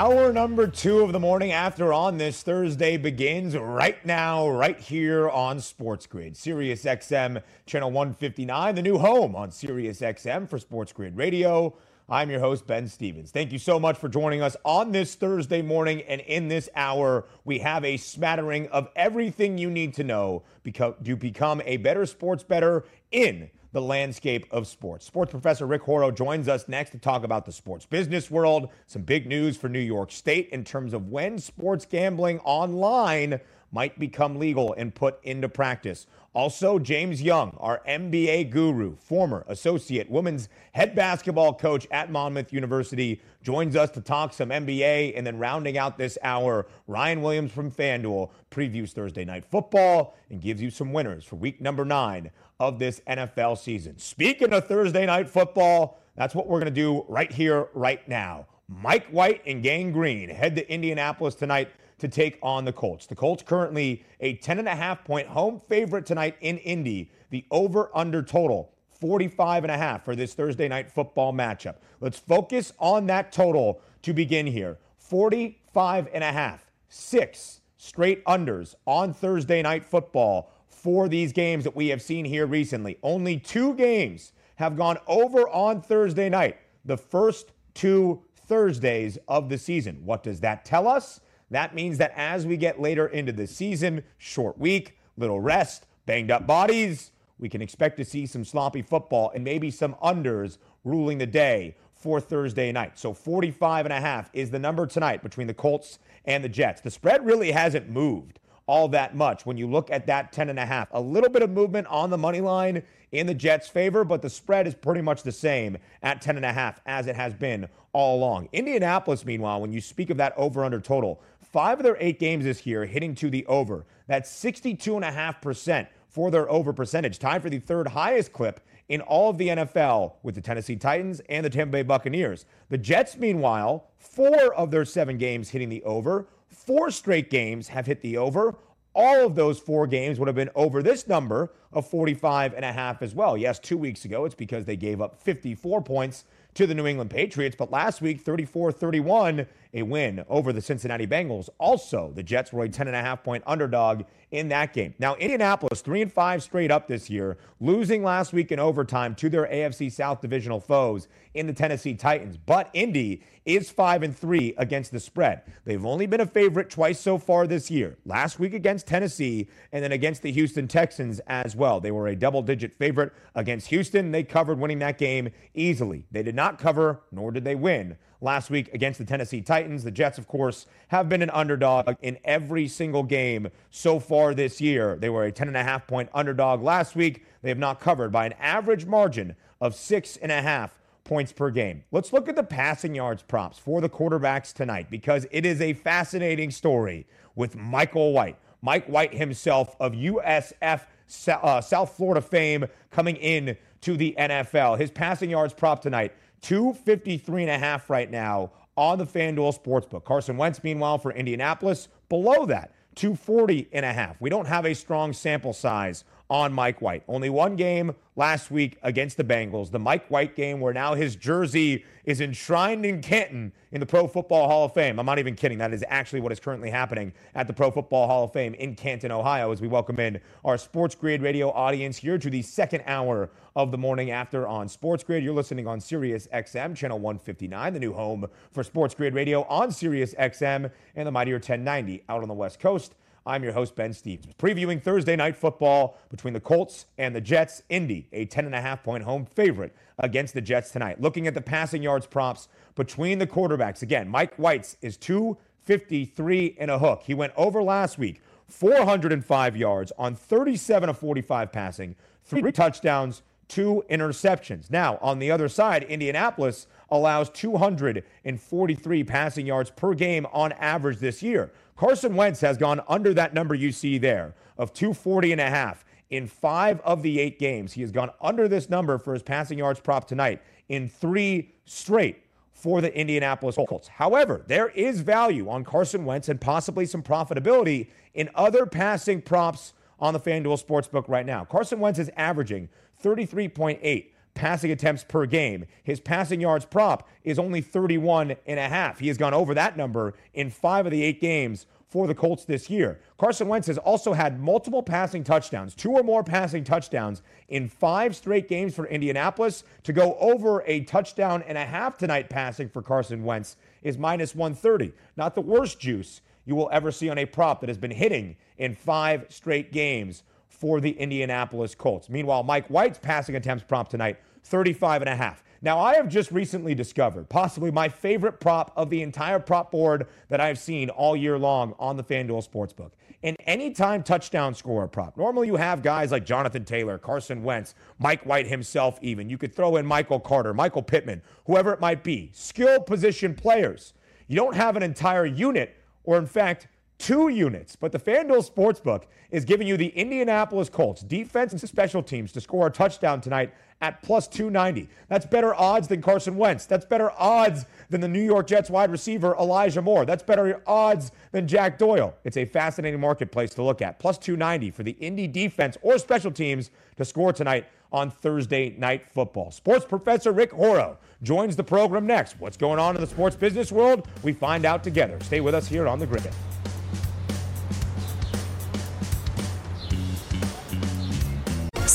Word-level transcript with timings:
Hour 0.00 0.32
number 0.32 0.66
two 0.66 1.00
of 1.00 1.12
the 1.12 1.20
morning 1.20 1.52
after 1.52 1.92
on 1.92 2.16
this 2.16 2.42
Thursday 2.42 2.96
begins 2.96 3.54
right 3.54 4.02
now, 4.06 4.48
right 4.48 4.80
here 4.80 5.28
on 5.28 5.60
Sports 5.60 6.06
Grid, 6.06 6.38
Sirius 6.38 6.84
XM, 6.84 7.42
channel 7.66 7.90
159, 7.90 8.76
the 8.76 8.80
new 8.80 8.96
home 8.96 9.36
on 9.36 9.50
Sirius 9.50 10.00
XM 10.00 10.48
for 10.48 10.58
Sports 10.58 10.94
Grid 10.94 11.18
Radio. 11.18 11.76
I'm 12.08 12.30
your 12.30 12.40
host, 12.40 12.66
Ben 12.66 12.88
Stevens. 12.88 13.30
Thank 13.30 13.52
you 13.52 13.58
so 13.58 13.78
much 13.78 13.98
for 13.98 14.08
joining 14.08 14.40
us 14.40 14.56
on 14.64 14.90
this 14.90 15.16
Thursday 15.16 15.60
morning. 15.60 16.00
And 16.08 16.22
in 16.22 16.48
this 16.48 16.70
hour, 16.74 17.26
we 17.44 17.58
have 17.58 17.84
a 17.84 17.98
smattering 17.98 18.68
of 18.68 18.88
everything 18.96 19.58
you 19.58 19.68
need 19.68 19.92
to 19.96 20.02
know 20.02 20.44
to 20.64 21.16
become 21.16 21.60
a 21.66 21.76
better 21.76 22.06
sports 22.06 22.42
better 22.42 22.86
in 23.12 23.50
the 23.72 23.80
landscape 23.80 24.46
of 24.50 24.66
sports. 24.66 25.06
Sports 25.06 25.30
professor 25.30 25.66
Rick 25.66 25.82
Horrow 25.82 26.10
joins 26.10 26.48
us 26.48 26.68
next 26.68 26.90
to 26.90 26.98
talk 26.98 27.24
about 27.24 27.44
the 27.44 27.52
sports 27.52 27.86
business 27.86 28.30
world, 28.30 28.70
some 28.86 29.02
big 29.02 29.26
news 29.26 29.56
for 29.56 29.68
New 29.68 29.78
York 29.78 30.10
State 30.10 30.48
in 30.50 30.64
terms 30.64 30.92
of 30.92 31.08
when 31.08 31.38
sports 31.38 31.84
gambling 31.84 32.40
online 32.40 33.40
might 33.72 33.98
become 33.98 34.38
legal 34.38 34.72
and 34.74 34.94
put 34.94 35.22
into 35.22 35.48
practice. 35.48 36.06
Also, 36.32 36.78
James 36.78 37.20
Young, 37.20 37.56
our 37.58 37.82
NBA 37.88 38.50
guru, 38.50 38.94
former 38.96 39.44
associate 39.48 40.08
women's 40.08 40.48
head 40.72 40.94
basketball 40.94 41.52
coach 41.52 41.86
at 41.90 42.10
Monmouth 42.10 42.52
University, 42.52 43.20
joins 43.42 43.74
us 43.74 43.90
to 43.90 44.00
talk 44.00 44.32
some 44.32 44.50
NBA. 44.50 45.14
And 45.16 45.26
then 45.26 45.38
rounding 45.38 45.76
out 45.76 45.98
this 45.98 46.18
hour, 46.22 46.66
Ryan 46.86 47.22
Williams 47.22 47.52
from 47.52 47.70
FanDuel 47.70 48.30
previews 48.50 48.90
Thursday 48.90 49.24
night 49.24 49.44
football 49.44 50.16
and 50.30 50.40
gives 50.40 50.62
you 50.62 50.70
some 50.70 50.92
winners 50.92 51.24
for 51.24 51.36
week 51.36 51.60
number 51.60 51.84
nine 51.84 52.30
of 52.60 52.78
this 52.78 53.00
NFL 53.08 53.58
season. 53.58 53.98
Speaking 53.98 54.52
of 54.52 54.68
Thursday 54.68 55.06
night 55.06 55.28
football, 55.28 55.98
that's 56.14 56.34
what 56.34 56.46
we're 56.46 56.60
going 56.60 56.72
to 56.72 56.80
do 56.80 57.04
right 57.08 57.32
here, 57.32 57.68
right 57.74 58.06
now. 58.06 58.46
Mike 58.68 59.08
White 59.08 59.42
and 59.46 59.62
Gang 59.62 59.90
Green 59.90 60.28
head 60.28 60.54
to 60.54 60.72
Indianapolis 60.72 61.34
tonight 61.34 61.70
to 61.98 62.06
take 62.06 62.38
on 62.42 62.64
the 62.64 62.72
Colts. 62.72 63.06
The 63.06 63.16
Colts 63.16 63.42
currently 63.42 64.04
a 64.20 64.36
10.5 64.36 65.04
point 65.04 65.26
home 65.26 65.58
favorite 65.58 66.06
tonight 66.06 66.36
in 66.40 66.58
Indy. 66.58 67.10
The 67.30 67.44
over 67.50 67.90
under 67.94 68.22
total 68.22 68.72
45 68.92 69.64
and 69.64 69.70
a 69.70 69.76
half 69.76 70.04
for 70.04 70.14
this 70.14 70.34
Thursday 70.34 70.68
night 70.68 70.90
football 70.90 71.32
matchup. 71.32 71.76
Let's 72.00 72.18
focus 72.18 72.72
on 72.78 73.06
that 73.06 73.32
total 73.32 73.80
to 74.02 74.12
begin 74.12 74.46
here. 74.46 74.78
45 74.98 76.08
and 76.12 76.22
a 76.22 76.30
half. 76.30 76.70
Six 76.88 77.60
straight 77.78 78.22
unders 78.26 78.74
on 78.86 79.14
Thursday 79.14 79.62
night 79.62 79.84
football 79.84 80.52
for 80.70 81.08
these 81.08 81.32
games 81.32 81.64
that 81.64 81.76
we 81.76 81.88
have 81.88 82.00
seen 82.00 82.24
here 82.24 82.46
recently. 82.46 82.98
Only 83.02 83.38
two 83.38 83.74
games 83.74 84.32
have 84.56 84.76
gone 84.76 84.98
over 85.06 85.48
on 85.48 85.82
Thursday 85.82 86.28
night, 86.28 86.58
the 86.84 86.96
first 86.96 87.52
two 87.74 88.22
Thursdays 88.34 89.18
of 89.28 89.48
the 89.48 89.58
season. 89.58 90.04
What 90.04 90.22
does 90.22 90.40
that 90.40 90.64
tell 90.64 90.88
us? 90.88 91.20
That 91.50 91.74
means 91.74 91.98
that 91.98 92.12
as 92.16 92.46
we 92.46 92.56
get 92.56 92.80
later 92.80 93.06
into 93.06 93.32
the 93.32 93.46
season, 93.46 94.04
short 94.18 94.58
week, 94.58 94.98
little 95.16 95.40
rest, 95.40 95.86
banged 96.06 96.30
up 96.30 96.46
bodies, 96.46 97.12
we 97.38 97.48
can 97.48 97.62
expect 97.62 97.96
to 97.98 98.04
see 98.04 98.26
some 98.26 98.44
sloppy 98.44 98.82
football 98.82 99.30
and 99.34 99.44
maybe 99.44 99.70
some 99.70 99.94
unders 100.02 100.58
ruling 100.84 101.18
the 101.18 101.26
day 101.26 101.76
for 101.94 102.20
Thursday 102.20 102.72
night. 102.72 102.98
So 102.98 103.12
45 103.12 103.86
and 103.86 103.92
a 103.92 104.00
half 104.00 104.30
is 104.32 104.50
the 104.50 104.58
number 104.58 104.86
tonight 104.86 105.22
between 105.22 105.46
the 105.46 105.54
Colts 105.54 105.98
and 106.24 106.42
the 106.42 106.48
Jets. 106.48 106.80
The 106.80 106.90
spread 106.90 107.24
really 107.24 107.52
hasn't 107.52 107.88
moved 107.88 108.39
all 108.70 108.86
that 108.86 109.16
much 109.16 109.44
when 109.44 109.56
you 109.56 109.66
look 109.66 109.90
at 109.90 110.06
that 110.06 110.30
10 110.30 110.48
and 110.48 110.58
a 110.58 110.64
half. 110.64 110.86
A 110.92 111.00
little 111.00 111.28
bit 111.28 111.42
of 111.42 111.50
movement 111.50 111.88
on 111.88 112.08
the 112.08 112.16
money 112.16 112.40
line 112.40 112.84
in 113.10 113.26
the 113.26 113.34
Jets' 113.34 113.66
favor, 113.66 114.04
but 114.04 114.22
the 114.22 114.30
spread 114.30 114.64
is 114.68 114.76
pretty 114.76 115.00
much 115.00 115.24
the 115.24 115.32
same 115.32 115.76
at 116.04 116.22
10 116.22 116.36
and 116.36 116.46
a 116.46 116.52
half 116.52 116.80
as 116.86 117.08
it 117.08 117.16
has 117.16 117.34
been 117.34 117.68
all 117.92 118.18
along. 118.18 118.48
Indianapolis, 118.52 119.24
meanwhile, 119.24 119.60
when 119.60 119.72
you 119.72 119.80
speak 119.80 120.08
of 120.08 120.18
that 120.18 120.34
over 120.36 120.64
under 120.64 120.78
total, 120.78 121.20
five 121.42 121.80
of 121.80 121.82
their 121.82 121.96
eight 121.98 122.20
games 122.20 122.44
this 122.44 122.64
year 122.64 122.86
hitting 122.86 123.12
to 123.16 123.28
the 123.28 123.44
over. 123.46 123.86
That's 124.06 124.30
62.5% 124.32 125.88
for 126.08 126.30
their 126.30 126.48
over 126.48 126.72
percentage, 126.72 127.18
tied 127.18 127.42
for 127.42 127.50
the 127.50 127.58
third 127.58 127.88
highest 127.88 128.32
clip 128.32 128.60
in 128.88 129.00
all 129.00 129.30
of 129.30 129.38
the 129.38 129.48
NFL 129.48 130.12
with 130.22 130.36
the 130.36 130.40
Tennessee 130.40 130.76
Titans 130.76 131.20
and 131.28 131.44
the 131.44 131.50
Tampa 131.50 131.72
Bay 131.72 131.82
Buccaneers. 131.82 132.46
The 132.68 132.78
Jets, 132.78 133.16
meanwhile, 133.16 133.88
four 133.98 134.54
of 134.54 134.70
their 134.70 134.84
seven 134.84 135.18
games 135.18 135.48
hitting 135.48 135.70
the 135.70 135.82
over, 135.82 136.28
four 136.70 136.88
straight 136.92 137.30
games 137.30 137.66
have 137.66 137.86
hit 137.86 138.00
the 138.00 138.16
over. 138.16 138.54
All 138.94 139.26
of 139.26 139.34
those 139.34 139.58
four 139.58 139.88
games 139.88 140.20
would 140.20 140.28
have 140.28 140.36
been 140.36 140.50
over 140.54 140.84
this 140.84 141.08
number 141.08 141.52
of 141.72 141.84
45 141.90 142.54
and 142.54 142.64
a 142.64 142.70
half 142.70 143.02
as 143.02 143.12
well. 143.12 143.36
Yes, 143.36 143.58
two 143.58 143.76
weeks 143.76 144.04
ago, 144.04 144.24
it's 144.24 144.36
because 144.36 144.66
they 144.66 144.76
gave 144.76 145.00
up 145.00 145.20
54 145.20 145.82
points 145.82 146.26
to 146.54 146.68
the 146.68 146.74
New 146.76 146.86
England 146.86 147.10
Patriots. 147.10 147.56
But 147.58 147.72
last 147.72 148.00
week, 148.00 148.20
34 148.20 148.70
31, 148.70 149.48
a 149.72 149.82
win 149.82 150.24
over 150.28 150.52
the 150.52 150.60
Cincinnati 150.60 151.06
Bengals. 151.06 151.48
Also, 151.58 152.12
the 152.14 152.22
Jets 152.22 152.52
were 152.52 152.64
a 152.64 152.68
10.5 152.68 153.22
point 153.22 153.44
underdog 153.46 154.04
in 154.30 154.48
that 154.48 154.72
game. 154.72 154.94
Now, 154.98 155.14
Indianapolis, 155.16 155.80
3 155.80 156.02
and 156.02 156.12
5 156.12 156.42
straight 156.42 156.70
up 156.70 156.86
this 156.86 157.10
year, 157.10 157.36
losing 157.60 158.02
last 158.02 158.32
week 158.32 158.52
in 158.52 158.58
overtime 158.58 159.14
to 159.16 159.28
their 159.28 159.46
AFC 159.46 159.90
South 159.90 160.20
divisional 160.20 160.60
foes 160.60 161.08
in 161.34 161.46
the 161.46 161.52
Tennessee 161.52 161.94
Titans. 161.94 162.36
But 162.36 162.70
Indy 162.72 163.22
is 163.44 163.70
5 163.70 164.02
and 164.02 164.16
3 164.16 164.54
against 164.58 164.92
the 164.92 165.00
spread. 165.00 165.42
They've 165.64 165.84
only 165.84 166.06
been 166.06 166.20
a 166.20 166.26
favorite 166.26 166.70
twice 166.70 167.00
so 167.00 167.18
far 167.18 167.46
this 167.46 167.70
year. 167.70 167.96
Last 168.04 168.38
week 168.38 168.54
against 168.54 168.86
Tennessee 168.86 169.48
and 169.72 169.82
then 169.82 169.92
against 169.92 170.22
the 170.22 170.32
Houston 170.32 170.68
Texans 170.68 171.20
as 171.26 171.56
well. 171.56 171.80
They 171.80 171.90
were 171.90 172.08
a 172.08 172.16
double 172.16 172.42
digit 172.42 172.74
favorite 172.74 173.12
against 173.34 173.68
Houston. 173.68 174.12
They 174.12 174.22
covered 174.22 174.58
winning 174.58 174.78
that 174.80 174.98
game 174.98 175.30
easily. 175.54 176.06
They 176.10 176.22
did 176.22 176.34
not 176.34 176.58
cover, 176.58 177.00
nor 177.10 177.32
did 177.32 177.44
they 177.44 177.54
win 177.54 177.96
last 178.20 178.50
week 178.50 178.72
against 178.72 178.98
the 178.98 179.04
Tennessee 179.04 179.40
Titans. 179.40 179.84
The 179.84 179.90
Jets, 179.90 180.18
of 180.18 180.26
course, 180.28 180.66
have 180.88 181.08
been 181.08 181.22
an 181.22 181.30
underdog 181.30 181.96
in 182.02 182.18
every 182.24 182.68
single 182.68 183.02
game 183.02 183.48
so 183.70 183.98
far 183.98 184.34
this 184.34 184.60
year. 184.60 184.96
They 184.96 185.10
were 185.10 185.24
a 185.24 185.32
10.5 185.32 185.86
point 185.86 186.08
underdog 186.14 186.62
last 186.62 186.96
week. 186.96 187.24
They 187.42 187.48
have 187.48 187.58
not 187.58 187.80
covered 187.80 188.12
by 188.12 188.26
an 188.26 188.34
average 188.38 188.86
margin 188.86 189.36
of 189.60 189.74
six 189.74 190.16
and 190.16 190.32
a 190.32 190.42
half 190.42 190.78
points 191.04 191.32
per 191.32 191.50
game. 191.50 191.82
Let's 191.90 192.12
look 192.12 192.28
at 192.28 192.36
the 192.36 192.42
passing 192.42 192.94
yards 192.94 193.22
props 193.22 193.58
for 193.58 193.80
the 193.80 193.88
quarterbacks 193.88 194.52
tonight 194.52 194.88
because 194.90 195.26
it 195.30 195.44
is 195.44 195.60
a 195.60 195.72
fascinating 195.72 196.50
story 196.50 197.06
with 197.34 197.56
Michael 197.56 198.12
White. 198.12 198.36
Mike 198.62 198.86
White 198.86 199.14
himself 199.14 199.74
of 199.80 199.92
USF 199.92 200.82
uh, 201.28 201.60
South 201.60 201.96
Florida 201.96 202.20
fame 202.20 202.66
coming 202.90 203.16
in 203.16 203.56
to 203.80 203.96
the 203.96 204.14
NFL. 204.18 204.78
His 204.78 204.90
passing 204.90 205.30
yards 205.30 205.54
prop 205.54 205.82
tonight 205.82 206.12
253 206.42 207.42
and 207.42 207.50
a 207.50 207.58
half 207.58 207.90
right 207.90 208.10
now 208.10 208.50
on 208.76 208.98
the 208.98 209.06
FanDuel 209.06 209.58
Sportsbook. 209.60 210.04
Carson 210.04 210.36
Wentz, 210.36 210.62
meanwhile, 210.64 210.98
for 210.98 211.12
Indianapolis, 211.12 211.88
below 212.08 212.46
that, 212.46 212.72
240 212.94 213.68
and 213.72 213.84
a 213.84 213.92
half. 213.92 214.20
We 214.20 214.30
don't 214.30 214.46
have 214.46 214.64
a 214.64 214.74
strong 214.74 215.12
sample 215.12 215.52
size 215.52 216.04
on 216.30 216.52
Mike 216.52 216.80
White. 216.80 217.02
Only 217.08 217.28
one 217.28 217.56
game 217.56 217.94
last 218.14 218.50
week 218.50 218.78
against 218.82 219.16
the 219.16 219.24
Bengals, 219.24 219.70
the 219.70 219.78
Mike 219.80 220.06
White 220.08 220.36
game 220.36 220.60
where 220.60 220.72
now 220.72 220.94
his 220.94 221.16
jersey 221.16 221.84
is 222.04 222.20
enshrined 222.20 222.86
in 222.86 223.02
Canton 223.02 223.52
in 223.72 223.80
the 223.80 223.86
Pro 223.86 224.06
Football 224.06 224.46
Hall 224.48 224.64
of 224.64 224.72
Fame. 224.72 224.98
I'm 225.00 225.06
not 225.06 225.18
even 225.18 225.34
kidding. 225.34 225.58
That 225.58 225.72
is 225.74 225.84
actually 225.88 226.20
what 226.20 226.30
is 226.30 226.38
currently 226.38 226.70
happening 226.70 227.12
at 227.34 227.48
the 227.48 227.52
Pro 227.52 227.70
Football 227.70 228.06
Hall 228.06 228.24
of 228.24 228.32
Fame 228.32 228.54
in 228.54 228.76
Canton, 228.76 229.10
Ohio, 229.10 229.50
as 229.50 229.60
we 229.60 229.66
welcome 229.66 229.98
in 229.98 230.20
our 230.44 230.56
Sports 230.56 230.94
Grid 230.94 231.20
radio 231.20 231.50
audience 231.50 231.96
here 231.96 232.16
to 232.16 232.30
the 232.30 232.42
second 232.42 232.84
hour 232.86 233.30
of 233.62 233.70
the 233.70 233.78
morning 233.78 234.10
after 234.10 234.48
on 234.48 234.68
Sports 234.68 235.04
Grid. 235.04 235.22
You're 235.22 235.34
listening 235.34 235.66
on 235.66 235.80
Sirius 235.80 236.26
XM, 236.32 236.74
channel 236.74 236.98
159, 236.98 237.74
the 237.74 237.78
new 237.78 237.92
home 237.92 238.26
for 238.50 238.62
Sports 238.62 238.94
Grid 238.94 239.14
radio 239.14 239.42
on 239.44 239.70
Sirius 239.70 240.14
XM 240.14 240.70
and 240.96 241.06
the 241.06 241.10
Mightier 241.10 241.34
1090 241.34 242.04
out 242.08 242.22
on 242.22 242.28
the 242.28 242.34
West 242.34 242.58
Coast. 242.58 242.94
I'm 243.26 243.44
your 243.44 243.52
host, 243.52 243.76
Ben 243.76 243.92
Stevens. 243.92 244.34
Previewing 244.38 244.82
Thursday 244.82 245.14
night 245.14 245.36
football 245.36 245.98
between 246.08 246.32
the 246.32 246.40
Colts 246.40 246.86
and 246.96 247.14
the 247.14 247.20
Jets. 247.20 247.62
Indy, 247.68 248.08
a 248.12 248.24
10.5 248.26 248.82
point 248.82 249.04
home 249.04 249.26
favorite 249.26 249.74
against 249.98 250.32
the 250.32 250.40
Jets 250.40 250.70
tonight. 250.70 251.00
Looking 251.00 251.26
at 251.26 251.34
the 251.34 251.42
passing 251.42 251.82
yards 251.82 252.06
props 252.06 252.48
between 252.76 253.18
the 253.18 253.26
quarterbacks. 253.26 253.82
Again, 253.82 254.08
Mike 254.08 254.34
White's 254.36 254.78
is 254.80 254.96
253 254.96 256.56
and 256.58 256.70
a 256.70 256.78
hook. 256.78 257.02
He 257.04 257.12
went 257.12 257.34
over 257.36 257.62
last 257.62 257.98
week, 257.98 258.22
405 258.48 259.56
yards 259.56 259.92
on 259.98 260.14
37 260.14 260.88
of 260.88 260.98
45 260.98 261.52
passing, 261.52 261.96
three 262.24 262.52
touchdowns, 262.52 263.22
two 263.50 263.84
interceptions. 263.90 264.70
Now, 264.70 264.98
on 265.02 265.18
the 265.18 265.30
other 265.30 265.48
side, 265.48 265.82
Indianapolis 265.82 266.66
allows 266.88 267.28
243 267.30 269.04
passing 269.04 269.46
yards 269.46 269.70
per 269.70 269.92
game 269.94 270.26
on 270.32 270.52
average 270.52 270.98
this 270.98 271.22
year. 271.22 271.52
Carson 271.76 272.14
Wentz 272.14 272.40
has 272.40 272.56
gone 272.56 272.80
under 272.88 273.12
that 273.14 273.34
number 273.34 273.54
you 273.54 273.72
see 273.72 273.98
there 273.98 274.34
of 274.56 274.72
240 274.72 275.32
and 275.32 275.40
a 275.40 275.50
half. 275.50 275.84
In 276.10 276.26
five 276.26 276.80
of 276.80 277.02
the 277.02 277.20
eight 277.20 277.38
games, 277.38 277.72
he 277.72 277.82
has 277.82 277.92
gone 277.92 278.10
under 278.20 278.48
this 278.48 278.68
number 278.68 278.98
for 278.98 279.12
his 279.12 279.22
passing 279.22 279.58
yards 279.58 279.80
prop 279.80 280.06
tonight 280.06 280.42
in 280.68 280.88
three 280.88 281.52
straight 281.64 282.24
for 282.52 282.80
the 282.80 282.94
Indianapolis 282.96 283.56
Colts. 283.56 283.88
However, 283.88 284.44
there 284.46 284.68
is 284.68 285.00
value 285.00 285.48
on 285.48 285.64
Carson 285.64 286.04
Wentz 286.04 286.28
and 286.28 286.40
possibly 286.40 286.84
some 286.84 287.02
profitability 287.02 287.88
in 288.14 288.28
other 288.34 288.66
passing 288.66 289.22
props 289.22 289.72
on 289.98 290.12
the 290.12 290.20
FanDuel 290.20 290.62
Sportsbook 290.62 291.08
right 291.08 291.24
now. 291.26 291.44
Carson 291.44 291.78
Wentz 291.78 291.98
is 291.98 292.10
averaging 292.16 292.68
33.8 293.02 294.06
passing 294.34 294.70
attempts 294.70 295.04
per 295.04 295.26
game. 295.26 295.66
His 295.82 296.00
passing 296.00 296.40
yards 296.40 296.64
prop 296.64 297.08
is 297.24 297.38
only 297.38 297.60
31 297.60 298.36
and 298.46 298.60
a 298.60 298.68
half. 298.68 298.98
He 298.98 299.08
has 299.08 299.18
gone 299.18 299.34
over 299.34 299.54
that 299.54 299.76
number 299.76 300.14
in 300.34 300.50
five 300.50 300.86
of 300.86 300.92
the 300.92 301.02
eight 301.02 301.20
games 301.20 301.66
for 301.90 302.06
the 302.06 302.14
Colts 302.14 302.44
this 302.44 302.70
year. 302.70 303.00
Carson 303.18 303.48
Wentz 303.48 303.66
has 303.66 303.76
also 303.76 304.12
had 304.12 304.40
multiple 304.40 304.82
passing 304.82 305.24
touchdowns, 305.24 305.74
two 305.74 305.90
or 305.90 306.04
more 306.04 306.22
passing 306.22 306.62
touchdowns 306.62 307.20
in 307.48 307.68
five 307.68 308.14
straight 308.14 308.48
games 308.48 308.74
for 308.74 308.86
Indianapolis. 308.86 309.64
To 309.82 309.92
go 309.92 310.16
over 310.20 310.62
a 310.66 310.82
touchdown 310.82 311.42
and 311.42 311.58
a 311.58 311.64
half 311.64 311.98
tonight 311.98 312.30
passing 312.30 312.68
for 312.68 312.80
Carson 312.80 313.24
Wentz 313.24 313.56
is 313.82 313.98
minus 313.98 314.36
130. 314.36 314.92
Not 315.16 315.34
the 315.34 315.40
worst 315.40 315.80
juice 315.80 316.20
you 316.46 316.54
will 316.54 316.70
ever 316.72 316.92
see 316.92 317.10
on 317.10 317.18
a 317.18 317.26
prop 317.26 317.60
that 317.60 317.68
has 317.68 317.78
been 317.78 317.90
hitting 317.90 318.36
in 318.56 318.74
five 318.74 319.26
straight 319.28 319.72
games 319.72 320.22
for 320.60 320.78
the 320.78 320.90
Indianapolis 320.90 321.74
Colts. 321.74 322.10
Meanwhile, 322.10 322.42
Mike 322.42 322.66
White's 322.68 322.98
passing 322.98 323.34
attempts 323.34 323.64
prop 323.64 323.88
tonight, 323.88 324.18
35 324.44 325.00
and 325.00 325.08
a 325.08 325.16
half. 325.16 325.42
Now, 325.62 325.78
I 325.78 325.94
have 325.96 326.08
just 326.08 326.30
recently 326.30 326.74
discovered 326.74 327.30
possibly 327.30 327.70
my 327.70 327.88
favorite 327.88 328.40
prop 328.40 328.70
of 328.76 328.90
the 328.90 329.00
entire 329.02 329.38
prop 329.38 329.70
board 329.70 330.06
that 330.28 330.40
I've 330.40 330.58
seen 330.58 330.90
all 330.90 331.16
year 331.16 331.38
long 331.38 331.74
on 331.78 331.96
the 331.96 332.04
FanDuel 332.04 332.46
Sportsbook. 332.46 332.90
An 333.22 333.36
anytime 333.46 334.02
touchdown 334.02 334.54
scorer 334.54 334.88
prop. 334.88 335.16
Normally, 335.16 335.46
you 335.46 335.56
have 335.56 335.82
guys 335.82 336.12
like 336.12 336.24
Jonathan 336.26 336.64
Taylor, 336.64 336.98
Carson 336.98 337.42
Wentz, 337.42 337.74
Mike 337.98 338.24
White 338.24 338.46
himself, 338.46 338.98
even. 339.02 339.28
You 339.28 339.38
could 339.38 339.54
throw 339.54 339.76
in 339.76 339.86
Michael 339.86 340.20
Carter, 340.20 340.52
Michael 340.52 340.82
Pittman, 340.82 341.22
whoever 341.46 341.72
it 341.72 341.80
might 341.80 342.02
be. 342.04 342.30
Skill 342.34 342.80
position 342.80 343.34
players. 343.34 343.94
You 344.28 344.36
don't 344.36 344.56
have 344.56 344.76
an 344.76 344.82
entire 344.82 345.26
unit, 345.26 345.76
or 346.04 346.18
in 346.18 346.26
fact, 346.26 346.68
two 347.00 347.28
units. 347.28 347.74
But 347.74 347.90
the 347.90 347.98
FanDuel 347.98 348.48
Sportsbook 348.48 349.04
is 349.30 349.44
giving 349.44 349.66
you 349.66 349.76
the 349.76 349.88
Indianapolis 349.88 350.68
Colts 350.68 351.02
defense 351.02 351.52
and 351.52 351.60
special 351.60 352.02
teams 352.02 352.30
to 352.32 352.40
score 352.40 352.66
a 352.66 352.70
touchdown 352.70 353.20
tonight 353.20 353.52
at 353.80 354.02
plus 354.02 354.28
290. 354.28 354.88
That's 355.08 355.24
better 355.24 355.54
odds 355.54 355.88
than 355.88 356.02
Carson 356.02 356.36
Wentz. 356.36 356.66
That's 356.66 356.84
better 356.84 357.10
odds 357.12 357.64
than 357.88 358.02
the 358.02 358.08
New 358.08 358.22
York 358.22 358.46
Jets 358.46 358.68
wide 358.68 358.90
receiver 358.90 359.34
Elijah 359.40 359.80
Moore. 359.80 360.04
That's 360.04 360.22
better 360.22 360.62
odds 360.66 361.12
than 361.32 361.48
Jack 361.48 361.78
Doyle. 361.78 362.14
It's 362.24 362.36
a 362.36 362.44
fascinating 362.44 363.00
marketplace 363.00 363.54
to 363.54 363.62
look 363.62 363.80
at. 363.80 363.98
Plus 363.98 364.18
290 364.18 364.70
for 364.70 364.82
the 364.82 364.92
Indy 364.92 365.26
defense 365.26 365.78
or 365.80 365.98
special 365.98 366.30
teams 366.30 366.70
to 366.96 367.04
score 367.06 367.32
tonight 367.32 367.66
on 367.92 368.10
Thursday 368.10 368.70
Night 368.78 369.08
Football. 369.08 369.50
Sports 369.50 369.86
professor 369.86 370.32
Rick 370.32 370.52
Horrow 370.52 370.96
joins 371.22 371.56
the 371.56 371.64
program 371.64 372.06
next. 372.06 372.38
What's 372.38 372.56
going 372.56 372.78
on 372.78 372.94
in 372.94 373.00
the 373.00 373.06
sports 373.06 373.34
business 373.34 373.72
world? 373.72 374.06
We 374.22 374.32
find 374.32 374.64
out 374.64 374.84
together. 374.84 375.18
Stay 375.22 375.40
with 375.40 375.54
us 375.54 375.66
here 375.66 375.88
on 375.88 375.98
the 375.98 376.06
Grid. 376.06 376.28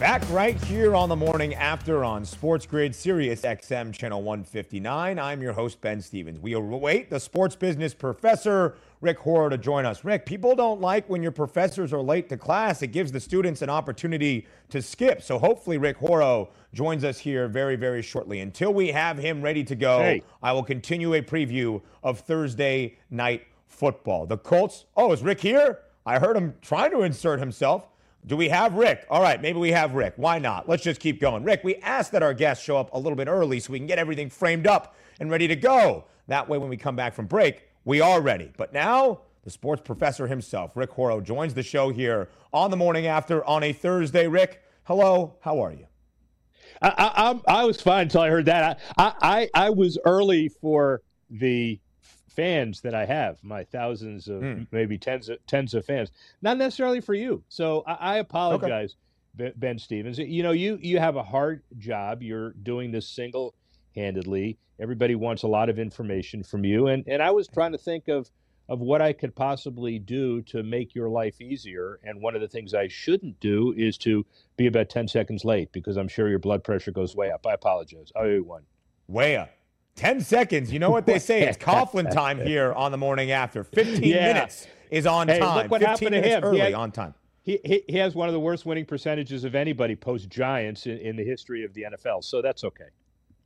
Back 0.00 0.22
right 0.30 0.56
here 0.64 0.96
on 0.96 1.10
the 1.10 1.14
morning 1.14 1.54
after 1.54 2.04
on 2.04 2.24
Sports 2.24 2.64
Grid 2.64 2.94
Sirius 2.94 3.42
XM 3.42 3.92
channel 3.92 4.22
159. 4.22 5.18
I'm 5.18 5.42
your 5.42 5.52
host, 5.52 5.78
Ben 5.82 6.00
Stevens. 6.00 6.40
We 6.40 6.54
await 6.54 7.10
the 7.10 7.20
sports 7.20 7.54
business 7.54 7.92
professor, 7.92 8.76
Rick 9.02 9.18
Horrow, 9.18 9.50
to 9.50 9.58
join 9.58 9.84
us. 9.84 10.02
Rick, 10.02 10.24
people 10.24 10.56
don't 10.56 10.80
like 10.80 11.06
when 11.10 11.22
your 11.22 11.32
professors 11.32 11.92
are 11.92 12.00
late 12.00 12.30
to 12.30 12.38
class. 12.38 12.80
It 12.80 12.92
gives 12.92 13.12
the 13.12 13.20
students 13.20 13.60
an 13.60 13.68
opportunity 13.68 14.46
to 14.70 14.80
skip. 14.80 15.20
So 15.20 15.38
hopefully, 15.38 15.76
Rick 15.76 15.98
Horrow 15.98 16.48
joins 16.72 17.04
us 17.04 17.18
here 17.18 17.46
very, 17.46 17.76
very 17.76 18.00
shortly. 18.00 18.40
Until 18.40 18.72
we 18.72 18.88
have 18.88 19.18
him 19.18 19.42
ready 19.42 19.64
to 19.64 19.74
go, 19.74 19.98
hey. 19.98 20.22
I 20.42 20.52
will 20.52 20.64
continue 20.64 21.12
a 21.12 21.20
preview 21.20 21.82
of 22.02 22.20
Thursday 22.20 22.96
night 23.10 23.46
football. 23.66 24.24
The 24.24 24.38
Colts. 24.38 24.86
Oh, 24.96 25.12
is 25.12 25.22
Rick 25.22 25.42
here? 25.42 25.80
I 26.06 26.18
heard 26.18 26.38
him 26.38 26.54
trying 26.62 26.90
to 26.92 27.02
insert 27.02 27.38
himself. 27.38 27.89
Do 28.26 28.36
we 28.36 28.48
have 28.50 28.74
Rick? 28.74 29.06
All 29.08 29.22
right, 29.22 29.40
maybe 29.40 29.58
we 29.58 29.72
have 29.72 29.94
Rick. 29.94 30.14
Why 30.16 30.38
not? 30.38 30.68
Let's 30.68 30.82
just 30.82 31.00
keep 31.00 31.20
going. 31.20 31.42
Rick, 31.42 31.62
we 31.64 31.76
asked 31.76 32.12
that 32.12 32.22
our 32.22 32.34
guests 32.34 32.62
show 32.62 32.76
up 32.76 32.92
a 32.92 32.98
little 32.98 33.16
bit 33.16 33.28
early 33.28 33.60
so 33.60 33.72
we 33.72 33.78
can 33.78 33.86
get 33.86 33.98
everything 33.98 34.28
framed 34.28 34.66
up 34.66 34.94
and 35.18 35.30
ready 35.30 35.48
to 35.48 35.56
go. 35.56 36.04
That 36.28 36.48
way, 36.48 36.58
when 36.58 36.68
we 36.68 36.76
come 36.76 36.96
back 36.96 37.14
from 37.14 37.26
break, 37.26 37.68
we 37.84 38.00
are 38.00 38.20
ready. 38.20 38.52
But 38.56 38.72
now, 38.72 39.22
the 39.42 39.50
sports 39.50 39.82
professor 39.84 40.26
himself, 40.26 40.76
Rick 40.76 40.90
Horrow, 40.90 41.20
joins 41.20 41.54
the 41.54 41.62
show 41.62 41.88
here 41.88 42.28
on 42.52 42.70
the 42.70 42.76
morning 42.76 43.06
after 43.06 43.44
on 43.46 43.62
a 43.62 43.72
Thursday. 43.72 44.26
Rick, 44.26 44.62
hello. 44.84 45.36
How 45.40 45.60
are 45.60 45.72
you? 45.72 45.86
I, 46.82 47.40
I, 47.46 47.60
I 47.60 47.64
was 47.64 47.80
fine 47.80 48.02
until 48.02 48.20
I 48.20 48.28
heard 48.28 48.46
that. 48.46 48.80
I, 48.98 49.12
I, 49.20 49.48
I 49.54 49.70
was 49.70 49.98
early 50.04 50.48
for 50.48 51.00
the 51.30 51.80
fans 52.40 52.80
that 52.80 52.94
I 52.94 53.04
have, 53.04 53.44
my 53.44 53.64
thousands 53.64 54.26
of 54.26 54.40
mm. 54.40 54.66
maybe 54.70 54.96
tens 54.96 55.28
of 55.28 55.44
tens 55.46 55.74
of 55.74 55.84
fans, 55.84 56.10
not 56.40 56.56
necessarily 56.56 57.02
for 57.02 57.12
you. 57.12 57.42
So 57.50 57.84
I, 57.86 58.14
I 58.14 58.16
apologize, 58.16 58.96
okay. 59.38 59.52
Ben 59.56 59.78
Stevens. 59.78 60.18
You 60.18 60.42
know, 60.42 60.52
you 60.52 60.78
you 60.80 60.98
have 60.98 61.16
a 61.16 61.22
hard 61.22 61.62
job. 61.76 62.22
You're 62.22 62.52
doing 62.52 62.92
this 62.92 63.06
single 63.06 63.54
handedly. 63.94 64.56
Everybody 64.78 65.16
wants 65.16 65.42
a 65.42 65.48
lot 65.48 65.68
of 65.68 65.78
information 65.78 66.42
from 66.42 66.64
you, 66.64 66.86
and 66.86 67.04
and 67.06 67.22
I 67.22 67.30
was 67.30 67.46
trying 67.46 67.72
to 67.72 67.78
think 67.78 68.08
of 68.08 68.30
of 68.70 68.80
what 68.80 69.02
I 69.02 69.12
could 69.12 69.34
possibly 69.34 69.98
do 69.98 70.40
to 70.42 70.62
make 70.62 70.94
your 70.94 71.10
life 71.10 71.42
easier. 71.42 71.98
And 72.04 72.22
one 72.22 72.34
of 72.36 72.40
the 72.40 72.48
things 72.48 72.72
I 72.72 72.88
shouldn't 72.88 73.38
do 73.40 73.74
is 73.76 73.98
to 73.98 74.24
be 74.56 74.68
about 74.68 74.88
10 74.88 75.08
seconds 75.08 75.44
late 75.44 75.72
because 75.72 75.96
I'm 75.96 76.06
sure 76.06 76.28
your 76.28 76.38
blood 76.38 76.62
pressure 76.62 76.92
goes 76.92 77.16
way 77.16 77.32
up. 77.32 77.44
I 77.48 77.54
apologize. 77.54 78.12
I 78.14 78.20
owe 78.20 78.26
you 78.26 78.44
one. 78.44 78.62
Way 79.08 79.36
up. 79.36 79.50
10 79.96 80.20
seconds. 80.20 80.72
You 80.72 80.78
know 80.78 80.90
what 80.90 81.06
they 81.06 81.18
say? 81.18 81.42
It's 81.42 81.58
Coughlin 81.58 82.10
time 82.14 82.40
here 82.40 82.72
on 82.72 82.92
the 82.92 82.98
morning 82.98 83.30
after. 83.30 83.64
15 83.64 84.02
yeah. 84.02 84.32
minutes 84.32 84.66
is 84.90 85.06
on 85.06 85.28
hey, 85.28 85.38
time. 85.38 85.56
Look 85.62 85.70
what 85.70 85.80
15 85.80 86.12
happened 86.12 86.22
to 86.22 86.28
him. 86.28 86.44
early 86.44 86.58
had, 86.60 86.74
on 86.74 86.92
time. 86.92 87.14
He, 87.42 87.58
he, 87.64 87.82
he, 87.88 87.96
has 87.98 88.14
one 88.14 88.28
of 88.28 88.34
the 88.34 88.40
worst 88.40 88.66
winning 88.66 88.84
percentages 88.84 89.44
of 89.44 89.54
anybody 89.54 89.96
post 89.96 90.28
Giants 90.28 90.86
in, 90.86 90.98
in 90.98 91.16
the 91.16 91.24
history 91.24 91.64
of 91.64 91.72
the 91.74 91.86
NFL. 91.92 92.22
So 92.22 92.42
that's 92.42 92.64
okay. 92.64 92.88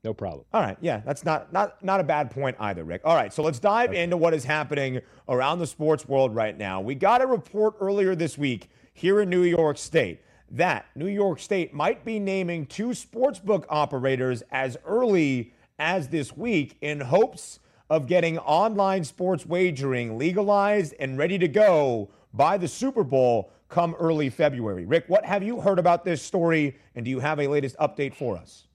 No 0.02 0.12
problem. 0.12 0.44
All 0.52 0.60
right. 0.60 0.76
Yeah, 0.80 1.00
that's 1.06 1.24
not 1.24 1.50
not 1.52 1.82
not 1.82 2.00
a 2.00 2.04
bad 2.04 2.30
point 2.30 2.56
either, 2.60 2.84
Rick. 2.84 3.02
All 3.04 3.14
right, 3.14 3.32
so 3.32 3.42
let's 3.42 3.58
dive 3.58 3.90
okay. 3.90 4.02
into 4.02 4.18
what 4.18 4.34
is 4.34 4.44
happening 4.44 5.00
around 5.30 5.60
the 5.60 5.66
sports 5.66 6.06
world 6.06 6.34
right 6.34 6.56
now. 6.58 6.82
We 6.82 6.94
got 6.94 7.22
a 7.22 7.26
report 7.26 7.76
earlier 7.80 8.14
this 8.14 8.36
week 8.36 8.68
here 8.92 9.22
in 9.22 9.30
New 9.30 9.42
York 9.42 9.78
State 9.78 10.20
that 10.50 10.86
New 10.94 11.08
York 11.08 11.40
State 11.40 11.72
might 11.72 12.04
be 12.04 12.18
naming 12.18 12.66
two 12.66 12.88
sportsbook 12.88 13.64
operators 13.70 14.42
as 14.50 14.76
early 14.84 15.53
as 15.78 16.08
this 16.08 16.36
week 16.36 16.76
in 16.80 17.00
hopes 17.00 17.58
of 17.90 18.06
getting 18.06 18.38
online 18.38 19.04
sports 19.04 19.44
wagering 19.44 20.16
legalized 20.16 20.94
and 20.98 21.18
ready 21.18 21.38
to 21.38 21.48
go 21.48 22.10
by 22.32 22.56
the 22.56 22.68
Super 22.68 23.04
Bowl 23.04 23.50
come 23.68 23.94
early 23.98 24.30
February. 24.30 24.86
Rick, 24.86 25.04
what 25.08 25.24
have 25.24 25.42
you 25.42 25.60
heard 25.60 25.78
about 25.78 26.04
this 26.04 26.22
story, 26.22 26.76
and 26.94 27.04
do 27.04 27.10
you 27.10 27.18
have 27.20 27.40
a 27.40 27.48
latest 27.48 27.76
update 27.78 28.14
for 28.14 28.36
us? 28.36 28.68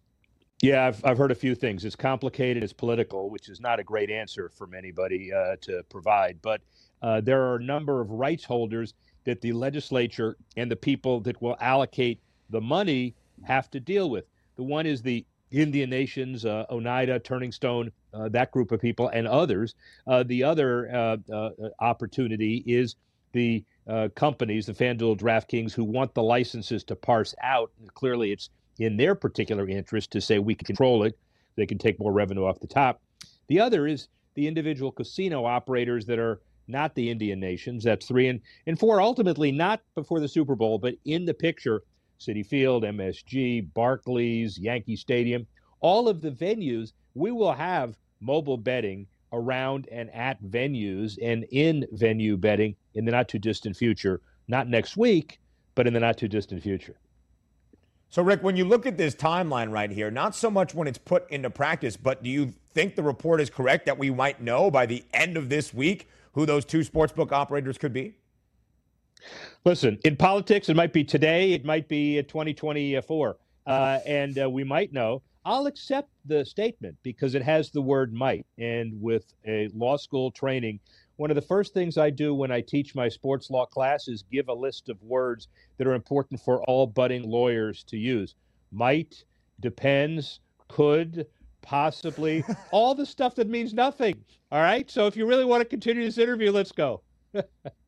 Yeah, 0.62 0.88
I've, 0.88 1.04
I've 1.06 1.18
heard 1.18 1.32
a 1.32 1.36
few 1.36 1.56
things. 1.56 1.86
It's 1.86 1.96
complicated, 1.96 2.64
it's 2.64 2.74
political, 2.74 3.30
which 3.30 3.48
is 3.48 3.62
not 3.62 3.80
a 3.80 3.84
great 3.84 4.10
answer 4.12 4.50
from 4.50 4.74
anybody 4.74 5.32
uh, 5.32 5.56
to 5.62 5.84
provide. 5.90 6.40
But 6.42 6.62
uh, 7.02 7.22
there 7.22 7.42
are 7.44 7.56
a 7.56 7.64
number 7.64 8.02
of 8.02 8.12
rights 8.12 8.44
holders 8.44 8.94
that 9.24 9.40
the 9.40 9.54
legislature 9.54 10.36
and 10.58 10.70
the 10.70 10.76
people 10.76 11.22
that 11.22 11.42
will 11.42 11.56
allocate 11.62 12.20
the 12.50 12.60
money 12.60 13.16
have 13.44 13.70
to 13.72 13.80
deal 13.80 14.10
with. 14.10 14.26
The 14.58 14.64
one 14.64 14.86
is 14.86 15.02
the 15.02 15.26
Indian 15.52 15.90
nations, 15.90 16.46
uh, 16.46 16.66
Oneida, 16.70 17.20
Turning 17.20 17.52
Stone, 17.52 17.92
uh, 18.14 18.30
that 18.30 18.52
group 18.52 18.72
of 18.72 18.80
people, 18.80 19.08
and 19.10 19.28
others. 19.28 19.76
Uh, 20.08 20.24
the 20.24 20.44
other 20.44 20.90
uh, 20.94 21.18
uh, 21.34 21.50
opportunity 21.80 22.64
is 22.66 22.96
the 23.32 23.64
uh, 23.88 24.10
companies, 24.16 24.66
the 24.66 24.74
FanDuel, 24.74 25.20
DraftKings, 25.20 25.74
who 25.74 25.84
want 25.84 26.14
the 26.14 26.24
licenses 26.24 26.84
to 26.86 26.96
parse 26.96 27.34
out. 27.42 27.72
Clearly, 27.94 28.32
it's 28.32 28.50
in 28.80 28.98
their 28.98 29.16
particular 29.16 29.68
interest 29.68 30.12
to 30.12 30.22
say 30.22 30.40
we 30.40 30.56
control 30.56 31.04
it. 31.04 31.18
They 31.56 31.66
can 31.66 31.78
take 31.78 32.00
more 32.00 32.14
revenue 32.14 32.46
off 32.46 32.60
the 32.60 32.68
top. 32.68 33.02
The 33.48 33.60
other 33.60 33.88
is 33.88 34.08
the 34.36 34.48
individual 34.48 34.92
casino 34.92 35.46
operators 35.46 36.06
that 36.06 36.20
are 36.20 36.40
not 36.68 36.94
the 36.96 37.10
Indian 37.10 37.40
nations. 37.40 37.84
That's 37.84 38.06
three 38.06 38.28
and, 38.28 38.40
and 38.68 38.80
four, 38.80 39.02
ultimately 39.02 39.52
not 39.52 39.82
before 39.96 40.20
the 40.20 40.28
Super 40.28 40.56
Bowl, 40.56 40.78
but 40.78 40.96
in 41.06 41.26
the 41.26 41.34
picture 41.34 41.84
Citi 42.20 42.46
Field, 42.46 42.84
MSG, 42.84 43.74
Barclays, 43.74 44.58
Yankee 44.58 44.96
Stadium, 44.96 45.48
all 45.80 46.10
of 46.10 46.22
the 46.22 46.32
venues, 46.32 46.94
we 47.14 47.32
will 47.32 47.54
have 47.54 47.98
mobile 48.20 48.58
betting 48.58 49.08
around 49.32 49.88
and 49.92 50.14
at 50.14 50.42
venues 50.44 51.18
and 51.22 51.46
in 51.52 51.86
venue 51.92 52.36
betting 52.36 52.76
in 52.96 53.06
the 53.06 53.12
not 53.12 53.30
too 53.30 53.40
distant 53.40 53.78
future. 53.78 54.22
Not 54.48 54.68
next 54.68 54.98
week, 54.98 55.40
but 55.76 55.88
in 55.88 55.94
the 55.94 56.00
not 56.00 56.18
too 56.18 56.28
distant 56.28 56.64
future. 56.64 57.00
So, 58.10 58.24
Rick, 58.24 58.42
when 58.42 58.56
you 58.56 58.66
look 58.66 58.88
at 58.88 58.98
this 58.98 59.14
timeline 59.14 59.72
right 59.72 59.92
here, 59.92 60.10
not 60.10 60.36
so 60.36 60.50
much 60.50 60.74
when 60.74 60.88
it's 60.88 60.98
put 60.98 61.30
into 61.30 61.52
practice, 61.52 61.96
but 61.96 62.24
do 62.24 62.30
you 62.30 62.54
think 62.74 62.96
the 62.96 63.04
report 63.04 63.40
is 63.40 63.52
correct 63.52 63.86
that 63.86 64.00
we 64.00 64.10
might 64.10 64.42
know 64.42 64.72
by 64.72 64.88
the 64.88 65.06
end 65.14 65.38
of 65.38 65.50
this 65.50 65.74
week 65.74 66.10
who 66.34 66.48
those 66.48 66.66
two 66.66 66.80
sportsbook 66.80 67.32
operators 67.32 67.78
could 67.78 67.94
be? 67.94 68.16
Listen, 69.66 70.00
in 70.06 70.16
politics, 70.16 70.70
it 70.70 70.76
might 70.76 70.94
be 70.94 71.04
today, 71.04 71.54
it 71.54 71.66
might 71.66 71.88
be 71.88 72.22
2024, 72.24 73.38
uh, 73.68 74.00
and 74.06 74.40
uh, 74.40 74.50
we 74.50 74.64
might 74.64 74.94
know. 74.94 75.22
I'll 75.46 75.68
accept 75.68 76.10
the 76.26 76.46
statement 76.46 76.98
because 77.02 77.34
it 77.34 77.42
has 77.42 77.72
the 77.72 77.82
word 77.82 78.14
might. 78.14 78.46
And 78.58 79.02
with 79.02 79.34
a 79.48 79.70
law 79.74 79.98
school 79.98 80.32
training, 80.32 80.80
one 81.16 81.32
of 81.32 81.36
the 81.36 81.42
first 81.42 81.74
things 81.74 81.98
I 81.98 82.10
do 82.10 82.34
when 82.34 82.52
I 82.52 82.62
teach 82.62 82.94
my 82.96 83.10
sports 83.10 83.50
law 83.50 83.66
class 83.66 84.08
is 84.08 84.24
give 84.32 84.48
a 84.48 84.54
list 84.54 84.90
of 84.90 85.02
words 85.02 85.48
that 85.78 85.88
are 85.88 85.94
important 85.94 86.40
for 86.40 86.64
all 86.64 86.88
budding 86.88 87.24
lawyers 87.24 87.84
to 87.86 87.98
use. 87.98 88.36
Might, 88.72 89.24
depends, 89.60 90.40
could, 90.68 91.26
possibly, 91.62 92.44
all 92.72 92.96
the 92.96 93.06
stuff 93.06 93.36
that 93.36 93.50
means 93.50 93.74
nothing. 93.74 94.24
All 94.52 94.62
right. 94.62 94.90
So 94.90 95.08
if 95.08 95.18
you 95.18 95.26
really 95.26 95.46
want 95.46 95.62
to 95.62 95.66
continue 95.66 96.04
this 96.04 96.18
interview, 96.18 96.52
let's 96.52 96.72
go. 96.72 97.02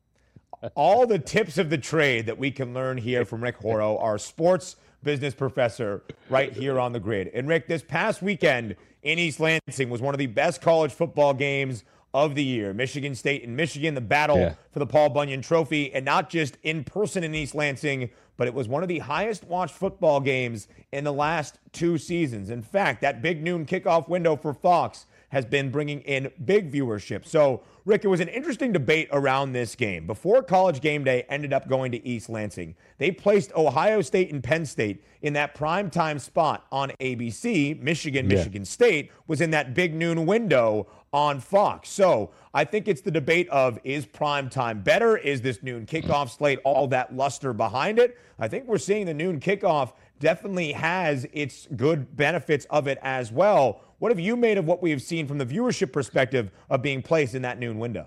all 0.74 1.06
the 1.06 1.18
tips 1.18 1.58
of 1.58 1.70
the 1.70 1.78
trade 1.78 2.26
that 2.26 2.38
we 2.38 2.50
can 2.50 2.74
learn 2.74 2.98
here 2.98 3.24
from 3.24 3.42
Rick 3.42 3.56
Horrow, 3.56 3.98
our 3.98 4.18
sports 4.18 4.76
business 5.02 5.34
professor, 5.34 6.02
right 6.30 6.52
here 6.52 6.78
on 6.78 6.92
the 6.92 7.00
grid. 7.00 7.30
And 7.34 7.48
Rick, 7.48 7.66
this 7.66 7.82
past 7.82 8.22
weekend 8.22 8.76
in 9.02 9.18
East 9.18 9.40
Lansing 9.40 9.90
was 9.90 10.00
one 10.00 10.14
of 10.14 10.18
the 10.18 10.26
best 10.26 10.60
college 10.60 10.92
football 10.92 11.34
games 11.34 11.84
of 12.14 12.34
the 12.34 12.44
year. 12.44 12.72
Michigan 12.74 13.14
State 13.14 13.42
and 13.42 13.56
Michigan, 13.56 13.94
the 13.94 14.00
battle 14.00 14.38
yeah. 14.38 14.54
for 14.70 14.78
the 14.78 14.86
Paul 14.86 15.08
Bunyan 15.08 15.42
Trophy, 15.42 15.92
and 15.94 16.04
not 16.04 16.30
just 16.30 16.58
in 16.62 16.84
person 16.84 17.24
in 17.24 17.34
East 17.34 17.54
Lansing, 17.54 18.10
but 18.36 18.46
it 18.46 18.54
was 18.54 18.68
one 18.68 18.82
of 18.82 18.88
the 18.88 19.00
highest 19.00 19.44
watched 19.44 19.74
football 19.74 20.20
games 20.20 20.68
in 20.92 21.04
the 21.04 21.12
last 21.12 21.58
two 21.72 21.98
seasons. 21.98 22.50
In 22.50 22.62
fact, 22.62 23.00
that 23.00 23.22
big 23.22 23.42
noon 23.42 23.66
kickoff 23.66 24.08
window 24.08 24.36
for 24.36 24.52
Fox 24.52 25.06
has 25.32 25.46
been 25.46 25.70
bringing 25.70 26.02
in 26.02 26.30
big 26.44 26.70
viewership. 26.70 27.24
So, 27.26 27.62
Rick, 27.86 28.04
it 28.04 28.08
was 28.08 28.20
an 28.20 28.28
interesting 28.28 28.70
debate 28.70 29.08
around 29.12 29.52
this 29.52 29.74
game. 29.74 30.06
Before 30.06 30.42
college 30.42 30.82
game 30.82 31.04
day 31.04 31.24
ended 31.30 31.54
up 31.54 31.66
going 31.68 31.90
to 31.92 32.06
East 32.06 32.28
Lansing, 32.28 32.76
they 32.98 33.10
placed 33.10 33.50
Ohio 33.54 34.02
State 34.02 34.30
and 34.30 34.44
Penn 34.44 34.66
State 34.66 35.02
in 35.22 35.32
that 35.32 35.54
prime 35.54 35.88
time 35.88 36.18
spot 36.18 36.66
on 36.70 36.90
ABC. 37.00 37.80
Michigan, 37.80 38.28
yeah. 38.28 38.36
Michigan 38.36 38.66
State 38.66 39.10
was 39.26 39.40
in 39.40 39.50
that 39.52 39.72
big 39.72 39.94
noon 39.94 40.26
window 40.26 40.86
on 41.14 41.40
Fox. 41.40 41.88
So 41.88 42.30
I 42.52 42.64
think 42.64 42.86
it's 42.86 43.00
the 43.00 43.10
debate 43.10 43.48
of 43.48 43.78
is 43.84 44.04
prime 44.04 44.50
time 44.50 44.82
better? 44.82 45.16
Is 45.16 45.40
this 45.40 45.62
noon 45.62 45.86
kickoff 45.86 46.36
slate 46.36 46.58
all 46.62 46.86
that 46.88 47.16
luster 47.16 47.54
behind 47.54 47.98
it? 47.98 48.18
I 48.38 48.48
think 48.48 48.66
we're 48.66 48.76
seeing 48.76 49.06
the 49.06 49.14
noon 49.14 49.40
kickoff 49.40 49.92
definitely 50.22 50.72
has 50.72 51.26
its 51.32 51.66
good 51.76 52.16
benefits 52.16 52.64
of 52.70 52.86
it 52.86 52.96
as 53.02 53.32
well. 53.32 53.82
What 53.98 54.12
have 54.12 54.20
you 54.20 54.36
made 54.36 54.56
of 54.56 54.64
what 54.64 54.80
we 54.80 54.90
have 54.90 55.02
seen 55.02 55.26
from 55.26 55.38
the 55.38 55.44
viewership 55.44 55.92
perspective 55.92 56.50
of 56.70 56.80
being 56.80 57.02
placed 57.02 57.34
in 57.34 57.42
that 57.42 57.58
noon 57.58 57.78
window? 57.78 58.06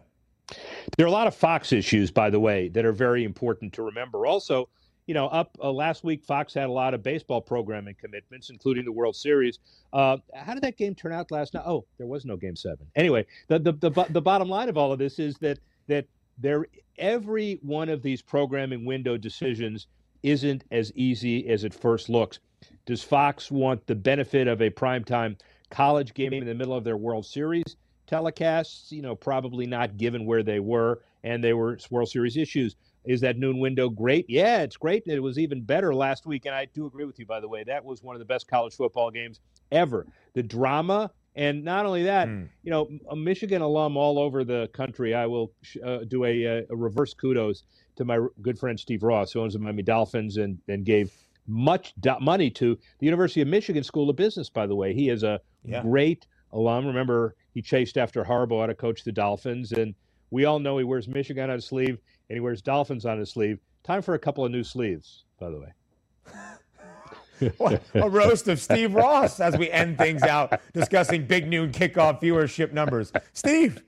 There 0.97 1.05
are 1.05 1.09
a 1.09 1.11
lot 1.11 1.27
of 1.27 1.35
Fox 1.35 1.73
issues, 1.73 2.11
by 2.11 2.29
the 2.29 2.39
way, 2.39 2.69
that 2.69 2.85
are 2.85 2.93
very 2.93 3.25
important 3.25 3.73
to 3.73 3.83
remember. 3.83 4.25
Also, 4.25 4.69
you 5.07 5.13
know, 5.13 5.27
up 5.27 5.57
uh, 5.61 5.71
last 5.71 6.03
week, 6.03 6.23
Fox 6.23 6.53
had 6.53 6.67
a 6.69 6.71
lot 6.71 6.93
of 6.93 7.03
baseball 7.03 7.41
programming 7.41 7.95
commitments, 7.99 8.49
including 8.49 8.85
the 8.85 8.91
World 8.91 9.15
Series. 9.15 9.59
Uh, 9.91 10.17
how 10.33 10.53
did 10.53 10.63
that 10.63 10.77
game 10.77 10.95
turn 10.95 11.11
out 11.11 11.29
last 11.31 11.53
night? 11.53 11.63
Oh, 11.65 11.85
there 11.97 12.07
was 12.07 12.25
no 12.25 12.37
Game 12.37 12.55
Seven. 12.55 12.87
Anyway, 12.95 13.25
the, 13.47 13.59
the 13.59 13.73
the 13.73 14.05
the 14.09 14.21
bottom 14.21 14.47
line 14.47 14.69
of 14.69 14.77
all 14.77 14.91
of 14.91 14.99
this 14.99 15.19
is 15.19 15.35
that 15.39 15.59
that 15.87 16.05
there 16.37 16.65
every 16.97 17.59
one 17.61 17.89
of 17.89 18.01
these 18.01 18.21
programming 18.21 18.85
window 18.85 19.17
decisions 19.17 19.87
isn't 20.25 20.63
as 20.71 20.91
easy 20.95 21.47
as 21.47 21.63
it 21.63 21.73
first 21.73 22.09
looks. 22.09 22.39
Does 22.85 23.03
Fox 23.03 23.51
want 23.51 23.85
the 23.87 23.95
benefit 23.95 24.47
of 24.47 24.61
a 24.61 24.69
primetime 24.69 25.39
college 25.69 26.13
game 26.13 26.33
in 26.33 26.45
the 26.45 26.53
middle 26.53 26.73
of 26.73 26.83
their 26.83 26.97
World 26.97 27.25
Series 27.25 27.77
telecasts, 28.07 28.91
you 28.91 29.01
know, 29.01 29.15
probably 29.15 29.65
not 29.65 29.97
given 29.97 30.25
where 30.25 30.43
they 30.43 30.59
were 30.59 31.01
and 31.23 31.43
they 31.43 31.53
were 31.53 31.77
World 31.89 32.09
Series 32.09 32.37
issues. 32.37 32.75
Is 33.05 33.21
that 33.21 33.37
noon 33.37 33.59
window 33.59 33.89
great? 33.89 34.25
Yeah, 34.27 34.61
it's 34.61 34.77
great. 34.77 35.03
It 35.05 35.19
was 35.19 35.37
even 35.37 35.61
better 35.61 35.93
last 35.93 36.25
week. 36.25 36.45
And 36.45 36.55
I 36.55 36.65
do 36.65 36.87
agree 36.87 37.05
with 37.05 37.19
you, 37.19 37.25
by 37.25 37.39
the 37.39 37.47
way. 37.47 37.63
That 37.63 37.85
was 37.85 38.01
one 38.01 38.15
of 38.15 38.19
the 38.19 38.25
best 38.25 38.47
college 38.47 38.75
football 38.75 39.11
games 39.11 39.39
ever. 39.71 40.07
The 40.33 40.41
drama, 40.41 41.11
and 41.35 41.63
not 41.63 41.85
only 41.85 42.03
that, 42.03 42.27
mm. 42.27 42.47
you 42.63 42.71
know, 42.71 42.89
a 43.09 43.15
Michigan 43.15 43.61
alum 43.61 43.95
all 43.95 44.17
over 44.17 44.43
the 44.43 44.69
country, 44.73 45.13
I 45.13 45.27
will 45.27 45.51
uh, 45.83 45.99
do 46.07 46.25
a, 46.25 46.65
a, 46.69 46.75
reverse 46.75 47.13
kudos 47.13 47.63
to 47.95 48.05
my 48.05 48.19
good 48.41 48.57
friend 48.57 48.79
Steve 48.79 49.03
Ross, 49.03 49.31
who 49.31 49.41
owns 49.41 49.53
the 49.53 49.59
Miami 49.59 49.83
Dolphins 49.83 50.37
and, 50.37 50.57
and 50.67 50.85
gave 50.85 51.11
much 51.47 51.93
do- 51.99 52.19
money 52.19 52.49
to 52.51 52.77
the 52.99 53.05
University 53.05 53.41
of 53.41 53.47
Michigan 53.47 53.83
School 53.83 54.09
of 54.09 54.15
Business, 54.15 54.49
by 54.49 54.65
the 54.67 54.75
way. 54.75 54.93
He 54.93 55.09
is 55.09 55.23
a 55.23 55.39
yeah. 55.63 55.81
great 55.81 56.25
alum. 56.51 56.87
Remember, 56.87 57.35
he 57.53 57.61
chased 57.61 57.97
after 57.97 58.23
Harbaugh 58.23 58.67
to 58.67 58.75
coach 58.75 59.03
the 59.03 59.11
Dolphins, 59.11 59.71
and 59.71 59.93
we 60.31 60.45
all 60.45 60.59
know 60.59 60.77
he 60.77 60.83
wears 60.83 61.07
Michigan 61.07 61.49
on 61.49 61.55
his 61.55 61.65
sleeve 61.65 61.99
and 62.29 62.35
he 62.35 62.39
wears 62.39 62.61
Dolphins 62.61 63.05
on 63.05 63.19
his 63.19 63.29
sleeve. 63.31 63.59
Time 63.83 64.01
for 64.01 64.15
a 64.15 64.19
couple 64.19 64.43
of 64.43 64.51
new 64.51 64.63
sleeves, 64.63 65.25
by 65.39 65.49
the 65.49 65.59
way. 65.59 65.73
a 67.95 68.09
roast 68.09 68.47
of 68.47 68.59
Steve 68.59 68.95
Ross 68.95 69.39
as 69.39 69.57
we 69.57 69.69
end 69.69 69.97
things 69.97 70.23
out 70.23 70.59
discussing 70.73 71.25
big 71.25 71.47
noon 71.47 71.71
kickoff 71.71 72.21
viewership 72.21 72.71
numbers. 72.71 73.11
Steve, 73.33 73.83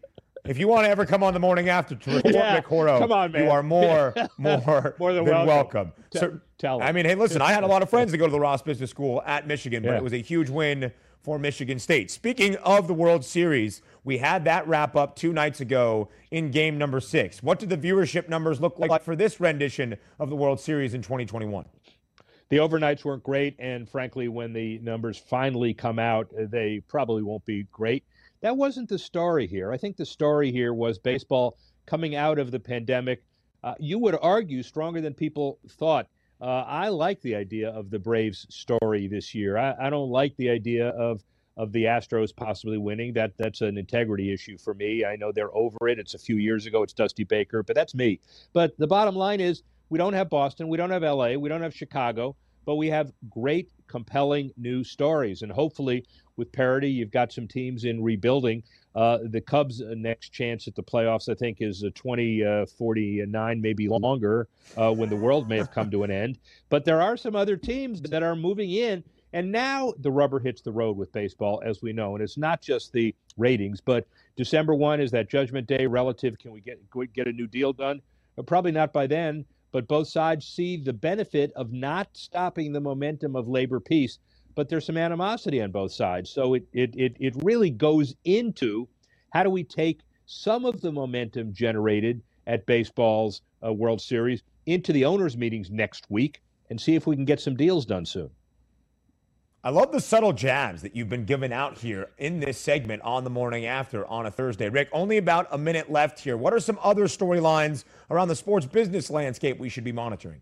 if 0.47 0.57
you 0.57 0.67
want 0.67 0.85
to 0.85 0.89
ever 0.89 1.05
come 1.05 1.23
on 1.23 1.33
the 1.33 1.39
morning 1.39 1.69
after 1.69 1.95
to 1.95 2.15
report 2.15 2.33
yeah, 2.33 2.61
come 2.61 3.11
on, 3.11 3.31
man. 3.31 3.43
you 3.43 3.49
are 3.49 3.63
more 3.63 4.13
more, 4.37 4.95
more 4.99 5.13
than, 5.13 5.25
than 5.25 5.45
welcome. 5.45 5.47
welcome. 5.47 5.93
So, 6.13 6.39
tell 6.57 6.81
I 6.81 6.91
mean, 6.91 7.05
hey, 7.05 7.15
listen, 7.15 7.41
I 7.41 7.51
had 7.51 7.63
a 7.63 7.67
lot 7.67 7.81
of 7.81 7.89
friends 7.89 8.11
that 8.11 8.17
go 8.17 8.25
to 8.25 8.31
the 8.31 8.39
Ross 8.39 8.61
Business 8.61 8.89
School 8.89 9.21
at 9.25 9.47
Michigan, 9.47 9.83
but 9.83 9.91
yeah. 9.91 9.97
it 9.97 10.03
was 10.03 10.13
a 10.13 10.21
huge 10.21 10.49
win 10.49 10.91
for 11.21 11.37
Michigan 11.37 11.77
State. 11.79 12.09
Speaking 12.09 12.55
of 12.57 12.87
the 12.87 12.93
World 12.93 13.25
Series, 13.25 13.81
we 14.03 14.17
had 14.17 14.45
that 14.45 14.67
wrap 14.67 14.95
up 14.95 15.15
two 15.15 15.33
nights 15.33 15.59
ago 15.59 16.09
in 16.31 16.51
game 16.51 16.77
number 16.77 17.01
six. 17.01 17.43
What 17.43 17.59
did 17.59 17.69
the 17.69 17.77
viewership 17.77 18.29
numbers 18.29 18.61
look 18.61 18.79
like 18.79 19.03
for 19.03 19.15
this 19.15 19.39
rendition 19.39 19.97
of 20.19 20.29
the 20.29 20.35
World 20.35 20.59
Series 20.59 20.93
in 20.93 21.01
2021? 21.01 21.65
The 22.49 22.57
overnights 22.57 23.03
weren't 23.03 23.23
great, 23.23 23.57
and 23.59 23.89
frankly, 23.89 24.29
when 24.29 24.53
the 24.53 24.79
numbers 24.79 25.17
finally 25.17 25.73
come 25.73 25.99
out, 25.99 26.29
they 26.33 26.81
probably 26.87 27.23
won't 27.23 27.43
be 27.43 27.63
great 27.73 28.05
that 28.41 28.55
wasn't 28.55 28.89
the 28.89 28.99
story 28.99 29.47
here. 29.47 29.71
I 29.71 29.77
think 29.77 29.97
the 29.97 30.05
story 30.05 30.51
here 30.51 30.73
was 30.73 30.99
baseball 30.99 31.57
coming 31.85 32.15
out 32.15 32.39
of 32.39 32.51
the 32.51 32.59
pandemic. 32.59 33.23
Uh, 33.63 33.73
you 33.79 33.97
would 33.99 34.17
argue 34.21 34.61
stronger 34.61 35.01
than 35.01 35.13
people 35.13 35.59
thought. 35.71 36.07
Uh, 36.39 36.63
I 36.67 36.89
like 36.89 37.19
the 37.21 37.35
idea 37.35 37.69
of 37.69 37.89
the 37.89 37.97
Braves 37.97 38.45
story 38.49 39.07
this 39.07 39.33
year. 39.33 39.57
I, 39.57 39.75
I, 39.79 39.89
don't 39.89 40.09
like 40.09 40.35
the 40.37 40.49
idea 40.49 40.89
of 40.89 41.23
of 41.57 41.71
the 41.71 41.85
Astros 41.85 42.35
possibly 42.35 42.77
winning. 42.77 43.13
That 43.13 43.33
that's 43.39 43.61
an 43.61 43.77
integrity 43.77 44.31
issue 44.31 44.57
for 44.59 44.75
me. 44.75 45.03
I 45.03 45.15
know 45.15 45.31
they're 45.31 45.55
over 45.55 45.87
it. 45.87 45.97
It's 45.97 46.13
a 46.13 46.19
few 46.19 46.37
years 46.37 46.67
ago. 46.67 46.83
It's 46.83 46.93
Dusty 46.93 47.23
Baker, 47.23 47.63
but 47.63 47.75
that's 47.75 47.95
me. 47.95 48.19
But 48.53 48.77
the 48.77 48.85
bottom 48.85 49.15
line 49.15 49.39
is 49.39 49.63
we 49.89 49.97
don't 49.97 50.13
have 50.13 50.29
Boston, 50.29 50.67
we 50.67 50.77
don't 50.77 50.91
have 50.91 51.01
LA, 51.01 51.33
we 51.33 51.49
don't 51.49 51.61
have 51.61 51.73
Chicago, 51.73 52.35
but 52.65 52.75
we 52.75 52.87
have 52.89 53.11
great, 53.29 53.71
compelling 53.87 54.51
new 54.57 54.83
stories, 54.83 55.41
and 55.41 55.51
hopefully 55.51 56.05
with 56.37 56.51
parity. 56.51 56.89
You've 56.89 57.11
got 57.11 57.33
some 57.33 57.47
teams 57.47 57.83
in 57.83 58.01
rebuilding. 58.01 58.63
Uh, 58.95 59.19
the 59.23 59.41
Cubs' 59.41 59.81
next 59.81 60.29
chance 60.29 60.67
at 60.67 60.75
the 60.75 60.83
playoffs, 60.83 61.29
I 61.29 61.35
think, 61.35 61.57
is 61.59 61.83
a 61.83 61.91
2049, 61.91 63.35
uh, 63.35 63.61
maybe 63.61 63.87
longer, 63.87 64.47
uh, 64.77 64.91
when 64.91 65.09
the 65.09 65.15
world 65.15 65.49
may 65.49 65.57
have 65.57 65.71
come 65.71 65.91
to 65.91 66.03
an 66.03 66.11
end. 66.11 66.39
But 66.69 66.85
there 66.85 67.01
are 67.01 67.17
some 67.17 67.35
other 67.35 67.57
teams 67.57 68.01
that 68.01 68.23
are 68.23 68.35
moving 68.35 68.71
in. 68.71 69.03
And 69.33 69.51
now 69.51 69.93
the 69.99 70.09
rubber 70.09 70.39
hits 70.39 70.61
the 70.61 70.71
road 70.71 70.95
with 70.95 71.11
baseball, 71.11 71.61
as 71.63 71.81
we 71.81 71.91
know. 71.91 72.15
And 72.15 72.23
it's 72.23 72.37
not 72.37 72.61
just 72.61 72.93
the 72.93 73.13
ratings, 73.35 73.81
but 73.81 74.07
December 74.35 74.73
1 74.73 75.01
is 75.01 75.11
that 75.11 75.29
judgment 75.29 75.67
day 75.67 75.85
relative. 75.85 76.39
Can 76.39 76.51
we 76.51 76.61
get, 76.61 76.79
get 77.13 77.27
a 77.27 77.31
new 77.31 77.45
deal 77.45 77.73
done? 77.73 78.01
Uh, 78.37 78.43
probably 78.43 78.71
not 78.71 78.93
by 78.93 79.05
then, 79.05 79.45
but 79.71 79.87
both 79.87 80.07
sides 80.07 80.47
see 80.47 80.77
the 80.77 80.93
benefit 80.93 81.51
of 81.55 81.73
not 81.73 82.07
stopping 82.13 82.71
the 82.71 82.79
momentum 82.79 83.35
of 83.35 83.47
labor 83.47 83.79
peace 83.79 84.17
but 84.57 84.69
there's 84.69 84.87
some 84.87 84.97
animosity 84.97 85.61
on 85.61 85.69
both 85.69 85.91
sides. 85.91 86.31
So 86.31 86.55
it 86.55 86.67
it 86.73 86.95
it, 86.95 87.15
it 87.19 87.35
really 87.43 87.69
goes 87.69 88.15
into 88.25 88.87
how 89.31 89.43
do 89.43 89.51
we 89.51 89.63
take 89.63 90.01
some 90.25 90.65
of 90.65 90.81
the 90.81 90.91
momentum 90.91 91.53
generated 91.53 92.23
at 92.47 92.65
baseball's 92.65 93.43
uh, 93.63 93.71
World 93.71 94.01
Series 94.01 94.41
into 94.65 94.91
the 94.91 95.05
owners' 95.05 95.37
meetings 95.37 95.69
next 95.69 96.09
week 96.09 96.41
and 96.71 96.81
see 96.81 96.95
if 96.95 97.05
we 97.05 97.15
can 97.15 97.23
get 97.23 97.39
some 97.39 97.55
deals 97.55 97.85
done 97.85 98.05
soon. 98.05 98.31
I 99.63 99.69
love 99.69 99.91
the 99.91 100.01
subtle 100.01 100.33
jabs 100.33 100.81
that 100.81 100.95
you've 100.95 101.09
been 101.09 101.25
giving 101.25 101.53
out 101.53 101.77
here 101.77 102.09
in 102.17 102.39
this 102.39 102.57
segment 102.57 103.03
on 103.03 103.23
the 103.23 103.29
morning 103.29 103.65
after 103.65 104.07
on 104.07 104.25
a 104.25 104.31
Thursday. 104.31 104.69
Rick, 104.69 104.89
only 104.91 105.17
about 105.17 105.47
a 105.51 105.57
minute 105.57 105.91
left 105.91 106.19
here. 106.19 106.35
What 106.35 106.53
are 106.53 106.59
some 106.59 106.79
other 106.81 107.03
storylines 107.03 107.83
around 108.09 108.29
the 108.29 108.35
sports 108.35 108.65
business 108.65 109.11
landscape 109.11 109.59
we 109.59 109.69
should 109.69 109.83
be 109.83 109.91
monitoring? 109.91 110.41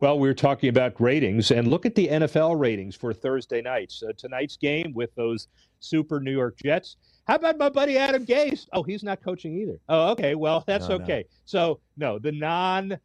Well, 0.00 0.18
we 0.18 0.28
were 0.28 0.34
talking 0.34 0.68
about 0.70 1.00
ratings, 1.00 1.50
and 1.50 1.68
look 1.68 1.84
at 1.86 1.94
the 1.94 2.08
NFL 2.08 2.58
ratings 2.58 2.96
for 2.96 3.12
Thursday 3.12 3.60
nights. 3.60 4.02
Uh, 4.02 4.12
tonight's 4.16 4.56
game 4.56 4.92
with 4.94 5.14
those 5.14 5.48
super 5.80 6.20
New 6.20 6.32
York 6.32 6.56
Jets. 6.56 6.96
How 7.26 7.36
about 7.36 7.58
my 7.58 7.68
buddy 7.68 7.98
Adam 7.98 8.24
Gase? 8.24 8.66
Oh, 8.72 8.82
he's 8.82 9.02
not 9.02 9.22
coaching 9.22 9.54
either. 9.56 9.78
Oh, 9.88 10.10
okay. 10.12 10.34
Well, 10.34 10.64
that's 10.66 10.88
no, 10.88 10.96
okay. 10.96 11.24
No. 11.28 11.36
So, 11.44 11.80
no, 11.96 12.18
the 12.18 12.32
non 12.32 12.98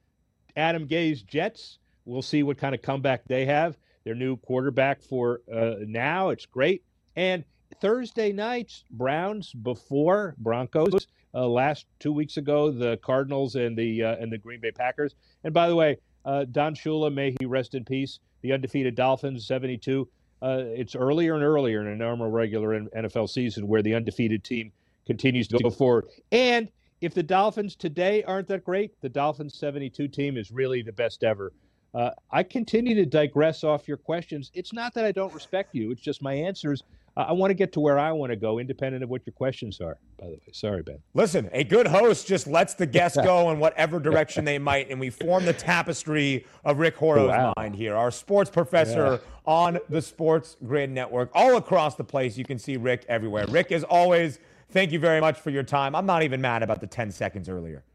Adam 0.55 0.87
Gase 0.87 1.25
Jets 1.25 1.79
we'll 2.05 2.21
see 2.21 2.43
what 2.43 2.57
kind 2.57 2.73
of 2.73 2.81
comeback 2.81 3.25
they 3.25 3.45
have. 3.45 3.77
Their 4.03 4.15
new 4.15 4.37
quarterback 4.37 5.01
for 5.01 5.41
uh, 5.53 5.75
now, 5.81 6.29
it's 6.29 6.45
great. 6.45 6.83
And 7.15 7.43
Thursday 7.81 8.31
nights, 8.31 8.83
Browns 8.91 9.51
before 9.51 10.35
Broncos. 10.37 11.07
Uh, 11.33 11.47
last 11.47 11.85
two 11.99 12.13
weeks 12.13 12.37
ago, 12.37 12.71
the 12.71 12.97
Cardinals 12.97 13.55
and 13.55 13.77
the 13.77 14.03
uh, 14.03 14.15
and 14.15 14.31
the 14.31 14.37
Green 14.37 14.61
Bay 14.61 14.71
Packers. 14.71 15.15
And 15.43 15.53
by 15.53 15.67
the 15.67 15.75
way, 15.75 15.97
uh, 16.25 16.45
Don 16.51 16.75
Shula, 16.75 17.13
may 17.13 17.35
he 17.39 17.45
rest 17.45 17.75
in 17.75 17.85
peace. 17.85 18.19
The 18.41 18.51
undefeated 18.51 18.95
Dolphins, 18.95 19.47
seventy-two. 19.47 20.07
Uh, 20.41 20.63
it's 20.67 20.95
earlier 20.95 21.35
and 21.35 21.43
earlier 21.43 21.81
in 21.81 21.87
a 21.87 21.95
normal 21.95 22.29
regular 22.29 22.79
NFL 22.79 23.29
season 23.29 23.67
where 23.67 23.81
the 23.81 23.95
undefeated 23.95 24.43
team 24.43 24.71
continues 25.05 25.47
to 25.47 25.57
go 25.59 25.69
forward. 25.69 26.05
And 26.31 26.69
if 27.01 27.13
the 27.13 27.23
Dolphins 27.23 27.75
today 27.75 28.23
aren't 28.23 28.47
that 28.49 28.63
great, 28.63 28.99
the 29.01 29.09
Dolphins 29.09 29.55
72 29.55 30.07
team 30.07 30.37
is 30.37 30.51
really 30.51 30.81
the 30.81 30.91
best 30.91 31.23
ever. 31.23 31.53
Uh, 31.95 32.11
I 32.29 32.43
continue 32.43 32.93
to 32.95 33.05
digress 33.05 33.63
off 33.63 33.87
your 33.87 33.97
questions. 33.97 34.51
It's 34.53 34.73
not 34.73 34.93
that 34.95 35.05
I 35.05 35.11
don't 35.11 35.33
respect 35.33 35.73
you, 35.73 35.91
it's 35.91 36.01
just 36.01 36.21
my 36.21 36.33
answers 36.33 36.83
I 37.17 37.31
want 37.31 37.51
to 37.51 37.53
get 37.53 37.71
to 37.73 37.79
where 37.79 37.97
I 37.97 38.11
want 38.11 38.31
to 38.31 38.35
go, 38.35 38.59
independent 38.59 39.01
of 39.01 39.09
what 39.09 39.25
your 39.25 39.33
questions 39.33 39.79
are. 39.79 39.97
By 40.17 40.27
the 40.27 40.33
way, 40.33 40.41
sorry, 40.51 40.83
Ben. 40.83 40.99
Listen, 41.13 41.49
a 41.53 41.63
good 41.63 41.87
host 41.87 42.27
just 42.27 42.45
lets 42.45 42.73
the 42.73 42.85
guests 42.85 43.17
go 43.17 43.49
in 43.51 43.59
whatever 43.59 43.99
direction 43.99 44.43
they 44.43 44.59
might, 44.59 44.89
and 44.89 44.99
we 44.99 45.09
form 45.09 45.45
the 45.45 45.53
tapestry 45.53 46.45
of 46.65 46.77
Rick 46.77 46.97
Horrow's 46.97 47.29
wow. 47.29 47.53
mind 47.55 47.75
here. 47.75 47.95
Our 47.95 48.11
sports 48.11 48.49
professor 48.49 49.13
yeah. 49.13 49.17
on 49.45 49.79
the 49.87 50.01
Sports 50.01 50.57
Grid 50.65 50.89
Network, 50.89 51.31
all 51.33 51.55
across 51.55 51.95
the 51.95 52.03
place. 52.03 52.37
You 52.37 52.43
can 52.43 52.59
see 52.59 52.75
Rick 52.75 53.05
everywhere. 53.07 53.45
Rick, 53.47 53.71
as 53.71 53.85
always, 53.85 54.39
thank 54.71 54.91
you 54.91 54.99
very 54.99 55.21
much 55.21 55.39
for 55.39 55.51
your 55.51 55.63
time. 55.63 55.95
I'm 55.95 56.05
not 56.05 56.23
even 56.23 56.41
mad 56.41 56.63
about 56.63 56.81
the 56.81 56.87
10 56.87 57.11
seconds 57.11 57.47
earlier. 57.47 57.85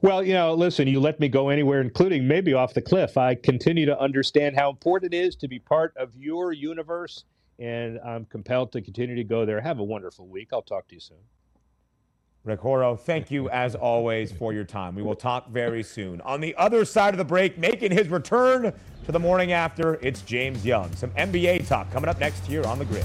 Well, 0.00 0.22
you 0.22 0.34
know, 0.34 0.54
listen, 0.54 0.86
you 0.86 1.00
let 1.00 1.18
me 1.18 1.28
go 1.28 1.48
anywhere, 1.48 1.80
including 1.80 2.28
maybe 2.28 2.54
off 2.54 2.72
the 2.72 2.82
cliff. 2.82 3.16
I 3.16 3.34
continue 3.34 3.84
to 3.86 3.98
understand 3.98 4.56
how 4.56 4.70
important 4.70 5.12
it 5.12 5.16
is 5.16 5.34
to 5.36 5.48
be 5.48 5.58
part 5.58 5.92
of 5.96 6.10
your 6.16 6.52
universe 6.52 7.24
and 7.58 7.98
I'm 8.04 8.24
compelled 8.26 8.70
to 8.72 8.80
continue 8.80 9.16
to 9.16 9.24
go 9.24 9.44
there. 9.44 9.60
Have 9.60 9.80
a 9.80 9.84
wonderful 9.84 10.28
week. 10.28 10.50
I'll 10.52 10.62
talk 10.62 10.86
to 10.88 10.94
you 10.94 11.00
soon. 11.00 11.18
Rick 12.44 12.60
Horrow, 12.60 12.96
thank 12.96 13.30
you 13.30 13.50
as 13.50 13.74
always 13.74 14.30
for 14.30 14.52
your 14.52 14.64
time. 14.64 14.94
We 14.94 15.02
will 15.02 15.16
talk 15.16 15.50
very 15.50 15.82
soon. 15.82 16.20
On 16.20 16.40
the 16.40 16.54
other 16.54 16.84
side 16.84 17.12
of 17.12 17.18
the 17.18 17.24
break, 17.24 17.58
making 17.58 17.90
his 17.90 18.08
return 18.08 18.72
to 19.04 19.12
the 19.12 19.18
morning 19.18 19.52
after, 19.52 19.94
it's 20.00 20.22
James 20.22 20.64
Young. 20.64 20.94
Some 20.94 21.10
NBA 21.10 21.66
talk 21.66 21.90
coming 21.90 22.08
up 22.08 22.20
next 22.20 22.46
here 22.46 22.64
on 22.64 22.78
the 22.78 22.84
grid. 22.84 23.04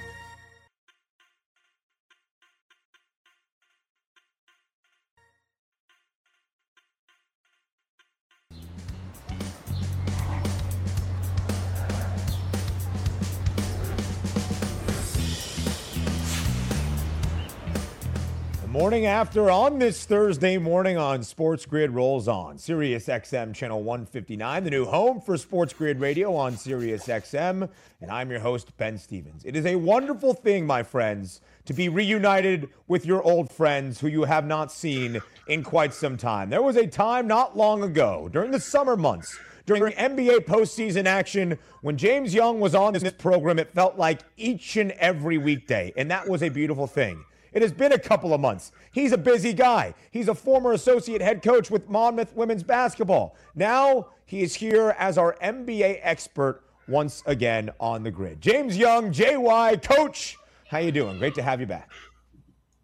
Morning 18.71 19.05
after 19.05 19.51
on 19.51 19.79
this 19.79 20.05
Thursday 20.05 20.57
morning 20.57 20.97
on 20.97 21.23
Sports 21.23 21.65
Grid 21.65 21.91
rolls 21.91 22.29
on. 22.29 22.57
Sirius 22.57 23.07
XM 23.07 23.53
channel 23.53 23.83
159, 23.83 24.63
the 24.63 24.69
new 24.69 24.85
home 24.85 25.19
for 25.19 25.35
Sports 25.35 25.73
Grid 25.73 25.99
Radio 25.99 26.33
on 26.33 26.55
Sirius 26.55 27.05
XM. 27.07 27.67
And 27.99 28.09
I'm 28.09 28.31
your 28.31 28.39
host, 28.39 28.77
Ben 28.77 28.97
Stevens. 28.97 29.43
It 29.43 29.57
is 29.57 29.65
a 29.65 29.75
wonderful 29.75 30.33
thing, 30.33 30.65
my 30.65 30.83
friends, 30.83 31.41
to 31.65 31.73
be 31.73 31.89
reunited 31.89 32.69
with 32.87 33.05
your 33.05 33.21
old 33.23 33.51
friends 33.51 33.99
who 33.99 34.07
you 34.07 34.23
have 34.23 34.45
not 34.45 34.71
seen 34.71 35.19
in 35.49 35.63
quite 35.63 35.93
some 35.93 36.15
time. 36.15 36.49
There 36.49 36.61
was 36.61 36.77
a 36.77 36.87
time 36.87 37.27
not 37.27 37.57
long 37.57 37.83
ago, 37.83 38.29
during 38.31 38.51
the 38.51 38.59
summer 38.61 38.95
months, 38.95 39.37
during 39.65 39.93
NBA 39.95 40.45
postseason 40.45 41.07
action, 41.07 41.59
when 41.81 41.97
James 41.97 42.33
Young 42.33 42.61
was 42.61 42.73
on 42.73 42.93
this 42.93 43.11
program, 43.11 43.59
it 43.59 43.73
felt 43.73 43.97
like 43.97 44.21
each 44.37 44.77
and 44.77 44.91
every 44.91 45.37
weekday. 45.37 45.91
And 45.97 46.09
that 46.09 46.29
was 46.29 46.41
a 46.41 46.47
beautiful 46.47 46.87
thing. 46.87 47.25
It 47.53 47.61
has 47.61 47.71
been 47.71 47.91
a 47.91 47.99
couple 47.99 48.33
of 48.33 48.39
months. 48.39 48.71
He's 48.91 49.11
a 49.11 49.17
busy 49.17 49.53
guy. 49.53 49.93
He's 50.11 50.27
a 50.27 50.35
former 50.35 50.71
associate 50.73 51.21
head 51.21 51.41
coach 51.41 51.69
with 51.69 51.89
Monmouth 51.89 52.33
women's 52.35 52.63
basketball. 52.63 53.35
Now 53.55 54.07
he 54.25 54.41
is 54.41 54.55
here 54.55 54.95
as 54.97 55.17
our 55.17 55.35
NBA 55.43 55.99
expert 56.01 56.63
once 56.87 57.23
again 57.25 57.69
on 57.79 58.03
the 58.03 58.11
grid. 58.11 58.41
James 58.41 58.77
Young, 58.77 59.11
JY, 59.11 59.83
coach, 59.83 60.37
how 60.67 60.77
you 60.77 60.91
doing? 60.91 61.17
Great 61.19 61.35
to 61.35 61.41
have 61.41 61.59
you 61.59 61.67
back. 61.67 61.89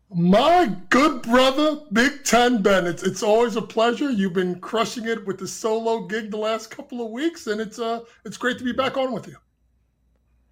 My 0.10 0.74
good 0.90 1.22
brother, 1.22 1.82
Big 1.92 2.24
Ten 2.24 2.62
Ben. 2.62 2.88
It's, 2.88 3.04
it's 3.04 3.24
always 3.24 3.58
a 3.58 3.62
pleasure. 3.62 4.10
You've 4.10 4.34
been 4.34 4.60
crushing 4.60 5.06
it 5.06 5.26
with 5.26 5.38
the 5.38 5.48
solo 5.48 6.06
gig 6.06 6.32
the 6.32 6.38
last 6.38 6.72
couple 6.72 7.06
of 7.06 7.12
weeks, 7.12 7.48
and 7.48 7.60
it's 7.60 7.78
uh 7.78 8.02
it's 8.24 8.38
great 8.38 8.58
to 8.58 8.64
be 8.64 8.72
back 8.72 8.96
on 8.96 9.12
with 9.12 9.28
you. 9.28 9.36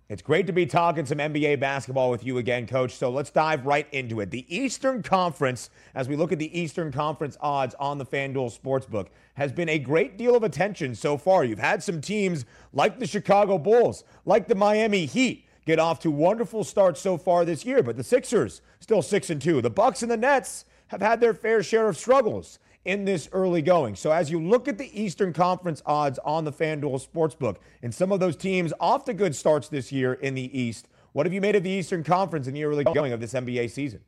It's 0.08 0.22
great 0.22 0.46
to 0.46 0.54
be 0.54 0.68
talking 0.68 1.04
some 1.08 1.18
NBA 1.18 1.60
basketball 1.60 2.12
with 2.12 2.24
you 2.24 2.38
again, 2.38 2.68
Coach. 2.68 2.94
So 2.94 3.10
let's 3.10 3.32
dive 3.32 3.66
right 3.66 3.88
into 3.92 4.20
it. 4.20 4.30
The 4.30 4.46
Eastern 4.56 5.02
Conference, 5.02 5.72
as 5.96 6.08
we 6.08 6.16
look 6.16 6.32
at 6.32 6.38
the 6.38 6.60
Eastern 6.60 6.92
Conference 6.92 7.38
odds 7.42 7.74
on 7.80 7.98
the 7.98 8.06
FanDuel 8.06 8.56
Sportsbook, 8.56 9.08
has 9.34 9.52
been 9.52 9.68
a 9.68 9.80
great 9.80 10.16
deal 10.16 10.36
of 10.36 10.44
attention 10.44 10.94
so 10.94 11.18
far. 11.18 11.44
You've 11.44 11.58
had 11.58 11.82
some 11.82 12.02
teams 12.02 12.46
like 12.72 13.00
the 13.00 13.08
Chicago 13.08 13.58
Bulls, 13.58 14.04
like 14.26 14.48
the 14.48 14.54
Miami 14.54 15.08
Heat, 15.08 15.48
get 15.66 15.80
off 15.80 16.00
to 16.02 16.12
wonderful 16.12 16.64
starts 16.64 17.02
so 17.02 17.18
far 17.18 17.44
this 17.44 17.66
year, 17.66 17.82
but 17.82 17.98
the 17.98 18.04
Sixers 18.04 18.62
still 18.80 19.02
6 19.02 19.32
and 19.32 19.42
2. 19.42 19.60
The 19.64 19.72
Bucks 19.72 20.04
and 20.04 20.12
the 20.12 20.18
Nets 20.18 20.66
have 20.90 21.02
had 21.02 21.20
their 21.20 21.34
fair 21.34 21.64
share 21.64 21.90
of 21.90 21.98
struggles 21.98 22.60
in 22.86 23.04
this 23.04 23.28
early 23.32 23.62
going. 23.62 23.96
So 23.96 24.12
as 24.12 24.30
you 24.30 24.40
look 24.40 24.68
at 24.68 24.78
the 24.78 25.00
Eastern 25.00 25.34
Conference 25.34 25.82
odds 25.86 26.20
on 26.20 26.46
the 26.46 26.52
FanDuel 26.52 27.06
Sportsbook 27.06 27.58
and 27.82 27.94
some 27.94 28.12
of 28.12 28.20
those 28.20 28.36
teams 28.36 28.72
off 28.80 29.06
to 29.06 29.14
good 29.14 29.36
starts 29.36 29.68
this 29.68 29.92
year 29.92 30.14
in 30.14 30.36
the 30.36 30.58
East, 30.58 30.88
what 31.12 31.26
have 31.26 31.34
you 31.34 31.42
made 31.42 31.56
of 31.56 31.64
the 31.64 31.70
Eastern 31.70 32.04
Conference 32.04 32.48
in 32.48 32.54
the 32.54 32.64
early 32.64 32.84
going 32.84 33.12
of 33.12 33.20
this 33.20 33.34
NBA 33.34 33.72
season? 33.72 34.02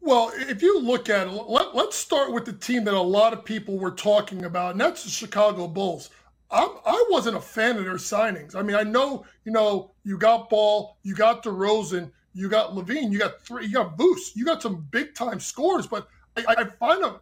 Well, 0.00 0.32
if 0.34 0.62
you 0.62 0.80
look 0.80 1.08
at 1.08 1.26
it, 1.26 1.30
let, 1.30 1.74
us 1.74 1.94
start 1.94 2.32
with 2.32 2.44
the 2.44 2.52
team 2.52 2.84
that 2.84 2.94
a 2.94 3.00
lot 3.00 3.32
of 3.32 3.44
people 3.44 3.78
were 3.78 3.92
talking 3.92 4.44
about, 4.44 4.72
and 4.72 4.80
that's 4.80 5.04
the 5.04 5.10
Chicago 5.10 5.68
Bulls. 5.68 6.10
I'm, 6.50 6.68
I 6.84 7.06
was 7.10 7.26
not 7.26 7.34
a 7.34 7.40
fan 7.40 7.76
of 7.78 7.84
their 7.84 7.94
signings. 7.94 8.54
I 8.56 8.62
mean, 8.62 8.76
I 8.76 8.82
know, 8.82 9.24
you 9.44 9.52
know, 9.52 9.92
you 10.04 10.18
got 10.18 10.50
Ball, 10.50 10.96
you 11.02 11.14
got 11.14 11.44
DeRozan, 11.44 12.10
you 12.34 12.48
got 12.48 12.74
LaVine, 12.74 13.12
you 13.12 13.18
got 13.18 13.40
three, 13.42 13.66
you 13.66 13.74
got 13.74 13.96
Boost, 13.96 14.36
you 14.36 14.44
got 14.44 14.60
some 14.60 14.86
big 14.90 15.14
time 15.14 15.40
scores, 15.40 15.86
but– 15.86 16.06
I, 16.36 16.44
I 16.48 16.64
find 16.64 17.02
them, 17.02 17.16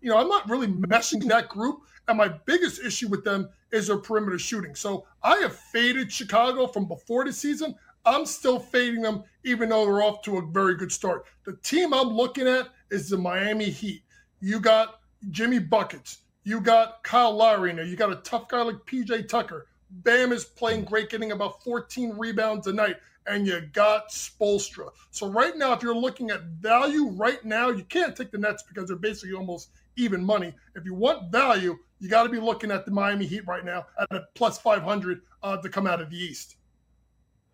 you 0.00 0.10
know, 0.10 0.18
I'm 0.18 0.28
not 0.28 0.48
really 0.48 0.68
meshing 0.68 1.26
that 1.28 1.48
group. 1.48 1.80
And 2.08 2.18
my 2.18 2.28
biggest 2.28 2.80
issue 2.80 3.08
with 3.08 3.24
them 3.24 3.48
is 3.72 3.88
their 3.88 3.98
perimeter 3.98 4.38
shooting. 4.38 4.74
So 4.74 5.06
I 5.22 5.36
have 5.38 5.56
faded 5.56 6.12
Chicago 6.12 6.66
from 6.66 6.86
before 6.86 7.24
the 7.24 7.32
season. 7.32 7.74
I'm 8.04 8.24
still 8.24 8.60
fading 8.60 9.02
them, 9.02 9.24
even 9.44 9.68
though 9.68 9.84
they're 9.84 10.02
off 10.02 10.22
to 10.22 10.38
a 10.38 10.42
very 10.42 10.76
good 10.76 10.92
start. 10.92 11.26
The 11.44 11.56
team 11.64 11.92
I'm 11.92 12.10
looking 12.10 12.46
at 12.46 12.68
is 12.90 13.10
the 13.10 13.18
Miami 13.18 13.64
Heat. 13.70 14.02
You 14.40 14.60
got 14.60 15.00
Jimmy 15.30 15.58
Buckets. 15.58 16.18
You 16.44 16.60
got 16.60 17.02
Kyle 17.02 17.32
Lowry 17.32 17.70
in 17.70 17.76
there. 17.76 17.84
You 17.84 17.96
got 17.96 18.12
a 18.12 18.16
tough 18.16 18.46
guy 18.46 18.62
like 18.62 18.76
PJ 18.86 19.26
Tucker. 19.28 19.66
Bam 19.90 20.32
is 20.32 20.44
playing 20.44 20.84
great, 20.84 21.10
getting 21.10 21.32
about 21.32 21.64
14 21.64 22.16
rebounds 22.16 22.68
a 22.68 22.72
night 22.72 22.96
and 23.26 23.46
you 23.46 23.60
got 23.72 24.10
Spoelstra. 24.10 24.90
So 25.10 25.28
right 25.28 25.56
now, 25.56 25.72
if 25.72 25.82
you're 25.82 25.96
looking 25.96 26.30
at 26.30 26.42
value 26.44 27.08
right 27.10 27.44
now, 27.44 27.70
you 27.70 27.84
can't 27.84 28.16
take 28.16 28.30
the 28.30 28.38
Nets 28.38 28.62
because 28.62 28.88
they're 28.88 28.96
basically 28.96 29.34
almost 29.34 29.70
even 29.96 30.24
money. 30.24 30.52
If 30.74 30.84
you 30.84 30.94
want 30.94 31.32
value, 31.32 31.76
you 31.98 32.08
got 32.08 32.24
to 32.24 32.28
be 32.28 32.38
looking 32.38 32.70
at 32.70 32.84
the 32.84 32.90
Miami 32.92 33.26
Heat 33.26 33.46
right 33.46 33.64
now 33.64 33.86
at 33.98 34.12
a 34.12 34.24
plus 34.34 34.58
500 34.58 35.22
uh, 35.42 35.56
to 35.58 35.68
come 35.68 35.86
out 35.86 36.00
of 36.00 36.10
the 36.10 36.16
East. 36.16 36.56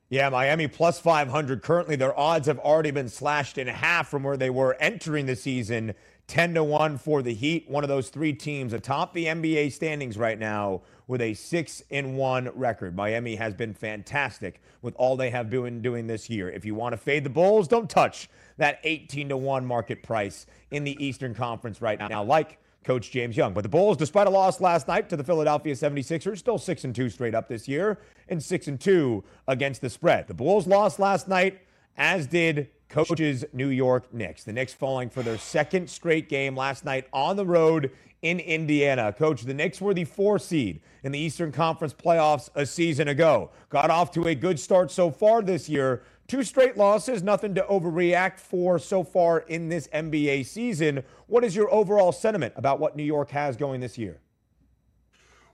Yeah, 0.09 0.29
Miami 0.29 0.69
plus 0.69 1.01
500. 1.01 1.63
Currently, 1.63 1.97
their 1.97 2.19
odds 2.19 2.47
have 2.47 2.59
already 2.59 2.91
been 2.91 3.09
slashed 3.09 3.57
in 3.57 3.67
half 3.67 4.09
from 4.09 4.23
where 4.23 4.37
they 4.37 4.51
were 4.51 4.77
entering 4.79 5.25
the 5.25 5.37
season. 5.37 5.95
10 6.33 6.55
to 6.55 6.65
1 6.65 6.97
for 6.97 7.21
the 7.21 7.35
Heat, 7.35 7.69
one 7.69 7.85
of 7.85 7.89
those 7.89 8.09
three 8.09 8.33
teams 8.33 8.73
atop 8.73 9.13
the 9.13 9.27
NBA 9.27 9.71
standings 9.71 10.17
right 10.17 10.39
now 10.39 10.81
with 11.07 11.21
a 11.21 11.35
6 11.35 11.83
in 11.91 12.17
1 12.17 12.49
record. 12.55 12.97
Miami 12.97 13.37
has 13.37 13.53
been 13.53 13.75
fantastic 13.75 14.63
with 14.81 14.95
all 14.97 15.15
they 15.15 15.29
have 15.29 15.51
been 15.51 15.83
doing 15.83 16.07
this 16.07 16.31
year. 16.31 16.49
If 16.49 16.65
you 16.65 16.75
want 16.75 16.95
to 16.95 16.97
fade 16.97 17.25
the 17.25 17.29
Bulls, 17.29 17.69
don't 17.69 17.91
touch 17.91 18.31
that 18.57 18.81
18 18.83 19.29
to 19.29 19.37
1 19.37 19.67
market 19.67 20.03
price 20.03 20.47
in 20.71 20.85
the 20.85 20.97
Eastern 21.05 21.35
Conference 21.35 21.83
right 21.83 21.99
now, 21.99 22.25
like 22.25 22.59
Coach 22.83 23.11
James 23.11 23.37
Young. 23.37 23.53
But 23.53 23.61
the 23.61 23.69
Bulls, 23.69 23.99
despite 23.99 24.27
a 24.27 24.31
loss 24.31 24.59
last 24.59 24.89
night 24.89 25.11
to 25.11 25.19
the 25.19 25.25
Philadelphia 25.25 25.75
76ers, 25.75 26.39
still 26.39 26.57
6 26.57 26.85
and 26.85 26.95
2 26.95 27.11
straight 27.11 27.35
up 27.35 27.47
this 27.47 27.69
year 27.69 27.99
and 28.31 28.43
6 28.43 28.69
and 28.69 28.81
2 28.81 29.23
against 29.49 29.83
the 29.83 29.91
spread. 29.91 30.29
The 30.29 30.35
Bulls 30.35 30.67
lost 30.67 30.99
last 30.99 31.29
night, 31.29 31.61
as 31.99 32.27
did 32.27 32.71
coaches 32.93 33.45
New 33.53 33.69
York 33.69 34.13
Knicks. 34.13 34.45
The 34.45 34.53
Knicks 34.53 34.75
falling 34.75 35.09
for 35.09 35.23
their 35.23 35.39
second 35.39 35.89
straight 35.89 36.29
game 36.29 36.55
last 36.55 36.85
night 36.85 37.07
on 37.13 37.37
the 37.37 37.47
road 37.47 37.91
in 38.21 38.39
Indiana. 38.39 39.13
Coach, 39.13 39.43
the 39.43 39.55
Knicks 39.55 39.81
were 39.81 39.95
the 39.95 40.05
four 40.05 40.39
seed 40.39 40.81
in 41.03 41.11
the 41.11 41.19
Eastern 41.19 41.51
Conference 41.51 41.95
playoffs 41.95 42.51
a 42.55 42.65
season 42.65 43.09
ago. 43.09 43.51
Got 43.71 43.91
off 43.91 44.13
to 44.13 44.29
a 44.29 44.35
good 44.35 44.61
start 44.61 44.91
so 44.91 45.11
far 45.11 45.43
this 45.43 45.69
year. 45.69 46.03
Two 46.29 46.45
straight 46.45 46.77
losses, 46.77 47.23
nothing 47.23 47.55
to 47.55 47.63
overreact 47.63 48.39
for 48.39 48.79
so 48.79 49.03
far 49.03 49.41
in 49.41 49.69
this 49.69 49.89
NBA 49.89 50.47
season. 50.47 51.03
What 51.27 51.45
is 51.45 51.57
your 51.57 51.73
overall 51.73 52.13
sentiment 52.13 52.53
about 52.57 52.79
what 52.79 52.95
New 52.95 53.03
York 53.03 53.31
has 53.31 53.57
going 53.57 53.81
this 53.81 53.99
year? 53.99 54.21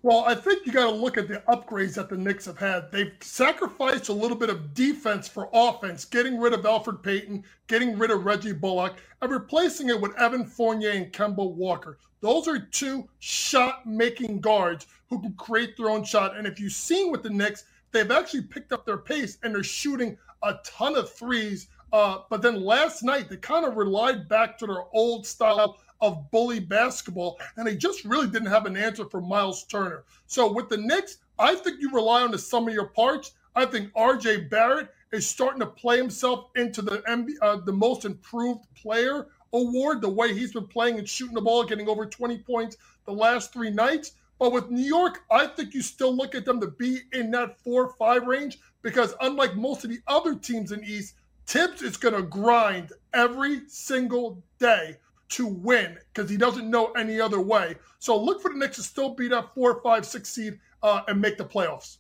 Well, 0.03 0.25
I 0.25 0.37
think 0.37 0.65
you 0.65 0.71
got 0.71 0.89
to 0.89 0.97
look 0.97 1.19
at 1.19 1.27
the 1.27 1.43
upgrades 1.49 1.95
that 1.95 2.09
the 2.09 2.17
Knicks 2.17 2.45
have 2.45 2.59
had. 2.59 2.93
They've 2.93 3.13
sacrificed 3.21 4.09
a 4.09 4.13
little 4.13 4.37
bit 4.37 4.49
of 4.49 4.73
defense 4.73 5.27
for 5.27 5.49
offense, 5.53 6.05
getting 6.05 6.39
rid 6.39 6.53
of 6.53 6.61
Elfrid 6.63 7.03
Payton, 7.03 7.43
getting 7.67 7.99
rid 7.99 8.13
of 8.13 8.25
Reggie 8.25 8.53
Bullock, 8.53 8.99
and 9.21 9.33
replacing 9.33 9.89
it 9.89 10.01
with 10.01 10.17
Evan 10.17 10.45
Fournier 10.45 10.91
and 10.91 11.13
Kemba 11.13 11.51
Walker. 11.51 11.99
Those 12.21 12.47
are 12.47 12.61
two 12.61 13.09
shot 13.19 13.87
making 13.87 14.41
guards 14.41 14.87
who 15.11 15.21
can 15.21 15.33
create 15.33 15.77
their 15.77 15.91
own 15.91 16.05
shot. 16.05 16.37
And 16.37 16.47
if 16.47 16.61
you've 16.61 16.73
seen 16.73 17.11
with 17.11 17.25
the 17.25 17.31
Knicks, 17.31 17.65
they've 17.91 18.11
actually 18.11 18.43
picked 18.43 18.73
up 18.73 18.87
their 18.87 18.99
pace 18.99 19.39
and 19.43 19.53
they're 19.53 19.65
shooting 19.65 20.17
a 20.45 20.55
ton 20.65 20.95
of 20.95 21.13
threes. 21.13 21.67
Uh, 21.93 22.19
but 22.31 22.41
then 22.41 22.63
last 22.63 23.03
night, 23.03 23.29
they 23.29 23.37
kind 23.37 23.65
of 23.65 23.77
relied 23.77 24.29
back 24.29 24.59
to 24.59 24.67
their 24.67 24.85
old 24.93 25.27
style 25.27 25.79
of 26.01 26.31
bully 26.31 26.61
basketball, 26.61 27.39
and 27.57 27.67
they 27.67 27.77
just 27.77 28.05
really 28.05 28.29
didn't 28.29 28.49
have 28.49 28.67
an 28.67 28.77
answer 28.77 29.05
for 29.05 29.21
Myles 29.21 29.65
Turner. 29.65 30.05
So 30.27 30.53
with 30.53 30.69
the 30.69 30.77
Knicks, 30.77 31.19
I 31.39 31.55
think 31.55 31.81
you 31.81 31.91
rely 31.91 32.23
on 32.23 32.31
the 32.31 32.39
sum 32.39 32.69
of 32.69 32.75
your 32.75 32.89
parts. 32.89 33.33
I 33.55 33.65
think 33.67 33.93
RJ 33.95 34.51
Barrett 34.51 34.89
is 35.13 35.27
starting 35.27 35.61
to 35.61 35.67
play 35.67 35.97
himself 35.97 36.51
into 36.57 36.83
the 36.83 37.03
uh, 37.43 37.57
the 37.65 37.73
most 37.73 38.05
improved 38.05 38.65
player 38.75 39.27
award, 39.53 40.01
the 40.01 40.09
way 40.09 40.35
he's 40.35 40.53
been 40.53 40.67
playing 40.67 40.99
and 40.99 41.09
shooting 41.09 41.35
the 41.35 41.41
ball, 41.41 41.65
getting 41.65 41.89
over 41.89 42.07
20 42.07 42.39
points 42.39 42.77
the 43.07 43.13
last 43.13 43.53
three 43.53 43.71
nights. 43.71 44.13
But 44.39 44.53
with 44.53 44.71
New 44.71 44.85
York, 44.85 45.25
I 45.31 45.47
think 45.47 45.75
you 45.75 45.83
still 45.83 46.15
look 46.15 46.35
at 46.35 46.45
them 46.45 46.61
to 46.61 46.69
be 46.69 47.01
in 47.13 47.31
that 47.33 47.59
four 47.61 47.91
five 47.99 48.27
range 48.27 48.59
because 48.83 49.15
unlike 49.21 49.57
most 49.57 49.85
of 49.85 49.91
the 49.91 50.01
other 50.07 50.35
teams 50.35 50.71
in 50.71 50.85
East, 50.85 51.15
Thibs 51.47 51.83
is 51.83 51.97
going 51.97 52.15
to 52.15 52.23
grind 52.23 52.93
every 53.15 53.63
single 53.69 54.43
day 54.59 54.99
to 55.31 55.47
win 55.47 55.99
because 56.13 56.31
he 56.31 56.37
doesn't 56.37 56.71
know 56.71 56.93
any 56.93 57.21
other 57.21 57.41
way. 57.41 57.77
So 57.99 58.21
look 58.21 58.41
for 58.41 58.51
the 58.51 58.59
Knicks 58.59 58.77
to 58.77 58.83
still 58.83 59.15
beat 59.15 59.29
that 59.29 59.55
four, 59.55 59.81
five, 59.83 60.07
six 60.07 60.29
seed 60.29 60.59
uh, 60.83 61.03
and 61.09 61.21
make 61.21 61.39
the 61.39 61.45
playoffs. 61.45 61.99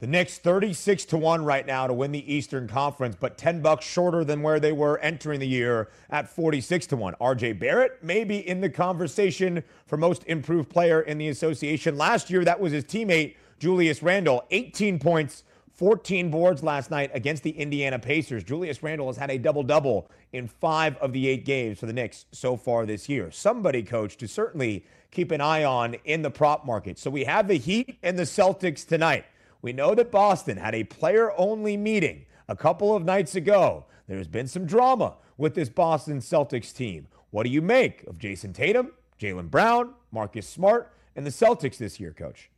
The 0.00 0.06
Knicks 0.06 0.38
36 0.38 1.04
to 1.06 1.18
1 1.18 1.44
right 1.44 1.66
now 1.66 1.86
to 1.86 1.92
win 1.92 2.10
the 2.10 2.32
Eastern 2.32 2.66
Conference, 2.66 3.16
but 3.20 3.36
10 3.36 3.60
bucks 3.60 3.84
shorter 3.84 4.24
than 4.24 4.40
where 4.40 4.58
they 4.58 4.72
were 4.72 4.98
entering 5.00 5.40
the 5.40 5.46
year 5.46 5.90
at 6.08 6.26
46 6.26 6.86
to 6.86 6.96
1. 6.96 7.16
RJ 7.20 7.58
Barrett 7.58 8.02
may 8.02 8.24
be 8.24 8.38
in 8.48 8.62
the 8.62 8.70
conversation 8.70 9.62
for 9.84 9.98
most 9.98 10.24
improved 10.26 10.70
player 10.70 11.02
in 11.02 11.18
the 11.18 11.28
association. 11.28 11.98
Last 11.98 12.30
year, 12.30 12.46
that 12.46 12.60
was 12.60 12.72
his 12.72 12.84
teammate, 12.84 13.36
Julius 13.58 14.02
Randle, 14.02 14.46
18 14.50 14.98
points, 14.98 15.44
14 15.80 16.30
boards 16.30 16.62
last 16.62 16.90
night 16.90 17.10
against 17.14 17.42
the 17.42 17.52
Indiana 17.52 17.98
Pacers. 17.98 18.44
Julius 18.44 18.82
Randle 18.82 19.06
has 19.06 19.16
had 19.16 19.30
a 19.30 19.38
double 19.38 19.62
double 19.62 20.10
in 20.34 20.46
five 20.46 20.94
of 20.98 21.14
the 21.14 21.26
eight 21.26 21.46
games 21.46 21.78
for 21.78 21.86
the 21.86 21.92
Knicks 21.94 22.26
so 22.32 22.54
far 22.54 22.84
this 22.84 23.08
year. 23.08 23.30
Somebody, 23.30 23.82
coach, 23.82 24.18
to 24.18 24.28
certainly 24.28 24.84
keep 25.10 25.30
an 25.30 25.40
eye 25.40 25.64
on 25.64 25.94
in 26.04 26.20
the 26.20 26.30
prop 26.30 26.66
market. 26.66 26.98
So 26.98 27.10
we 27.10 27.24
have 27.24 27.48
the 27.48 27.54
Heat 27.54 27.96
and 28.02 28.18
the 28.18 28.24
Celtics 28.24 28.86
tonight. 28.86 29.24
We 29.62 29.72
know 29.72 29.94
that 29.94 30.10
Boston 30.10 30.58
had 30.58 30.74
a 30.74 30.84
player 30.84 31.32
only 31.38 31.78
meeting 31.78 32.26
a 32.46 32.54
couple 32.54 32.94
of 32.94 33.06
nights 33.06 33.34
ago. 33.34 33.86
There's 34.06 34.28
been 34.28 34.48
some 34.48 34.66
drama 34.66 35.14
with 35.38 35.54
this 35.54 35.70
Boston 35.70 36.18
Celtics 36.18 36.76
team. 36.76 37.08
What 37.30 37.44
do 37.44 37.48
you 37.48 37.62
make 37.62 38.02
of 38.06 38.18
Jayson 38.18 38.52
Tatum, 38.52 38.92
Jaylen 39.18 39.50
Brown, 39.50 39.94
Marcus 40.12 40.46
Smart, 40.46 40.92
and 41.16 41.24
the 41.24 41.30
Celtics 41.30 41.78
this 41.78 41.98
year, 41.98 42.12
coach? 42.12 42.50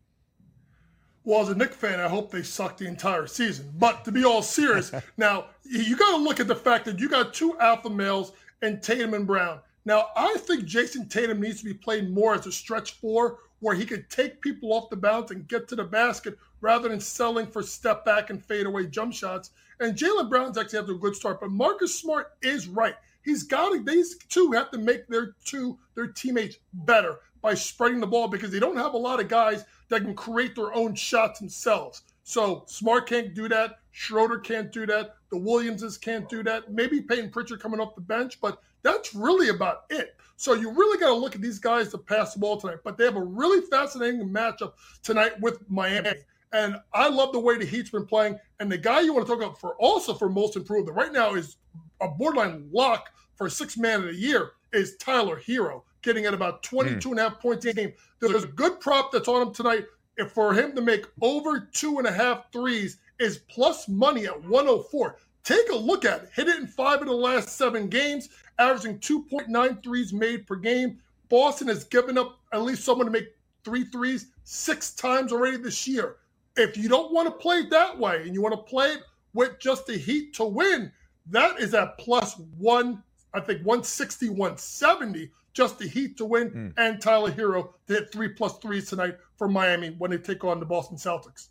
Well, 1.25 1.41
as 1.41 1.51
a 1.51 1.55
Knick 1.55 1.73
fan, 1.73 2.01
I 2.01 2.09
hope 2.09 2.31
they 2.31 2.43
suck 2.43 2.77
the 2.77 2.89
entire 2.89 3.27
season. 3.27 3.73
But 3.79 4.05
to 4.05 4.13
be 4.13 4.25
all 4.25 4.43
serious, 4.43 4.93
now 5.17 5.47
you 5.63 5.97
got 5.97 6.17
to 6.17 6.23
look 6.23 6.41
at 6.41 6.49
the 6.49 6.57
fact 6.57 6.85
that 6.87 6.99
you 6.99 7.09
got 7.09 7.33
two 7.33 7.59
alpha 7.61 7.91
males 7.91 8.33
and 8.61 8.83
Tatum 8.83 9.15
and 9.15 9.27
Brown. 9.27 9.61
Now, 9.85 10.09
I 10.17 10.37
think 10.39 10.65
Jayson 10.65 11.09
Tatum 11.09 11.41
needs 11.41 11.59
to 11.59 11.65
be 11.65 11.75
played 11.75 12.11
more 12.11 12.35
as 12.35 12.47
a 12.47 12.53
stretch 12.53 12.93
four 12.95 13.39
where 13.61 13.75
he 13.75 13.85
could 13.85 14.11
take 14.11 14.41
people 14.41 14.73
off 14.73 14.91
the 14.91 14.97
bounce 14.97 15.31
and 15.31 15.47
get 15.47 15.69
to 15.69 15.77
the 15.77 15.85
basket 15.85 16.37
rather 16.61 16.89
than 16.89 17.01
selling 17.01 17.47
for 17.47 17.63
step 17.63 18.05
back 18.05 18.31
and 18.31 18.45
fade 18.45 18.67
away 18.67 18.87
jump 18.87 19.13
shots. 19.13 19.51
And 19.81 19.97
Jaylen 19.97 20.29
Brown's 20.29 20.59
actually 20.59 20.81
had 20.81 20.91
a 20.91 20.95
good 20.95 21.15
start, 21.15 21.41
but 21.41 21.51
Marcus 21.51 21.99
Smart 21.99 22.33
is 22.43 22.67
right. 22.67 22.95
He's 23.25 23.45
got 23.45 23.71
to, 23.71 23.83
these 23.83 24.17
two 24.29 24.51
have 24.53 24.71
to 24.73 24.79
make 24.79 25.07
their 25.07 25.35
two, 25.45 25.79
their 25.95 26.09
teammates 26.09 26.57
better 26.73 27.21
by 27.41 27.55
spreading 27.55 28.01
the 28.01 28.07
ball 28.07 28.29
because 28.29 28.51
they 28.51 28.61
don't 28.61 28.77
have 28.77 28.95
a 28.95 28.99
lot 28.99 29.21
of 29.21 29.29
guys 29.29 29.65
that 29.93 30.05
can 30.05 30.15
create 30.15 30.57
their 30.57 30.73
own 30.75 30.95
shots 30.95 31.39
themselves. 31.39 32.03
So 32.25 32.65
Smart 32.67 33.07
can't 33.07 33.35
do 33.35 33.47
that. 33.51 33.81
Schroeder 33.91 34.39
can't 34.39 34.73
do 34.73 34.87
that. 34.87 35.17
The 35.31 35.37
Williamses 35.37 35.99
can't 35.99 36.27
do 36.31 36.43
that. 36.45 36.73
Maybe 36.73 37.03
Payton 37.03 37.29
Pritchard 37.29 37.61
coming 37.61 37.79
off 37.79 37.95
the 37.95 38.01
bench, 38.01 38.41
but 38.41 38.63
that's 38.83 39.15
really 39.15 39.51
about 39.51 39.85
it. 39.91 40.17
So 40.37 40.55
you 40.55 40.71
really 40.73 40.99
got 40.99 41.09
to 41.09 41.15
look 41.15 41.35
at 41.35 41.43
these 41.43 41.59
guys 41.59 41.91
to 41.91 41.99
pass 41.99 42.33
the 42.33 42.41
ball 42.41 42.57
tonight. 42.57 42.79
But 42.83 42.97
they 42.97 43.05
have 43.05 43.17
a 43.17 43.23
really 43.23 43.67
fascinating 43.67 44.27
matchup 44.31 44.73
tonight 45.03 45.39
with 45.43 45.59
Miami. 45.69 46.13
And 46.55 46.77
I 46.95 47.11
love 47.11 47.33
the 47.33 47.41
way 47.41 47.59
the 47.59 47.67
Heat's 47.67 47.91
been 47.91 48.07
playing. 48.07 48.39
And 48.61 48.73
the 48.73 48.79
guy 48.79 49.03
you 49.03 49.13
want 49.13 49.27
to 49.27 49.31
talk 49.31 49.43
about 49.43 49.61
for 49.61 49.75
also 49.75 50.15
for 50.15 50.31
most 50.31 50.57
improved 50.57 50.89
right 50.89 51.13
now 51.13 51.35
is 51.35 51.59
a 52.01 52.09
borderline 52.09 52.67
lock 52.73 53.11
for 53.35 53.51
six 53.51 53.77
man 53.77 54.01
of 54.01 54.07
the 54.07 54.15
year 54.15 54.53
is 54.73 54.97
Tyler 54.97 55.39
Herro 55.39 55.83
getting 56.03 56.27
at 56.27 56.35
about 56.35 56.63
22 56.63 57.09
mm. 57.09 57.11
and 57.13 57.21
a 57.21 57.23
half 57.23 57.41
points 57.41 57.65
a 57.67 57.73
game. 57.73 57.93
There's 58.21 58.45
a 58.45 58.49
good 58.49 58.81
prop 58.81 59.13
that's 59.13 59.29
on 59.29 59.43
him 59.43 59.55
tonight. 59.55 59.85
If 60.17 60.33
for 60.33 60.53
him 60.53 60.75
to 60.75 60.83
make 60.83 61.07
over 61.21 61.61
two 61.73 61.99
and 61.99 62.07
a 62.07 62.13
half 62.13 62.53
threes 62.53 62.99
is 63.19 63.39
plus 63.49 63.89
money 63.89 64.27
at 64.27 64.43
104. 64.43 65.17
Take 65.45 65.71
a 65.71 65.77
look 65.77 66.05
at 66.05 66.25
it. 66.25 66.31
Hit 66.35 66.49
it 66.49 66.61
in 66.61 66.67
five 66.67 67.01
of 67.01 67.07
the 67.07 67.13
last 67.13 67.57
seven 67.57 67.89
games, 67.89 68.29
averaging 68.59 68.99
2.9 68.99 69.83
threes 69.83 70.13
made 70.13 70.47
per 70.47 70.57
game. 70.57 70.99
Boston 71.29 71.69
has 71.69 71.85
given 71.85 72.19
up 72.19 72.39
at 72.53 72.63
least 72.63 72.85
someone 72.85 73.07
to 73.07 73.13
make 73.13 73.35
three 73.65 73.85
threes 73.85 74.27
six 74.45 74.93
times 74.93 75.33
already 75.33 75.57
this 75.57 75.89
year. 75.89 76.17
If 76.57 76.77
you 76.77 76.89
don't 76.89 77.13
want 77.13 77.27
to 77.29 77.33
play 77.33 77.61
it 77.61 77.71
that 77.71 77.99
way 77.99 78.23
and 78.23 78.35
you 78.35 78.43
want 78.43 78.55
to 78.55 78.71
play 78.71 78.89
it 78.93 79.03
with 79.33 79.59
just 79.59 79.87
the 79.87 79.97
Heat 79.97 80.35
to 80.35 80.45
win, 80.45 80.93
that 81.31 81.59
is 81.59 81.73
at 81.75 81.97
plus 81.99 82.39
one, 82.59 83.03
I 83.33 83.41
think 83.41 83.61
160, 83.61 84.29
170 84.29 85.31
just 85.53 85.79
the 85.79 85.87
Heat 85.87 86.17
to 86.19 86.25
win, 86.25 86.51
mm. 86.51 86.73
and 86.77 87.01
Tyler 87.01 87.31
Herro 87.31 87.75
to 87.87 87.95
hit 87.95 88.13
three 88.13 88.29
plus 88.29 88.59
threes 88.59 88.89
tonight 88.89 89.17
for 89.37 89.49
Miami 89.49 89.95
when 89.99 90.11
they 90.11 90.19
take 90.19 90.45
on 90.45 90.61
the 90.61 90.67
Boston 90.67 90.97
Celtics. 90.97 91.49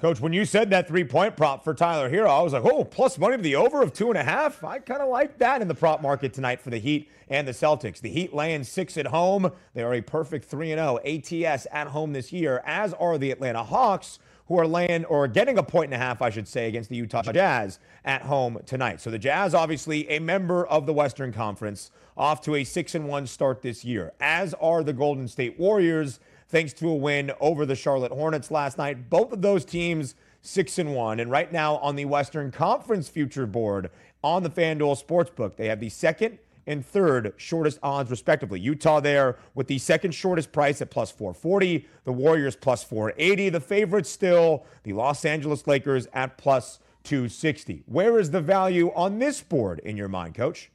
Coach, 0.00 0.20
when 0.20 0.32
you 0.32 0.44
said 0.44 0.70
that 0.70 0.86
three 0.86 1.02
point 1.02 1.36
prop 1.36 1.64
for 1.64 1.74
Tyler 1.74 2.08
Herro, 2.08 2.30
I 2.30 2.40
was 2.40 2.52
like, 2.52 2.64
oh, 2.64 2.84
plus 2.84 3.18
money 3.18 3.36
to 3.36 3.42
the 3.42 3.56
over 3.56 3.82
of 3.82 3.92
two 3.92 4.10
and 4.10 4.16
a 4.16 4.22
half. 4.22 4.62
I 4.62 4.78
kind 4.78 5.02
of 5.02 5.08
like 5.08 5.38
that 5.38 5.60
in 5.60 5.66
the 5.66 5.74
prop 5.74 6.02
market 6.02 6.32
tonight 6.32 6.60
for 6.60 6.70
the 6.70 6.78
Heat 6.78 7.10
and 7.28 7.48
the 7.48 7.52
Celtics. 7.52 8.00
The 8.00 8.08
Heat 8.08 8.32
laying 8.32 8.62
six 8.62 8.96
at 8.96 9.08
home. 9.08 9.50
They 9.74 9.82
are 9.82 9.94
a 9.94 10.00
perfect 10.00 10.44
3 10.44 10.68
0 10.68 11.00
ATS 11.04 11.66
at 11.72 11.88
home 11.88 12.12
this 12.12 12.32
year, 12.32 12.62
as 12.64 12.94
are 12.94 13.18
the 13.18 13.32
Atlanta 13.32 13.64
Hawks, 13.64 14.20
who 14.48 14.58
are 14.58 14.66
laying 14.66 15.04
or 15.04 15.28
getting 15.28 15.58
a 15.58 15.62
point 15.62 15.92
and 15.92 16.02
a 16.02 16.04
half, 16.04 16.20
I 16.20 16.30
should 16.30 16.48
say, 16.48 16.68
against 16.68 16.90
the 16.90 16.96
Utah 16.96 17.22
Jazz 17.22 17.78
at 18.04 18.22
home 18.22 18.58
tonight. 18.66 19.00
So 19.00 19.10
the 19.10 19.18
Jazz, 19.18 19.54
obviously, 19.54 20.08
a 20.10 20.18
member 20.18 20.66
of 20.66 20.86
the 20.86 20.92
Western 20.92 21.32
Conference, 21.32 21.90
off 22.16 22.40
to 22.42 22.56
a 22.56 22.64
6 22.64 22.94
and 22.94 23.06
1 23.06 23.26
start 23.26 23.62
this 23.62 23.84
year, 23.84 24.12
as 24.18 24.54
are 24.54 24.82
the 24.82 24.92
Golden 24.92 25.28
State 25.28 25.58
Warriors 25.58 26.18
thanks 26.48 26.72
to 26.72 26.88
a 26.88 26.94
win 26.94 27.30
over 27.40 27.66
the 27.66 27.76
Charlotte 27.76 28.10
Hornets 28.10 28.50
last 28.50 28.78
night. 28.78 29.10
Both 29.10 29.32
of 29.32 29.42
those 29.42 29.64
teams 29.64 30.14
six 30.40 30.78
and 30.78 30.94
one, 30.94 31.20
and 31.20 31.30
right 31.30 31.52
now 31.52 31.76
on 31.76 31.96
the 31.96 32.06
Western 32.06 32.50
Conference 32.50 33.08
future 33.08 33.46
board 33.46 33.90
on 34.24 34.42
the 34.42 34.50
FanDuel 34.50 35.04
Sportsbook, 35.04 35.56
they 35.56 35.68
have 35.68 35.80
the 35.80 35.90
second 35.90 36.38
and 36.68 36.86
third 36.86 37.32
shortest 37.36 37.78
odds, 37.82 38.10
respectively. 38.10 38.60
Utah 38.60 39.00
there 39.00 39.38
with 39.54 39.66
the 39.66 39.78
second 39.78 40.12
shortest 40.12 40.52
price 40.52 40.80
at 40.80 40.90
plus 40.90 41.10
440, 41.10 41.88
the 42.04 42.12
Warriors 42.12 42.54
plus 42.54 42.84
480, 42.84 43.48
the 43.48 43.60
favorites 43.60 44.10
still, 44.10 44.64
the 44.84 44.92
Los 44.92 45.24
Angeles 45.24 45.66
Lakers 45.66 46.06
at 46.12 46.38
plus 46.38 46.78
260. 47.04 47.82
Where 47.86 48.18
is 48.18 48.30
the 48.30 48.40
value 48.40 48.92
on 48.94 49.18
this 49.18 49.42
board 49.42 49.80
in 49.80 49.96
your 49.96 50.08
mind, 50.08 50.34
coach? 50.34 50.70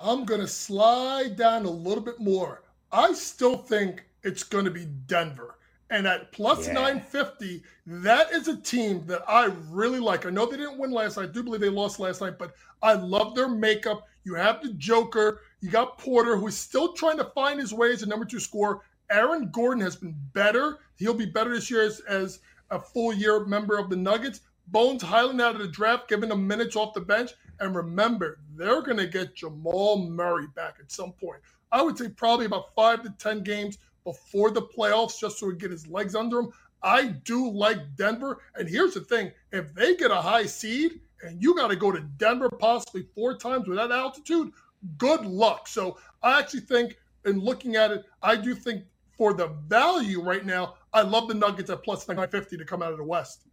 I'm 0.00 0.24
going 0.24 0.40
to 0.40 0.48
slide 0.48 1.36
down 1.36 1.64
a 1.64 1.70
little 1.70 2.02
bit 2.02 2.18
more. 2.20 2.62
I 2.92 3.12
still 3.12 3.56
think 3.56 4.04
it's 4.24 4.42
going 4.42 4.64
to 4.64 4.70
be 4.70 4.86
Denver. 5.06 5.58
And 5.90 6.06
at 6.06 6.32
plus 6.32 6.66
yeah. 6.66 6.72
950, 6.72 7.62
that 7.86 8.32
is 8.32 8.48
a 8.48 8.56
team 8.56 9.04
that 9.06 9.22
I 9.28 9.52
really 9.70 10.00
like. 10.00 10.26
I 10.26 10.30
know 10.30 10.46
they 10.46 10.56
didn't 10.56 10.78
win 10.78 10.90
last 10.90 11.16
night. 11.16 11.28
I 11.28 11.32
do 11.32 11.42
believe 11.42 11.60
they 11.60 11.68
lost 11.68 12.00
last 12.00 12.20
night, 12.20 12.38
but 12.38 12.54
I 12.82 12.94
love 12.94 13.34
their 13.34 13.48
makeup. 13.48 14.08
You 14.24 14.34
have 14.34 14.62
the 14.62 14.72
Joker. 14.72 15.42
You 15.60 15.70
got 15.70 15.98
Porter, 15.98 16.36
who 16.36 16.46
is 16.46 16.56
still 16.56 16.94
trying 16.94 17.18
to 17.18 17.30
find 17.34 17.60
his 17.60 17.72
way 17.72 17.92
as 17.92 18.02
a 18.02 18.06
number 18.06 18.24
two 18.24 18.40
scorer. 18.40 18.80
Aaron 19.10 19.50
Gordon 19.50 19.82
has 19.82 19.96
been 19.96 20.16
better. 20.32 20.78
He'll 20.96 21.14
be 21.14 21.26
better 21.26 21.54
this 21.54 21.70
year 21.70 21.82
as, 21.82 22.00
as 22.00 22.40
a 22.70 22.80
full 22.80 23.12
year 23.12 23.44
member 23.44 23.78
of 23.78 23.90
the 23.90 23.96
Nuggets. 23.96 24.40
Bones 24.68 25.02
Hyland 25.02 25.42
out 25.42 25.54
of 25.54 25.60
the 25.60 25.68
draft, 25.68 26.08
giving 26.08 26.30
him 26.30 26.46
minutes 26.46 26.74
off 26.74 26.94
the 26.94 27.00
bench. 27.00 27.32
And 27.60 27.76
remember, 27.76 28.40
they're 28.56 28.82
going 28.82 28.96
to 28.96 29.06
get 29.06 29.36
Jamal 29.36 30.08
Murray 30.08 30.46
back 30.56 30.76
at 30.80 30.90
some 30.90 31.12
point. 31.12 31.40
I 31.70 31.82
would 31.82 31.98
say 31.98 32.08
probably 32.08 32.46
about 32.46 32.74
five 32.74 33.02
to 33.02 33.10
10 33.18 33.42
games 33.42 33.78
before 34.04 34.50
the 34.50 34.62
playoffs, 34.62 35.18
just 35.18 35.38
so 35.38 35.50
he 35.50 35.56
get 35.56 35.70
his 35.70 35.86
legs 35.86 36.14
under 36.14 36.40
him. 36.40 36.50
I 36.82 37.06
do 37.06 37.50
like 37.50 37.96
Denver. 37.96 38.40
And 38.54 38.68
here's 38.68 38.94
the 38.94 39.00
thing 39.00 39.32
if 39.52 39.74
they 39.74 39.96
get 39.96 40.10
a 40.10 40.20
high 40.20 40.46
seed 40.46 41.00
and 41.24 41.42
you 41.42 41.54
got 41.54 41.68
to 41.68 41.76
go 41.76 41.90
to 41.90 42.00
Denver 42.00 42.48
possibly 42.48 43.06
four 43.14 43.36
times 43.36 43.66
with 43.66 43.78
that 43.78 43.90
altitude, 43.90 44.52
good 44.98 45.24
luck. 45.24 45.66
So 45.68 45.98
I 46.22 46.38
actually 46.38 46.60
think, 46.60 46.98
in 47.24 47.40
looking 47.40 47.76
at 47.76 47.90
it, 47.90 48.04
I 48.22 48.36
do 48.36 48.54
think 48.54 48.84
for 49.16 49.32
the 49.32 49.48
value 49.68 50.20
right 50.20 50.44
now, 50.44 50.74
I 50.92 51.02
love 51.02 51.28
the 51.28 51.34
Nuggets 51.34 51.70
at 51.70 51.82
plus 51.82 52.06
950 52.06 52.56
to 52.58 52.64
come 52.64 52.82
out 52.82 52.92
of 52.92 52.98
the 52.98 53.04
West. 53.04 53.46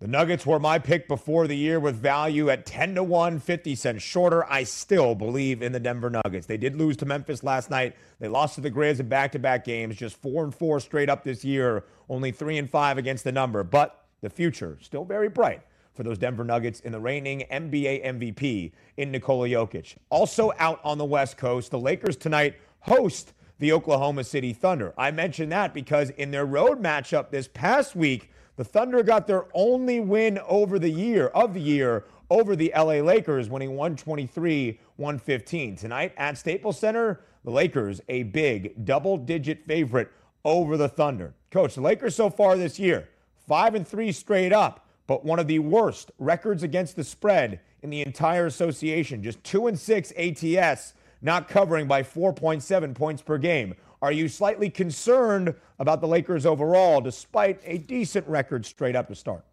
The 0.00 0.08
Nuggets 0.08 0.44
were 0.44 0.58
my 0.58 0.78
pick 0.78 1.06
before 1.06 1.46
the 1.46 1.56
year 1.56 1.78
with 1.78 1.94
value 1.94 2.50
at 2.50 2.66
10 2.66 2.96
to 2.96 3.02
1, 3.02 3.38
50 3.38 3.74
cents 3.74 4.02
shorter. 4.02 4.44
I 4.50 4.64
still 4.64 5.14
believe 5.14 5.62
in 5.62 5.72
the 5.72 5.80
Denver 5.80 6.10
Nuggets. 6.10 6.46
They 6.46 6.56
did 6.56 6.76
lose 6.76 6.96
to 6.98 7.06
Memphis 7.06 7.44
last 7.44 7.70
night. 7.70 7.94
They 8.18 8.28
lost 8.28 8.56
to 8.56 8.60
the 8.60 8.70
Grizz 8.70 9.00
in 9.00 9.08
back-to-back 9.08 9.64
games, 9.64 9.96
just 9.96 10.16
4 10.16 10.44
and 10.44 10.54
4 10.54 10.80
straight 10.80 11.08
up 11.08 11.22
this 11.22 11.44
year, 11.44 11.84
only 12.08 12.32
3 12.32 12.58
and 12.58 12.68
5 12.68 12.98
against 12.98 13.24
the 13.24 13.32
number, 13.32 13.62
but 13.62 14.04
the 14.20 14.28
future 14.28 14.78
still 14.80 15.04
very 15.04 15.28
bright 15.28 15.62
for 15.94 16.02
those 16.02 16.18
Denver 16.18 16.44
Nuggets 16.44 16.80
in 16.80 16.92
the 16.92 17.00
reigning 17.00 17.44
NBA 17.50 18.04
MVP 18.04 18.72
in 18.96 19.10
Nikola 19.10 19.48
Jokic. 19.48 19.96
Also 20.10 20.52
out 20.58 20.80
on 20.84 20.98
the 20.98 21.04
West 21.04 21.36
Coast, 21.36 21.70
the 21.70 21.78
Lakers 21.78 22.16
tonight 22.16 22.56
host 22.80 23.32
the 23.58 23.72
Oklahoma 23.72 24.24
City 24.24 24.52
Thunder. 24.52 24.92
I 24.98 25.10
mention 25.10 25.48
that 25.50 25.72
because 25.72 26.10
in 26.10 26.30
their 26.30 26.44
road 26.44 26.82
matchup 26.82 27.30
this 27.30 27.48
past 27.48 27.94
week, 27.94 28.30
the 28.56 28.64
Thunder 28.64 29.02
got 29.02 29.26
their 29.26 29.46
only 29.54 30.00
win 30.00 30.38
over 30.46 30.78
the 30.78 30.90
year 30.90 31.28
of 31.28 31.54
the 31.54 31.60
year 31.60 32.04
over 32.30 32.56
the 32.56 32.72
LA 32.76 33.00
Lakers, 33.00 33.48
winning 33.48 33.76
123 33.76 34.80
115. 34.96 35.76
Tonight 35.76 36.12
at 36.16 36.38
Staples 36.38 36.78
Center, 36.78 37.20
the 37.44 37.50
Lakers 37.50 38.00
a 38.08 38.24
big 38.24 38.84
double 38.84 39.16
digit 39.16 39.66
favorite 39.66 40.10
over 40.44 40.76
the 40.76 40.88
Thunder. 40.88 41.34
Coach, 41.50 41.74
the 41.74 41.80
Lakers 41.80 42.14
so 42.14 42.30
far 42.30 42.56
this 42.56 42.78
year, 42.78 43.08
5 43.46 43.74
and 43.74 43.86
3 43.86 44.12
straight 44.12 44.52
up, 44.52 44.83
but 45.06 45.24
one 45.24 45.38
of 45.38 45.46
the 45.46 45.58
worst 45.58 46.10
records 46.18 46.62
against 46.62 46.96
the 46.96 47.04
spread 47.04 47.60
in 47.82 47.90
the 47.90 48.00
entire 48.00 48.46
association. 48.46 49.22
Just 49.22 49.42
2 49.44 49.66
and 49.66 49.78
6 49.78 50.12
ATS, 50.16 50.94
not 51.20 51.48
covering 51.48 51.86
by 51.86 52.02
4.7 52.02 52.94
points 52.94 53.22
per 53.22 53.38
game. 53.38 53.74
Are 54.00 54.12
you 54.12 54.28
slightly 54.28 54.70
concerned 54.70 55.54
about 55.78 56.00
the 56.00 56.08
Lakers 56.08 56.46
overall, 56.46 57.00
despite 57.00 57.60
a 57.64 57.78
decent 57.78 58.26
record 58.26 58.66
straight 58.66 58.96
up 58.96 59.08
to 59.08 59.14
start? 59.14 59.44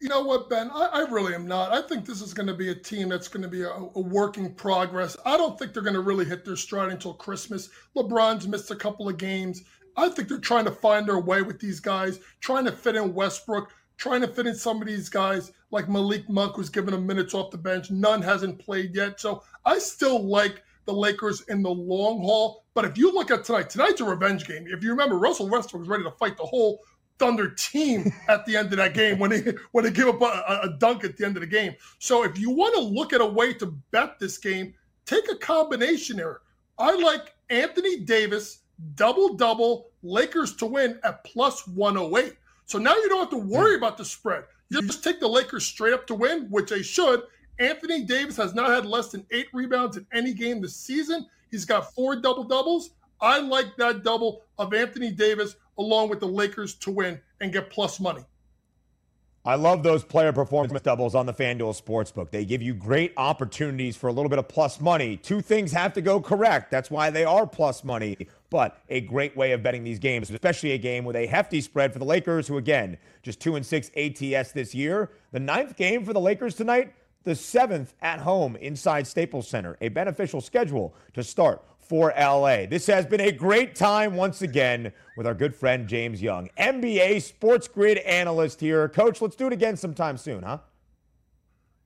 You 0.00 0.08
know 0.08 0.22
what, 0.22 0.50
Ben? 0.50 0.70
I, 0.72 0.90
I, 0.92 1.00
really 1.10 1.34
am 1.34 1.48
not. 1.48 1.72
I 1.72 1.80
think 1.80 2.04
this 2.04 2.20
is 2.20 2.34
going 2.34 2.48
to 2.48 2.54
be 2.54 2.68
a 2.68 2.74
team 2.74 3.08
that's 3.08 3.28
going 3.28 3.42
to 3.42 3.48
be 3.48 3.62
a, 3.62 3.70
a 3.70 4.00
working 4.00 4.54
progress. 4.54 5.16
I 5.24 5.38
don't 5.38 5.58
think 5.58 5.72
they're 5.72 5.82
going 5.82 5.94
to 5.94 6.02
really 6.02 6.26
hit 6.26 6.44
their 6.44 6.56
stride 6.56 6.92
until 6.92 7.14
Christmas. 7.14 7.70
LeBron's 7.96 8.46
missed 8.46 8.70
a 8.70 8.76
couple 8.76 9.08
of 9.08 9.16
games. 9.16 9.62
I 9.96 10.10
think 10.10 10.28
they're 10.28 10.38
trying 10.38 10.66
to 10.66 10.70
find 10.70 11.08
their 11.08 11.18
way 11.18 11.40
with 11.40 11.58
these 11.58 11.80
guys, 11.80 12.20
trying 12.40 12.66
to 12.66 12.72
fit 12.72 12.96
in 12.96 13.14
Westbrook, 13.14 13.72
trying 13.96 14.20
to 14.20 14.28
fit 14.28 14.46
in 14.46 14.54
some 14.54 14.80
of 14.80 14.86
these 14.86 15.08
guys 15.08 15.52
like 15.70 15.88
Malik 15.88 16.28
Monk, 16.28 16.54
who's 16.54 16.68
given 16.68 16.92
them 16.92 17.06
minutes 17.06 17.34
off 17.34 17.50
the 17.50 17.58
bench. 17.58 17.90
Nunn 17.90 18.22
hasn't 18.22 18.58
played 18.58 18.94
yet. 18.94 19.20
So 19.20 19.42
I 19.64 19.78
still 19.78 20.24
like 20.24 20.62
the 20.84 20.92
Lakers 20.92 21.42
in 21.48 21.62
the 21.62 21.70
long 21.70 22.20
haul. 22.20 22.64
But 22.74 22.84
if 22.84 22.96
you 22.96 23.12
look 23.12 23.30
at 23.30 23.44
tonight, 23.44 23.70
tonight's 23.70 24.00
a 24.00 24.04
revenge 24.04 24.46
game. 24.46 24.66
If 24.68 24.82
you 24.82 24.90
remember, 24.90 25.18
Russell 25.18 25.48
Westbrook 25.48 25.80
was 25.80 25.88
ready 25.88 26.04
to 26.04 26.10
fight 26.12 26.36
the 26.36 26.44
whole 26.44 26.80
Thunder 27.18 27.50
team 27.50 28.12
at 28.28 28.44
the 28.46 28.56
end 28.56 28.72
of 28.72 28.78
that 28.78 28.94
game 28.94 29.18
when 29.18 29.30
they 29.30 29.54
when 29.72 29.84
they 29.84 29.90
give 29.90 30.08
up 30.08 30.22
a, 30.22 30.60
a 30.62 30.76
dunk 30.78 31.04
at 31.04 31.16
the 31.16 31.24
end 31.24 31.36
of 31.36 31.40
the 31.40 31.46
game. 31.46 31.74
So 31.98 32.24
if 32.24 32.38
you 32.38 32.50
want 32.50 32.74
to 32.74 32.80
look 32.80 33.12
at 33.12 33.20
a 33.20 33.26
way 33.26 33.52
to 33.54 33.66
bet 33.90 34.18
this 34.18 34.38
game, 34.38 34.74
take 35.04 35.30
a 35.30 35.36
combination 35.36 36.16
there. 36.16 36.40
I 36.78 36.94
like 36.94 37.34
Anthony 37.50 38.00
Davis 38.00 38.60
double 38.94 39.34
double 39.34 39.90
Lakers 40.02 40.54
to 40.56 40.66
win 40.66 41.00
at 41.04 41.24
plus 41.24 41.66
108. 41.68 42.34
So 42.66 42.78
now 42.78 42.94
you 42.96 43.08
don't 43.08 43.20
have 43.20 43.30
to 43.30 43.36
worry 43.36 43.76
about 43.76 43.96
the 43.96 44.04
spread. 44.04 44.44
You 44.68 44.78
mm-hmm. 44.78 44.88
just 44.88 45.04
take 45.04 45.20
the 45.20 45.28
Lakers 45.28 45.64
straight 45.64 45.94
up 45.94 46.06
to 46.08 46.14
win, 46.14 46.46
which 46.50 46.70
they 46.70 46.82
should, 46.82 47.22
Anthony 47.58 48.04
Davis 48.04 48.36
has 48.36 48.54
not 48.54 48.70
had 48.70 48.84
less 48.84 49.08
than 49.08 49.24
eight 49.30 49.48
rebounds 49.52 49.96
in 49.96 50.06
any 50.12 50.34
game 50.34 50.60
this 50.60 50.76
season. 50.76 51.26
He's 51.50 51.64
got 51.64 51.94
four 51.94 52.16
double 52.16 52.44
doubles. 52.44 52.90
I 53.20 53.38
like 53.38 53.76
that 53.76 54.02
double 54.02 54.42
of 54.58 54.74
Anthony 54.74 55.10
Davis 55.10 55.56
along 55.78 56.10
with 56.10 56.20
the 56.20 56.26
Lakers 56.26 56.74
to 56.74 56.90
win 56.90 57.20
and 57.40 57.52
get 57.52 57.70
plus 57.70 57.98
money. 57.98 58.22
I 59.46 59.54
love 59.54 59.84
those 59.84 60.02
player 60.02 60.32
performance 60.32 60.82
doubles 60.82 61.14
on 61.14 61.24
the 61.24 61.32
FanDuel 61.32 61.80
Sportsbook. 61.80 62.32
They 62.32 62.44
give 62.44 62.62
you 62.62 62.74
great 62.74 63.12
opportunities 63.16 63.96
for 63.96 64.08
a 64.08 64.12
little 64.12 64.28
bit 64.28 64.40
of 64.40 64.48
plus 64.48 64.80
money. 64.80 65.16
Two 65.16 65.40
things 65.40 65.70
have 65.70 65.92
to 65.92 66.00
go 66.00 66.20
correct. 66.20 66.68
That's 66.72 66.90
why 66.90 67.10
they 67.10 67.24
are 67.24 67.46
plus 67.46 67.84
money. 67.84 68.26
But 68.50 68.82
a 68.88 69.02
great 69.02 69.36
way 69.36 69.52
of 69.52 69.62
betting 69.62 69.84
these 69.84 70.00
games, 70.00 70.30
especially 70.30 70.72
a 70.72 70.78
game 70.78 71.04
with 71.04 71.14
a 71.14 71.26
hefty 71.26 71.60
spread 71.60 71.92
for 71.92 72.00
the 72.00 72.04
Lakers, 72.04 72.48
who 72.48 72.56
again, 72.56 72.98
just 73.22 73.38
two 73.38 73.54
and 73.54 73.64
six 73.64 73.88
ATS 73.96 74.50
this 74.50 74.74
year. 74.74 75.12
The 75.30 75.38
ninth 75.38 75.76
game 75.76 76.04
for 76.04 76.12
the 76.12 76.20
Lakers 76.20 76.56
tonight, 76.56 76.92
the 77.22 77.36
seventh 77.36 77.94
at 78.02 78.18
home 78.18 78.56
inside 78.56 79.06
Staples 79.06 79.46
Center, 79.46 79.76
a 79.80 79.90
beneficial 79.90 80.40
schedule 80.40 80.92
to 81.14 81.22
start 81.22 81.62
for 81.88 82.12
LA. 82.18 82.66
This 82.66 82.86
has 82.86 83.06
been 83.06 83.20
a 83.20 83.32
great 83.32 83.74
time 83.74 84.14
once 84.14 84.42
again 84.42 84.92
with 85.16 85.26
our 85.26 85.34
good 85.34 85.54
friend 85.54 85.86
James 85.86 86.20
Young, 86.20 86.48
NBA 86.58 87.22
Sports 87.22 87.68
Grid 87.68 87.98
analyst 87.98 88.60
here. 88.60 88.88
Coach, 88.88 89.20
let's 89.20 89.36
do 89.36 89.46
it 89.46 89.52
again 89.52 89.76
sometime 89.76 90.16
soon, 90.16 90.42
huh? 90.42 90.58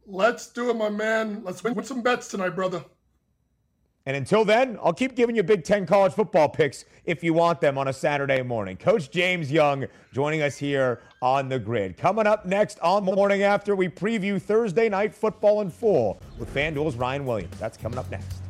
Let's 0.07 0.49
do 0.49 0.71
it, 0.71 0.75
my 0.75 0.89
man. 0.89 1.43
Let's 1.45 1.63
win 1.63 1.83
some 1.85 2.03
bets 2.03 2.29
tonight, 2.29 2.51
brother. 2.51 2.85
And 4.07 4.17
until 4.17 4.45
then, 4.45 4.79
I'll 4.83 4.95
keep 4.95 5.15
giving 5.15 5.37
you 5.37 5.43
Big 5.43 5.63
Ten 5.63 5.87
college 5.87 6.15
football 6.15 6.49
picks 6.49 6.87
if 7.05 7.23
you 7.23 7.35
want 7.35 7.61
them 7.61 7.77
on 7.77 7.89
a 7.89 7.93
Saturday 7.93 8.43
morning. 8.43 8.77
Coach 8.77 9.11
James 9.11 9.53
Young 9.53 9.87
joining 10.13 10.41
us 10.41 10.57
here 10.57 11.03
on 11.21 11.49
the 11.49 11.59
grid. 11.59 11.99
Coming 11.99 12.27
up 12.27 12.47
next 12.47 12.81
on 12.81 13.05
the 13.05 13.13
morning 13.15 13.43
after, 13.43 13.77
we 13.77 13.89
preview 13.89 14.41
Thursday 14.41 14.89
night 14.89 15.15
football 15.15 15.61
in 15.61 15.71
full 15.71 16.21
with 16.39 16.53
FanDuel's 16.53 16.97
Ryan 16.97 17.27
Williams. 17.27 17.57
That's 17.59 17.77
coming 17.77 17.99
up 17.99 18.11
next. 18.11 18.50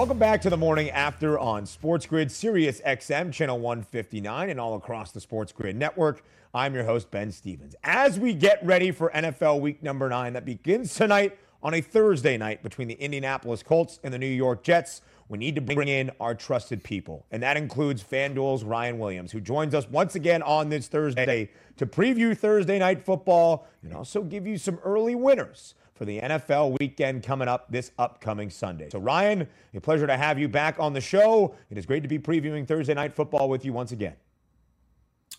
Welcome 0.00 0.18
back 0.18 0.40
to 0.40 0.48
the 0.48 0.56
morning 0.56 0.88
after 0.88 1.38
on 1.38 1.66
Sports 1.66 2.06
Grid, 2.06 2.32
Sirius 2.32 2.80
XM, 2.80 3.34
channel 3.34 3.58
159, 3.58 4.48
and 4.48 4.58
all 4.58 4.74
across 4.74 5.12
the 5.12 5.20
Sports 5.20 5.52
Grid 5.52 5.76
network. 5.76 6.24
I'm 6.54 6.72
your 6.74 6.84
host, 6.84 7.10
Ben 7.10 7.30
Stevens. 7.30 7.74
As 7.84 8.18
we 8.18 8.32
get 8.32 8.64
ready 8.64 8.92
for 8.92 9.10
NFL 9.10 9.60
week 9.60 9.82
number 9.82 10.08
nine, 10.08 10.32
that 10.32 10.46
begins 10.46 10.94
tonight 10.94 11.36
on 11.62 11.74
a 11.74 11.82
Thursday 11.82 12.38
night 12.38 12.62
between 12.62 12.88
the 12.88 12.94
Indianapolis 12.94 13.62
Colts 13.62 14.00
and 14.02 14.12
the 14.14 14.16
New 14.16 14.24
York 14.24 14.62
Jets, 14.62 15.02
we 15.28 15.36
need 15.36 15.54
to 15.56 15.60
bring 15.60 15.88
in 15.88 16.10
our 16.18 16.34
trusted 16.34 16.82
people. 16.82 17.26
And 17.30 17.42
that 17.42 17.58
includes 17.58 18.02
FanDuel's 18.02 18.64
Ryan 18.64 18.98
Williams, 18.98 19.32
who 19.32 19.40
joins 19.42 19.74
us 19.74 19.86
once 19.86 20.14
again 20.14 20.40
on 20.42 20.70
this 20.70 20.88
Thursday 20.88 21.50
to 21.76 21.84
preview 21.84 22.34
Thursday 22.34 22.78
night 22.78 23.04
football 23.04 23.68
and 23.82 23.92
also 23.92 24.22
give 24.22 24.46
you 24.46 24.56
some 24.56 24.78
early 24.82 25.14
winners 25.14 25.74
for 26.00 26.06
the 26.06 26.18
NFL 26.18 26.78
weekend 26.80 27.22
coming 27.22 27.46
up 27.46 27.70
this 27.70 27.92
upcoming 27.98 28.48
Sunday. 28.48 28.88
So, 28.88 28.98
Ryan, 28.98 29.46
a 29.74 29.80
pleasure 29.82 30.06
to 30.06 30.16
have 30.16 30.38
you 30.38 30.48
back 30.48 30.76
on 30.80 30.94
the 30.94 31.00
show. 31.00 31.54
It 31.68 31.76
is 31.76 31.84
great 31.84 32.02
to 32.02 32.08
be 32.08 32.18
previewing 32.18 32.66
Thursday 32.66 32.94
night 32.94 33.12
football 33.12 33.50
with 33.50 33.66
you 33.66 33.74
once 33.74 33.92
again. 33.92 34.14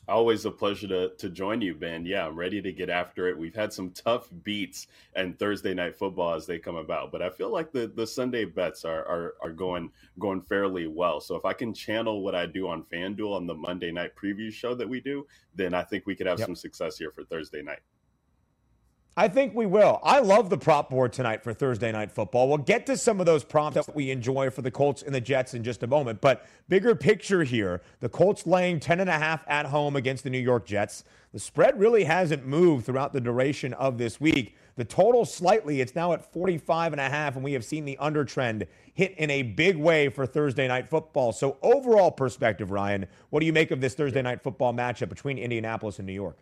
Always 0.07 0.45
a 0.45 0.51
pleasure 0.51 0.87
to, 0.87 1.15
to 1.15 1.29
join 1.29 1.61
you, 1.61 1.73
Ben. 1.73 2.05
Yeah, 2.05 2.27
I'm 2.27 2.35
ready 2.35 2.61
to 2.61 2.71
get 2.71 2.91
after 2.91 3.27
it. 3.27 3.35
We've 3.35 3.55
had 3.55 3.73
some 3.73 3.89
tough 3.89 4.29
beats 4.43 4.85
and 5.15 5.37
Thursday 5.39 5.73
night 5.73 5.97
football 5.97 6.35
as 6.35 6.45
they 6.45 6.59
come 6.59 6.75
about, 6.75 7.11
but 7.11 7.23
I 7.23 7.31
feel 7.31 7.51
like 7.51 7.71
the, 7.71 7.87
the 7.87 8.05
Sunday 8.05 8.45
bets 8.45 8.85
are, 8.85 9.03
are, 9.07 9.33
are 9.41 9.51
going 9.51 9.89
going 10.19 10.43
fairly 10.43 10.85
well. 10.85 11.19
So 11.21 11.35
if 11.35 11.43
I 11.43 11.53
can 11.53 11.73
channel 11.73 12.21
what 12.21 12.35
I 12.35 12.45
do 12.45 12.67
on 12.67 12.83
FanDuel 12.83 13.35
on 13.35 13.47
the 13.47 13.55
Monday 13.55 13.91
night 13.91 14.11
preview 14.15 14.53
show 14.53 14.75
that 14.75 14.87
we 14.87 15.01
do, 15.01 15.25
then 15.55 15.73
I 15.73 15.81
think 15.81 16.05
we 16.05 16.15
could 16.15 16.27
have 16.27 16.37
yep. 16.37 16.45
some 16.45 16.55
success 16.55 16.99
here 16.99 17.09
for 17.09 17.23
Thursday 17.23 17.63
night. 17.63 17.79
I 19.17 19.27
think 19.27 19.53
we 19.53 19.65
will. 19.65 19.99
I 20.03 20.19
love 20.19 20.49
the 20.49 20.57
prop 20.57 20.89
board 20.89 21.11
tonight 21.11 21.43
for 21.43 21.53
Thursday 21.53 21.91
night 21.91 22.13
football. 22.13 22.47
We'll 22.47 22.59
get 22.59 22.85
to 22.85 22.95
some 22.95 23.19
of 23.19 23.25
those 23.25 23.43
props 23.43 23.75
that 23.75 23.93
we 23.93 24.09
enjoy 24.09 24.49
for 24.49 24.61
the 24.61 24.71
Colts 24.71 25.03
and 25.03 25.13
the 25.13 25.19
Jets 25.19 25.53
in 25.53 25.65
just 25.65 25.83
a 25.83 25.87
moment. 25.87 26.21
But 26.21 26.45
bigger 26.69 26.95
picture 26.95 27.43
here, 27.43 27.81
the 27.99 28.07
Colts 28.07 28.47
laying 28.47 28.79
10 28.79 29.01
and 29.01 29.09
a 29.09 29.19
half 29.19 29.43
at 29.49 29.65
home 29.65 29.97
against 29.97 30.23
the 30.23 30.29
New 30.29 30.39
York 30.39 30.65
Jets. 30.65 31.03
The 31.33 31.39
spread 31.39 31.77
really 31.77 32.05
hasn't 32.05 32.47
moved 32.47 32.85
throughout 32.85 33.11
the 33.11 33.19
duration 33.19 33.73
of 33.73 33.97
this 33.97 34.21
week. 34.21 34.55
The 34.77 34.85
total 34.85 35.25
slightly, 35.25 35.81
it's 35.81 35.93
now 35.93 36.13
at 36.13 36.31
45 36.31 36.93
and 36.93 37.01
a 37.01 37.09
half, 37.09 37.35
and 37.35 37.43
we 37.43 37.51
have 37.51 37.65
seen 37.65 37.83
the 37.83 37.97
under 37.97 38.23
trend 38.23 38.65
hit 38.93 39.13
in 39.17 39.29
a 39.29 39.41
big 39.41 39.75
way 39.75 40.07
for 40.07 40.25
Thursday 40.25 40.69
night 40.69 40.89
football. 40.89 41.33
So 41.33 41.57
overall 41.61 42.11
perspective, 42.11 42.71
Ryan, 42.71 43.07
what 43.29 43.41
do 43.41 43.45
you 43.45 43.53
make 43.53 43.71
of 43.71 43.81
this 43.81 43.93
Thursday 43.93 44.21
night 44.21 44.41
football 44.41 44.73
matchup 44.73 45.09
between 45.09 45.37
Indianapolis 45.37 45.99
and 45.99 46.07
New 46.07 46.13
York? 46.13 46.37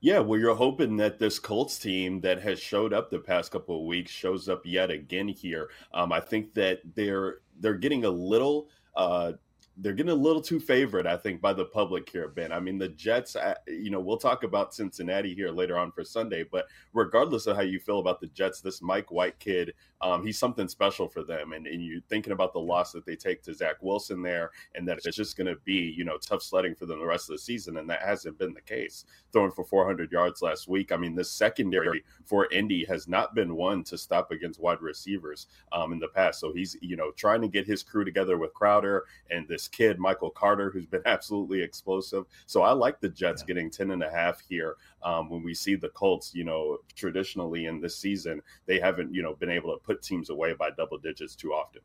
Yeah, 0.00 0.18
well, 0.20 0.38
you're 0.38 0.54
hoping 0.54 0.96
that 0.98 1.18
this 1.18 1.38
Colts 1.38 1.78
team 1.78 2.20
that 2.20 2.40
has 2.42 2.60
showed 2.60 2.92
up 2.92 3.10
the 3.10 3.18
past 3.18 3.50
couple 3.50 3.80
of 3.80 3.86
weeks 3.86 4.10
shows 4.10 4.48
up 4.48 4.62
yet 4.64 4.90
again 4.90 5.28
here. 5.28 5.70
Um, 5.94 6.12
I 6.12 6.20
think 6.20 6.54
that 6.54 6.80
they're 6.94 7.38
they're 7.60 7.74
getting 7.74 8.04
a 8.04 8.10
little 8.10 8.68
uh, 8.94 9.32
they're 9.78 9.92
getting 9.92 10.12
a 10.12 10.14
little 10.14 10.40
too 10.40 10.58
favored, 10.60 11.06
I 11.06 11.16
think, 11.16 11.40
by 11.40 11.52
the 11.52 11.64
public 11.66 12.08
here, 12.08 12.28
Ben. 12.28 12.52
I 12.52 12.60
mean, 12.60 12.78
the 12.78 12.88
Jets, 12.88 13.36
uh, 13.36 13.54
you 13.66 13.90
know, 13.90 14.00
we'll 14.00 14.16
talk 14.16 14.42
about 14.42 14.74
Cincinnati 14.74 15.34
here 15.34 15.50
later 15.50 15.78
on 15.78 15.92
for 15.92 16.02
Sunday, 16.02 16.44
but 16.50 16.66
regardless 16.94 17.46
of 17.46 17.56
how 17.56 17.62
you 17.62 17.78
feel 17.78 17.98
about 17.98 18.20
the 18.20 18.28
Jets, 18.28 18.60
this 18.60 18.80
Mike 18.80 19.10
White 19.10 19.38
kid, 19.38 19.74
um, 20.00 20.24
he's 20.24 20.38
something 20.38 20.68
special 20.68 21.08
for 21.08 21.22
them. 21.22 21.52
And, 21.52 21.66
and 21.66 21.82
you're 21.84 22.00
thinking 22.08 22.32
about 22.32 22.52
the 22.52 22.60
loss 22.60 22.92
that 22.92 23.06
they 23.06 23.16
take 23.16 23.42
to 23.42 23.54
Zach 23.54 23.76
Wilson 23.80 24.22
there, 24.22 24.50
and 24.74 24.86
that 24.88 24.98
it's 25.04 25.16
just 25.16 25.36
going 25.36 25.46
to 25.46 25.56
be, 25.64 25.94
you 25.96 26.04
know, 26.04 26.18
tough 26.18 26.42
sledding 26.42 26.74
for 26.74 26.86
them 26.86 27.00
the 27.00 27.06
rest 27.06 27.30
of 27.30 27.34
the 27.34 27.42
season. 27.42 27.78
And 27.78 27.88
that 27.88 28.02
hasn't 28.02 28.38
been 28.38 28.52
the 28.52 28.60
case. 28.60 29.04
Throwing 29.32 29.52
for 29.52 29.64
400 29.64 30.12
yards 30.12 30.42
last 30.42 30.68
week. 30.68 30.92
I 30.92 30.96
mean, 30.96 31.14
the 31.14 31.24
secondary 31.24 32.04
for 32.24 32.50
Indy 32.52 32.84
has 32.84 33.08
not 33.08 33.34
been 33.34 33.54
one 33.54 33.84
to 33.84 33.98
stop 33.98 34.30
against 34.30 34.60
wide 34.60 34.82
receivers 34.82 35.46
um, 35.72 35.92
in 35.92 35.98
the 35.98 36.08
past. 36.08 36.40
So 36.40 36.52
he's, 36.52 36.76
you 36.80 36.96
know, 36.96 37.10
trying 37.12 37.40
to 37.42 37.48
get 37.48 37.66
his 37.66 37.82
crew 37.82 38.04
together 38.04 38.38
with 38.38 38.54
Crowder 38.54 39.04
and 39.30 39.48
this 39.48 39.68
kid, 39.68 39.98
Michael 39.98 40.30
Carter, 40.30 40.70
who's 40.70 40.86
been 40.86 41.02
absolutely 41.06 41.62
explosive. 41.62 42.24
So 42.46 42.62
I 42.62 42.72
like 42.72 43.00
the 43.00 43.08
Jets 43.08 43.42
yeah. 43.42 43.46
getting 43.46 43.70
10 43.70 43.92
and 43.92 44.02
a 44.02 44.10
half 44.10 44.40
here. 44.48 44.76
Um, 45.02 45.30
when 45.30 45.42
we 45.44 45.54
see 45.54 45.76
the 45.76 45.90
Colts, 45.90 46.34
you 46.34 46.42
know, 46.42 46.78
traditionally 46.96 47.66
in 47.66 47.80
this 47.80 47.96
season, 47.96 48.42
they 48.66 48.80
haven't, 48.80 49.14
you 49.14 49.22
know, 49.22 49.34
been 49.34 49.50
able 49.50 49.72
to 49.72 49.85
put 49.86 50.02
teams 50.02 50.30
away 50.30 50.52
by 50.52 50.70
double 50.70 50.98
digits 50.98 51.36
too 51.36 51.52
often. 51.52 51.82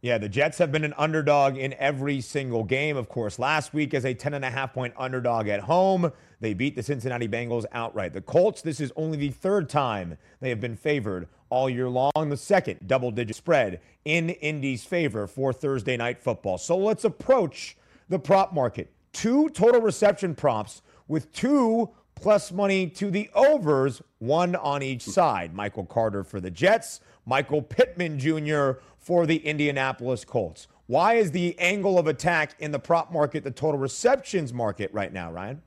Yeah, 0.00 0.18
the 0.18 0.28
Jets 0.28 0.58
have 0.58 0.70
been 0.70 0.84
an 0.84 0.94
underdog 0.96 1.56
in 1.56 1.74
every 1.74 2.20
single 2.20 2.62
game. 2.62 2.96
Of 2.96 3.08
course, 3.08 3.36
last 3.36 3.74
week 3.74 3.94
as 3.94 4.04
a 4.04 4.14
10 4.14 4.32
and 4.32 4.44
a 4.44 4.50
half 4.50 4.72
point 4.72 4.94
underdog 4.96 5.48
at 5.48 5.60
home, 5.60 6.12
they 6.38 6.54
beat 6.54 6.76
the 6.76 6.84
Cincinnati 6.84 7.26
Bengals 7.26 7.64
outright. 7.72 8.12
The 8.12 8.20
Colts, 8.20 8.62
this 8.62 8.78
is 8.78 8.92
only 8.94 9.18
the 9.18 9.30
third 9.30 9.68
time 9.68 10.16
they 10.38 10.50
have 10.50 10.60
been 10.60 10.76
favored 10.76 11.26
all 11.50 11.68
year 11.68 11.88
long. 11.88 12.12
The 12.14 12.36
second 12.36 12.86
double 12.86 13.10
digit 13.10 13.34
spread 13.34 13.80
in 14.04 14.30
Indy's 14.30 14.84
favor 14.84 15.26
for 15.26 15.52
Thursday 15.52 15.96
night 15.96 16.22
football. 16.22 16.58
So 16.58 16.76
let's 16.76 17.04
approach 17.04 17.76
the 18.08 18.20
prop 18.20 18.54
market. 18.54 18.92
Two 19.12 19.48
total 19.48 19.80
reception 19.80 20.36
props 20.36 20.82
with 21.08 21.32
two 21.32 21.90
plus 22.20 22.50
money 22.50 22.88
to 22.88 23.10
the 23.10 23.30
overs, 23.34 24.02
one 24.18 24.56
on 24.56 24.82
each 24.82 25.02
side. 25.02 25.54
Michael 25.54 25.84
Carter 25.84 26.24
for 26.24 26.40
the 26.40 26.50
Jets, 26.50 27.00
Michael 27.24 27.62
Pittman 27.62 28.18
Jr. 28.18 28.80
for 28.98 29.26
the 29.26 29.36
Indianapolis 29.46 30.24
Colts. 30.24 30.66
Why 30.86 31.14
is 31.14 31.30
the 31.30 31.58
angle 31.58 31.98
of 31.98 32.06
attack 32.06 32.56
in 32.58 32.72
the 32.72 32.78
prop 32.78 33.12
market 33.12 33.44
the 33.44 33.50
total 33.50 33.78
receptions 33.78 34.52
market 34.52 34.92
right 34.92 35.12
now, 35.12 35.30
Ryan? 35.30 35.62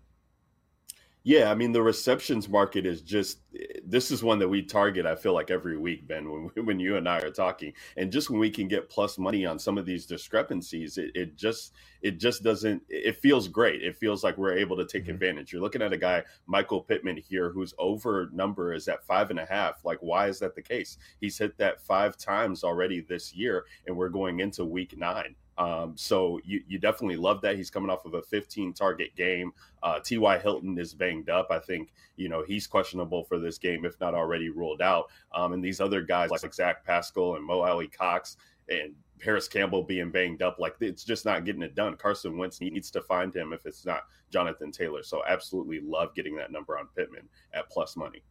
Yeah, 1.24 1.52
I 1.52 1.56
mean 1.56 1.72
the 1.72 1.84
receptions 1.84 2.50
market 2.50 2.88
is 2.88 3.02
just 3.02 3.42
this 3.86 4.10
is 4.10 4.24
one 4.24 4.40
that 4.40 4.48
we 4.48 4.64
target. 4.64 5.06
I 5.06 5.16
feel 5.16 5.34
like 5.34 5.52
every 5.52 5.78
week, 5.78 6.08
Ben, 6.08 6.32
when 6.32 6.50
when 6.66 6.80
you 6.80 6.96
and 6.98 7.08
I 7.08 7.20
are 7.20 7.30
talking, 7.30 7.74
and 7.96 8.12
just 8.12 8.32
when 8.32 8.40
we 8.40 8.50
can 8.50 8.68
get 8.68 8.90
plus 8.90 9.20
money 9.20 9.46
on 9.46 9.60
some 9.60 9.78
of 9.78 9.86
these 9.86 10.08
discrepancies, 10.08 10.98
it, 10.98 11.12
it 11.14 11.38
just 11.38 11.74
it 12.02 12.20
just 12.20 12.42
doesn't. 12.42 12.82
It 12.90 13.18
feels 13.18 13.48
great. 13.48 13.84
It 13.84 13.98
feels 13.98 14.24
like 14.24 14.36
we're 14.36 14.58
able 14.58 14.76
to 14.78 14.86
take 14.86 15.04
mm-hmm. 15.04 15.12
advantage. 15.12 15.54
You're 15.54 15.62
looking 15.62 15.84
at 15.84 15.94
a 15.94 15.98
guy, 15.98 16.24
Michael 16.48 16.82
Pittman 16.82 17.18
here, 17.18 17.52
whose 17.52 17.76
over 17.78 18.30
number 18.34 18.74
is 18.74 18.88
at 18.88 19.06
five 19.06 19.30
and 19.30 19.40
a 19.40 19.46
half. 19.46 19.86
Like, 19.86 20.00
why 20.02 20.28
is 20.28 20.40
that 20.40 20.56
the 20.56 20.62
case? 20.64 20.98
He's 21.20 21.38
hit 21.38 21.56
that 21.60 21.82
five 21.82 22.18
times 22.18 22.64
already 22.64 23.02
this 23.02 23.32
year, 23.36 23.66
and 23.86 23.96
we're 23.96 24.10
going 24.10 24.40
into 24.40 24.66
week 24.66 24.98
nine. 24.98 25.36
Um, 25.62 25.94
so 25.96 26.40
you, 26.44 26.64
you 26.68 26.80
definitely 26.80 27.18
love 27.18 27.40
that. 27.42 27.56
He's 27.56 27.70
coming 27.70 27.92
off 27.92 28.06
of 28.06 28.16
a 28.16 28.22
15 28.24 28.74
target 28.74 29.16
game. 29.16 29.52
Uh, 29.84 30.00
T.Y. 30.00 30.40
Hilton 30.40 30.76
is 30.80 30.96
banged 30.96 31.30
up. 31.30 31.50
I 31.52 31.60
think, 31.60 31.94
you 32.16 32.30
know, 32.30 32.44
he's 32.44 32.66
questionable 32.66 33.24
for 33.24 33.38
this 33.38 33.60
game, 33.60 33.86
if 33.86 34.00
not 34.00 34.16
already 34.16 34.50
ruled 34.50 34.82
out. 34.82 35.12
Um, 35.36 35.54
and 35.54 35.64
these 35.64 35.80
other 35.80 36.02
guys 36.02 36.32
like 36.32 36.52
Zach 36.52 36.84
Pascal 36.84 37.36
and 37.36 37.46
Mo 37.46 37.62
Alie-Cox 37.62 38.38
and 38.70 38.96
Parris 39.20 39.48
Campbell 39.48 39.84
being 39.84 40.10
banged 40.10 40.42
up, 40.42 40.58
like 40.58 40.78
it's 40.80 41.04
just 41.04 41.26
not 41.26 41.46
getting 41.46 41.62
it 41.62 41.76
done. 41.76 41.96
Carson 41.96 42.40
Wentz 42.40 42.60
needs 42.60 42.90
to 42.90 43.02
find 43.02 43.32
him 43.32 43.54
if 43.54 43.68
it's 43.68 43.86
not 43.86 44.06
Jonathan 44.32 44.72
Taylor. 44.72 45.04
So 45.04 45.22
absolutely 45.28 45.80
love 45.80 46.16
getting 46.16 46.36
that 46.38 46.52
number 46.52 46.76
on 46.76 46.88
Pittman 46.96 47.30
at 47.54 47.70
plus 47.70 47.96
money. 47.96 48.24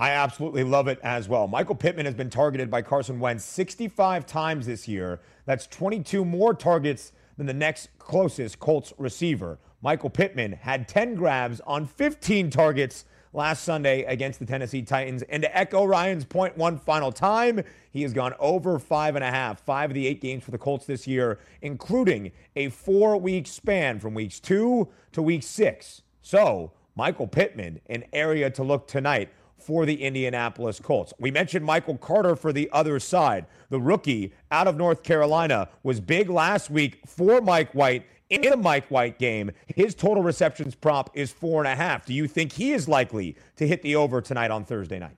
I 0.00 0.10
absolutely 0.10 0.62
love 0.62 0.86
it 0.86 1.00
as 1.02 1.28
well. 1.28 1.48
Michael 1.48 1.74
Pittman 1.74 2.06
has 2.06 2.14
been 2.14 2.30
targeted 2.30 2.70
by 2.70 2.82
Carson 2.82 3.18
Wentz 3.18 3.44
65 3.44 4.26
times 4.26 4.66
this 4.66 4.86
year. 4.86 5.20
That's 5.44 5.66
22 5.66 6.24
more 6.24 6.54
targets 6.54 7.10
than 7.36 7.46
the 7.46 7.52
next 7.52 7.88
closest 7.98 8.60
Colts 8.60 8.92
receiver. 8.96 9.58
Michael 9.82 10.10
Pittman 10.10 10.52
had 10.52 10.86
10 10.86 11.16
grabs 11.16 11.60
on 11.66 11.84
15 11.84 12.48
targets 12.48 13.06
last 13.32 13.64
Sunday 13.64 14.04
against 14.04 14.38
the 14.38 14.46
Tennessee 14.46 14.82
Titans. 14.82 15.22
And 15.22 15.42
to 15.42 15.56
echo 15.56 15.84
Ryan's 15.84 16.24
point 16.24 16.56
one 16.56 16.78
final 16.78 17.10
time, 17.10 17.64
he 17.90 18.02
has 18.02 18.12
gone 18.12 18.34
over 18.38 18.78
five 18.78 19.16
and 19.16 19.24
a 19.24 19.30
half, 19.30 19.60
five 19.62 19.90
of 19.90 19.94
the 19.94 20.06
eight 20.06 20.20
games 20.20 20.44
for 20.44 20.52
the 20.52 20.58
Colts 20.58 20.86
this 20.86 21.08
year, 21.08 21.40
including 21.60 22.30
a 22.54 22.68
four 22.68 23.16
week 23.16 23.48
span 23.48 23.98
from 23.98 24.14
weeks 24.14 24.38
two 24.38 24.86
to 25.10 25.22
week 25.22 25.42
six. 25.42 26.02
So, 26.22 26.70
Michael 26.94 27.26
Pittman, 27.26 27.80
an 27.86 28.04
area 28.12 28.48
to 28.50 28.62
look 28.62 28.86
tonight 28.86 29.30
for 29.58 29.86
the 29.86 30.02
Indianapolis 30.02 30.80
Colts. 30.80 31.12
We 31.18 31.30
mentioned 31.30 31.64
Michael 31.64 31.96
Carter 31.98 32.36
for 32.36 32.52
the 32.52 32.68
other 32.72 32.98
side. 32.98 33.46
The 33.70 33.80
rookie 33.80 34.32
out 34.50 34.66
of 34.66 34.76
North 34.76 35.02
Carolina 35.02 35.68
was 35.82 36.00
big 36.00 36.30
last 36.30 36.70
week 36.70 37.00
for 37.06 37.40
Mike 37.40 37.72
White 37.72 38.06
in 38.30 38.42
the 38.42 38.56
Mike 38.56 38.88
White 38.88 39.18
game. 39.18 39.50
His 39.66 39.94
total 39.94 40.22
receptions 40.22 40.74
prop 40.74 41.10
is 41.14 41.32
four 41.32 41.62
and 41.62 41.72
a 41.72 41.76
half. 41.76 42.06
Do 42.06 42.14
you 42.14 42.26
think 42.28 42.52
he 42.52 42.72
is 42.72 42.88
likely 42.88 43.36
to 43.56 43.66
hit 43.66 43.82
the 43.82 43.96
over 43.96 44.20
tonight 44.20 44.50
on 44.50 44.64
Thursday 44.64 44.98
night? 44.98 45.16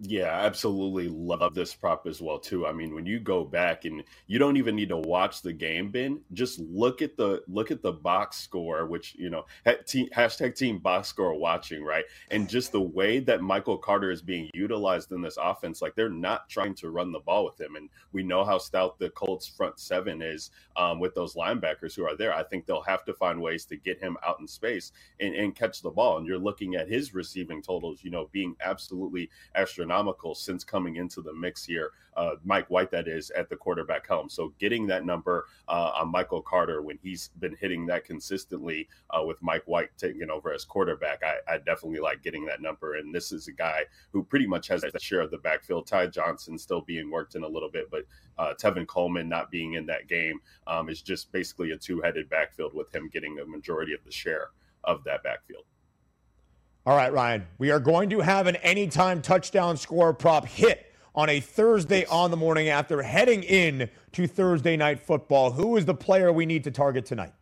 Yeah, 0.00 0.24
absolutely 0.40 1.06
love 1.08 1.54
this 1.54 1.72
prop 1.72 2.08
as 2.08 2.20
well 2.20 2.40
too. 2.40 2.66
I 2.66 2.72
mean, 2.72 2.96
when 2.96 3.06
you 3.06 3.20
go 3.20 3.44
back 3.44 3.84
and 3.84 4.02
you 4.26 4.40
don't 4.40 4.56
even 4.56 4.74
need 4.74 4.88
to 4.88 4.96
watch 4.96 5.40
the 5.40 5.52
game, 5.52 5.92
Ben, 5.92 6.20
just 6.32 6.58
look 6.58 7.00
at 7.00 7.16
the 7.16 7.44
look 7.46 7.70
at 7.70 7.80
the 7.80 7.92
box 7.92 8.36
score, 8.38 8.86
which 8.86 9.14
you 9.14 9.30
know 9.30 9.44
hashtag 9.64 10.56
team 10.56 10.78
box 10.80 11.06
score 11.06 11.32
watching, 11.38 11.84
right? 11.84 12.04
And 12.32 12.48
just 12.48 12.72
the 12.72 12.80
way 12.80 13.20
that 13.20 13.40
Michael 13.40 13.78
Carter 13.78 14.10
is 14.10 14.20
being 14.20 14.50
utilized 14.52 15.12
in 15.12 15.22
this 15.22 15.38
offense, 15.40 15.80
like 15.80 15.94
they're 15.94 16.08
not 16.08 16.48
trying 16.48 16.74
to 16.76 16.90
run 16.90 17.12
the 17.12 17.20
ball 17.20 17.44
with 17.44 17.60
him, 17.60 17.76
and 17.76 17.88
we 18.12 18.24
know 18.24 18.44
how 18.44 18.58
stout 18.58 18.98
the 18.98 19.10
Colts 19.10 19.46
front 19.46 19.78
seven 19.78 20.22
is 20.22 20.50
um, 20.76 20.98
with 20.98 21.14
those 21.14 21.34
linebackers 21.36 21.94
who 21.94 22.04
are 22.04 22.16
there. 22.16 22.34
I 22.34 22.42
think 22.42 22.66
they'll 22.66 22.82
have 22.82 23.04
to 23.04 23.14
find 23.14 23.40
ways 23.40 23.64
to 23.66 23.76
get 23.76 24.00
him 24.00 24.16
out 24.26 24.40
in 24.40 24.48
space 24.48 24.90
and, 25.20 25.36
and 25.36 25.54
catch 25.54 25.82
the 25.82 25.90
ball. 25.90 26.18
And 26.18 26.26
you're 26.26 26.36
looking 26.36 26.74
at 26.74 26.88
his 26.88 27.14
receiving 27.14 27.62
totals, 27.62 28.00
you 28.02 28.10
know, 28.10 28.28
being 28.32 28.56
absolutely 28.60 29.30
astronomical 29.54 29.83
astronomical 29.84 30.34
since 30.34 30.64
coming 30.64 30.96
into 30.96 31.20
the 31.20 31.32
mix 31.32 31.64
here. 31.64 31.90
Uh, 32.16 32.36
Mike 32.44 32.70
White, 32.70 32.90
that 32.92 33.08
is, 33.08 33.30
at 33.30 33.50
the 33.50 33.56
quarterback 33.56 34.06
helm. 34.06 34.30
So 34.30 34.54
getting 34.58 34.86
that 34.86 35.04
number 35.04 35.46
uh, 35.68 35.92
on 35.96 36.10
Michael 36.10 36.40
Carter 36.40 36.80
when 36.80 36.98
he's 37.02 37.30
been 37.40 37.56
hitting 37.60 37.86
that 37.86 38.04
consistently 38.04 38.88
uh, 39.10 39.22
with 39.24 39.42
Mike 39.42 39.64
White 39.66 39.90
taking 39.98 40.30
over 40.30 40.52
as 40.52 40.64
quarterback, 40.64 41.22
I, 41.22 41.52
I, 41.52 41.58
definitely 41.58 41.98
like 41.98 42.22
getting 42.22 42.46
that 42.46 42.62
number. 42.62 42.94
And 42.94 43.12
this 43.14 43.32
is 43.32 43.48
a 43.48 43.52
guy 43.52 43.82
who 44.12 44.22
pretty 44.22 44.46
much 44.46 44.68
has 44.68 44.82
that 44.82 45.02
share 45.02 45.20
of 45.20 45.32
the 45.32 45.38
backfield. 45.38 45.86
Ty 45.86 46.06
Johnson 46.06 46.56
still 46.56 46.82
being 46.82 47.10
worked 47.10 47.34
in 47.34 47.42
a 47.42 47.48
little 47.48 47.70
bit, 47.70 47.90
but 47.90 48.04
uh, 48.38 48.54
Tevin 48.54 48.86
Coleman 48.86 49.28
not 49.28 49.50
being 49.50 49.74
in 49.74 49.84
that 49.86 50.08
game 50.08 50.40
um, 50.66 50.88
is 50.88 51.02
just 51.02 51.32
basically 51.32 51.72
a 51.72 51.76
two 51.76 52.00
headed 52.00 52.30
backfield 52.30 52.74
with 52.74 52.94
him 52.94 53.10
getting 53.12 53.40
a 53.40 53.44
majority 53.44 53.92
of 53.92 54.04
the 54.04 54.12
share 54.12 54.50
of 54.84 55.02
that 55.04 55.22
backfield. 55.24 55.64
All 56.86 56.94
right, 56.94 57.10
Ryan, 57.10 57.46
we 57.56 57.70
are 57.70 57.80
going 57.80 58.10
to 58.10 58.20
have 58.20 58.46
an 58.46 58.56
anytime 58.56 59.22
touchdown 59.22 59.78
score 59.78 60.12
prop 60.12 60.46
hit 60.46 60.92
on 61.14 61.30
a 61.30 61.40
Thursday 61.40 62.04
on 62.04 62.30
the 62.30 62.36
morning 62.36 62.68
after 62.68 63.00
heading 63.02 63.42
in 63.42 63.88
to 64.12 64.26
Thursday 64.26 64.76
night 64.76 65.00
football. 65.00 65.50
Who 65.50 65.78
is 65.78 65.86
the 65.86 65.94
player 65.94 66.30
we 66.30 66.44
need 66.44 66.62
to 66.64 66.70
target 66.70 67.06
tonight? 67.06 67.32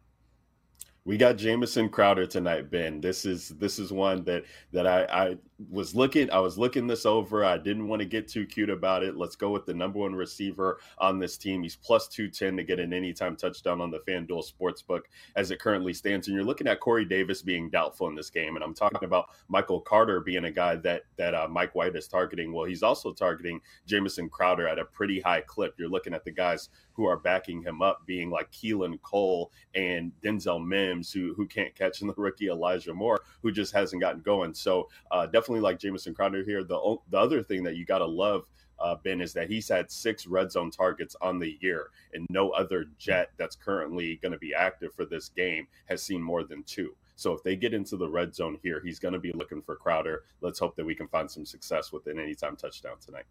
We 1.04 1.16
got 1.16 1.38
Jamison 1.38 1.88
Crowder 1.88 2.24
tonight, 2.24 2.70
Ben. 2.70 3.00
This 3.00 3.24
is 3.24 3.48
this 3.48 3.80
is 3.80 3.92
one 3.92 4.22
that 4.26 4.44
that 4.70 4.86
I, 4.86 5.02
I 5.06 5.38
was 5.70 5.94
looking 5.94 6.30
i 6.30 6.38
was 6.38 6.58
looking 6.58 6.86
this 6.86 7.06
over. 7.06 7.44
I 7.44 7.58
didn't 7.58 7.88
want 7.88 8.00
to 8.00 8.06
get 8.06 8.28
too 8.28 8.46
cute 8.46 8.70
about 8.70 9.02
it. 9.02 9.16
Let's 9.16 9.36
go 9.36 9.50
with 9.50 9.66
the 9.66 9.74
number 9.74 9.98
one 9.98 10.14
receiver 10.14 10.78
on 10.98 11.18
this 11.18 11.36
team. 11.36 11.62
He's 11.62 11.76
plus 11.76 12.08
210 12.08 12.56
to 12.56 12.64
get 12.64 12.80
an 12.80 12.92
anytime 12.92 13.36
touchdown 13.36 13.80
on 13.80 13.90
the 13.90 14.00
fanduel 14.00 14.44
sportsbook 14.44 15.02
as 15.36 15.50
it 15.50 15.60
currently 15.60 15.92
stands. 15.92 16.28
And 16.28 16.34
you're 16.34 16.44
looking 16.44 16.66
at 16.66 16.80
corey 16.80 17.04
davis 17.04 17.42
being 17.42 17.70
doubtful 17.70 18.08
in 18.08 18.14
this 18.14 18.30
game. 18.30 18.56
And 18.56 18.64
i'm 18.64 18.74
talking 18.74 19.04
about 19.04 19.26
michael 19.48 19.80
carter 19.80 20.20
being 20.20 20.44
a 20.44 20.50
guy 20.50 20.76
that 20.76 21.02
that 21.16 21.34
uh, 21.34 21.48
mike 21.48 21.74
white 21.74 21.96
is 21.96 22.08
targeting. 22.08 22.52
Well 22.52 22.66
he's 22.66 22.82
also 22.82 23.12
targeting 23.12 23.60
jamison 23.86 24.28
crowder 24.28 24.68
at 24.68 24.78
a 24.78 24.84
pretty 24.84 25.20
high 25.20 25.42
clip. 25.42 25.74
You're 25.78 25.88
looking 25.88 26.14
at 26.14 26.24
the 26.24 26.32
guys 26.32 26.68
who 26.94 27.06
are 27.06 27.18
backing 27.18 27.62
him 27.62 27.82
up 27.82 28.02
being 28.06 28.30
like 28.30 28.50
keelan 28.52 29.00
cole 29.02 29.50
and 29.74 30.12
denzel 30.22 30.64
mims 30.64 31.12
who 31.12 31.34
who 31.34 31.46
can't 31.46 31.74
catch 31.74 32.00
in 32.02 32.06
the 32.06 32.14
rookie 32.16 32.48
elijah 32.48 32.92
moore 32.92 33.20
who 33.42 33.50
just 33.50 33.72
hasn't 33.72 34.00
gotten 34.00 34.20
going. 34.20 34.54
So 34.54 34.88
uh, 35.10 35.26
definitely 35.26 35.51
like 35.60 35.78
Jamison 35.78 36.14
Crowder 36.14 36.44
here. 36.44 36.64
The 36.64 36.96
the 37.10 37.18
other 37.18 37.42
thing 37.42 37.62
that 37.64 37.76
you 37.76 37.84
got 37.84 37.98
to 37.98 38.06
love. 38.06 38.44
Uh, 38.80 38.96
ben 39.04 39.20
is 39.20 39.32
that 39.32 39.48
he's 39.48 39.68
had 39.68 39.88
six 39.92 40.26
red 40.26 40.50
zone 40.50 40.68
targets 40.68 41.14
on 41.20 41.38
the 41.38 41.56
year, 41.60 41.90
and 42.14 42.26
no 42.30 42.50
other 42.50 42.86
Jet 42.98 43.30
that's 43.36 43.54
currently 43.54 44.16
going 44.16 44.32
to 44.32 44.38
be 44.38 44.52
active 44.52 44.92
for 44.92 45.04
this 45.04 45.28
game 45.28 45.68
has 45.86 46.02
seen 46.02 46.20
more 46.20 46.42
than 46.42 46.64
two. 46.64 46.96
So 47.14 47.32
if 47.32 47.44
they 47.44 47.54
get 47.54 47.74
into 47.74 47.96
the 47.96 48.08
red 48.08 48.34
zone 48.34 48.58
here, 48.62 48.80
he's 48.84 48.98
going 48.98 49.14
to 49.14 49.20
be 49.20 49.30
looking 49.32 49.62
for 49.62 49.76
Crowder. 49.76 50.24
Let's 50.40 50.58
hope 50.58 50.74
that 50.74 50.84
we 50.84 50.96
can 50.96 51.06
find 51.06 51.30
some 51.30 51.46
success 51.46 51.92
with 51.92 52.08
an 52.08 52.18
anytime 52.18 52.56
touchdown 52.56 52.96
tonight. 53.04 53.26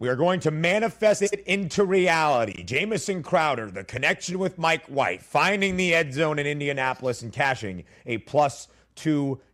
We 0.00 0.08
are 0.08 0.16
going 0.16 0.40
to 0.40 0.50
manifest 0.50 1.22
it 1.22 1.44
into 1.46 1.84
reality. 1.84 2.64
Jamison 2.64 3.22
Crowder, 3.22 3.70
the 3.70 3.84
connection 3.84 4.40
with 4.40 4.58
Mike 4.58 4.84
White, 4.86 5.22
finding 5.22 5.76
the 5.76 5.94
end 5.94 6.12
zone 6.12 6.40
in 6.40 6.46
Indianapolis 6.46 7.22
and 7.22 7.32
cashing 7.32 7.84
a 8.04 8.18
plus 8.18 8.66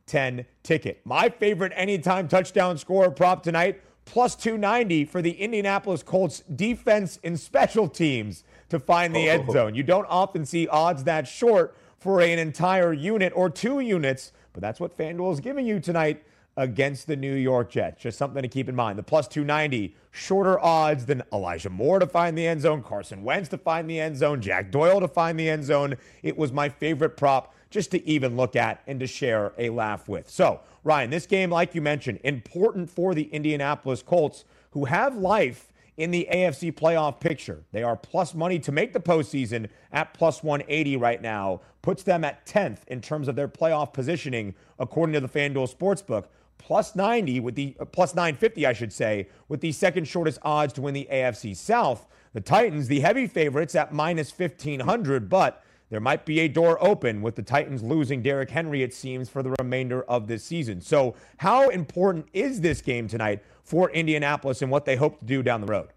210 0.09 0.47
ticket. 0.63 1.01
My 1.05 1.29
favorite 1.29 1.73
anytime 1.77 2.29
touchdown 2.29 2.79
scorer 2.79 3.11
prop 3.11 3.43
tonight, 3.43 3.81
plus 4.05 4.35
290 4.35 5.05
for 5.05 5.23
the 5.23 5.33
Indianapolis 5.33 6.03
Colts 6.03 6.43
defense 6.55 7.19
and 7.23 7.39
special 7.39 7.89
teams 7.89 8.43
to 8.71 8.81
find 8.81 9.15
the 9.15 9.29
end 9.29 9.45
oh. 9.49 9.53
zone. 9.53 9.75
You 9.75 9.83
don't 9.83 10.07
often 10.07 10.45
see 10.45 10.67
odds 10.69 11.05
that 11.05 11.29
short 11.29 11.77
for 11.99 12.21
an 12.21 12.39
entire 12.39 12.93
unit 12.93 13.33
or 13.37 13.51
two 13.51 13.81
units, 13.81 14.33
but 14.53 14.63
that's 14.63 14.81
what 14.81 14.97
FanDuel 14.97 15.33
is 15.33 15.41
giving 15.41 15.67
you 15.67 15.79
tonight 15.81 16.25
against 16.57 17.07
the 17.07 17.17
New 17.17 17.35
York 17.35 17.71
Jets. 17.71 18.03
Just 18.03 18.19
something 18.19 18.43
to 18.43 18.49
keep 18.49 18.69
in 18.69 18.75
mind. 18.75 18.99
The 18.99 19.03
plus 19.05 19.29
290, 19.29 19.95
shorter 20.11 20.59
odds 20.59 21.07
than 21.07 21.23
Elijah 21.33 21.71
Moore 21.71 22.01
to 22.01 22.07
find 22.07 22.37
the 22.37 22.47
end 22.47 22.61
zone, 22.61 22.83
Carson 22.83 23.23
Wentz 23.23 23.49
to 23.51 23.59
find 23.59 23.89
the 23.89 24.01
end 24.01 24.17
zone, 24.17 24.41
Jack 24.41 24.73
Doyle 24.73 25.01
to 25.01 25.07
find 25.07 25.39
the 25.39 25.49
end 25.49 25.65
zone. 25.65 25.97
It 26.23 26.37
was 26.37 26.51
my 26.51 26.69
favorite 26.69 27.17
prop 27.17 27.55
just 27.71 27.91
to 27.91 28.07
even 28.09 28.37
look 28.37 28.57
at 28.57 28.83
and 28.87 29.01
to 29.01 29.07
share 29.07 29.53
a 29.59 29.71
laugh 29.71 30.09
with. 30.09 30.29
So, 30.29 30.61
Ryan, 30.85 31.11
this 31.11 31.27
game, 31.27 31.51
like 31.51 31.75
you 31.75 31.83
mentioned, 31.83 32.21
important 32.25 32.91
for 32.91 33.15
the 33.15 33.25
Indianapolis 33.25 34.03
Colts, 34.03 34.45
who 34.71 34.87
have 34.87 35.17
life 35.17 35.73
in 35.99 36.13
the 36.13 36.29
AFC 36.33 36.73
playoff 36.73 37.21
picture. 37.21 37.65
They 37.73 37.83
are 37.83 37.97
plus 37.97 38.33
money 38.33 38.61
to 38.61 38.73
make 38.73 38.93
the 38.93 39.01
postseason 39.01 39.69
at 39.93 40.15
plus 40.15 40.43
180 40.43 40.97
right 40.97 41.21
now, 41.21 41.61
puts 41.83 42.05
them 42.05 42.25
at 42.25 42.47
10th 42.47 42.87
in 42.87 43.01
terms 43.01 43.27
of 43.27 43.35
their 43.35 43.49
playoff 43.49 43.93
positioning, 43.93 44.55
according 44.79 45.15
to 45.15 45.21
the 45.21 45.29
FanDuel 45.29 45.75
Sportsbook. 45.75 46.27
Plus 46.57 46.95
90 46.95 47.41
with 47.41 47.55
the 47.55 47.77
uh, 47.79 47.85
plus 47.85 48.15
950, 48.15 48.67
I 48.67 48.73
should 48.73 48.93
say, 48.93 49.29
with 49.49 49.61
the 49.61 49.73
second 49.73 50.07
shortest 50.07 50.39
odds 50.43 50.73
to 50.75 50.83
win 50.83 50.95
the 50.95 51.09
AFC 51.11 51.57
South. 51.57 52.07
The 52.33 52.41
Titans, 52.41 52.89
the 52.89 53.01
heavy 53.01 53.27
favorites 53.27 53.75
at 53.75 53.93
minus 53.93 54.37
1500, 54.37 55.29
but 55.29 55.65
there 55.91 56.01
might 56.01 56.27
be 56.27 56.41
a 56.41 56.49
door 56.49 56.83
open 56.83 57.23
with 57.23 57.35
the 57.35 57.43
Titans 57.43 57.83
losing 57.83 58.23
Derrick 58.23 58.51
Henry, 58.51 58.83
it 58.83 58.93
seems, 58.93 59.29
for 59.29 59.43
the 59.43 59.55
remainder 59.59 60.03
of 60.03 60.27
this 60.27 60.45
season. 60.45 60.81
So, 60.81 61.15
how 61.39 61.69
important 61.71 62.27
is 62.33 62.61
this 62.61 62.83
game 62.83 63.09
tonight 63.09 63.43
for 63.63 63.91
Indianapolis 63.91 64.63
and 64.63 64.71
what 64.71 64.85
they 64.85 64.97
hope 64.97 65.19
to 65.21 65.25
do 65.25 65.43
down 65.43 65.61
the 65.61 65.67
road? 65.67 65.89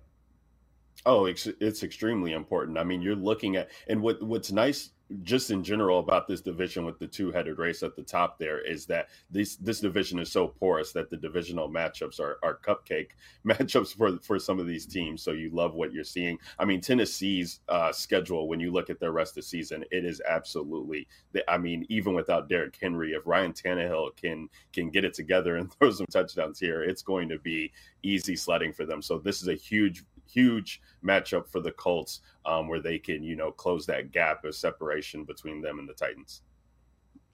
Oh, 1.06 1.26
it's, 1.26 1.48
it's 1.60 1.84
extremely 1.84 2.34
important. 2.34 2.78
I 2.78 2.84
mean, 2.84 3.02
you're 3.02 3.16
looking 3.16 3.56
at, 3.56 3.70
and 3.88 4.02
what 4.02 4.22
what's 4.22 4.52
nice 4.52 4.92
just 5.24 5.52
in 5.52 5.64
general 5.64 6.00
about 6.00 6.28
this 6.28 6.42
division 6.42 6.86
with 6.86 7.00
the 7.00 7.08
two-headed 7.08 7.58
race 7.58 7.84
at 7.84 7.96
the 7.96 8.02
top 8.02 8.38
there 8.38 8.60
is 8.60 8.86
that 8.86 9.10
this 9.30 9.56
this 9.58 9.80
division 9.80 10.20
is 10.20 10.32
so 10.32 10.48
porous 10.48 10.92
that 10.92 11.10
the 11.10 11.18
divisional 11.18 11.70
matchups 11.70 12.20
are, 12.20 12.38
are 12.44 12.60
cupcake 12.66 13.12
matchups 13.46 13.96
for 13.96 14.18
for 14.20 14.40
some 14.40 14.60
of 14.60 14.68
these 14.68 14.86
teams. 14.86 15.22
So 15.22 15.32
you 15.32 15.50
love 15.52 15.74
what 15.74 15.94
you're 15.94 16.04
seeing. 16.04 16.38
I 16.60 16.66
mean, 16.66 16.82
Tennessee's 16.82 17.62
uh, 17.70 17.92
schedule 17.92 18.48
when 18.48 18.60
you 18.60 18.72
look 18.72 18.90
at 18.90 19.00
their 19.00 19.12
rest 19.12 19.32
of 19.32 19.36
the 19.36 19.42
season, 19.44 19.84
it 19.92 20.06
is 20.06 20.22
absolutely. 20.28 21.08
I 21.48 21.58
mean, 21.58 21.86
even 21.90 22.14
without 22.14 22.50
Derrick 22.50 22.78
Henry, 22.82 23.12
if 23.12 23.26
Ryan 23.26 23.54
Tannehill 23.54 24.16
can 24.16 24.50
can 24.74 24.90
get 24.90 25.06
it 25.06 25.14
together 25.14 25.58
and 25.58 25.72
throw 25.80 25.92
some 25.92 26.08
touchdowns 26.08 26.60
here, 26.60 26.84
it's 26.84 27.02
going 27.02 27.30
to 27.30 27.40
be 27.40 27.72
easy 28.04 28.36
sledding 28.36 28.74
for 28.74 28.86
them. 28.86 29.02
So 29.02 29.18
this 29.18 29.42
is 29.42 29.48
a 29.48 29.54
huge 29.54 30.04
huge 30.32 30.82
matchup 31.04 31.48
for 31.48 31.60
the 31.60 31.72
Colts 31.72 32.22
um, 32.46 32.68
where 32.68 32.80
they 32.80 32.98
can, 32.98 33.24
you 33.24 33.36
know, 33.36 33.52
close 33.52 33.86
that 33.86 34.12
gap 34.12 34.46
of 34.46 34.56
separation 34.56 35.24
between 35.24 35.62
them 35.62 35.80
and 35.80 35.88
the 35.88 35.94
Titans. 35.94 36.42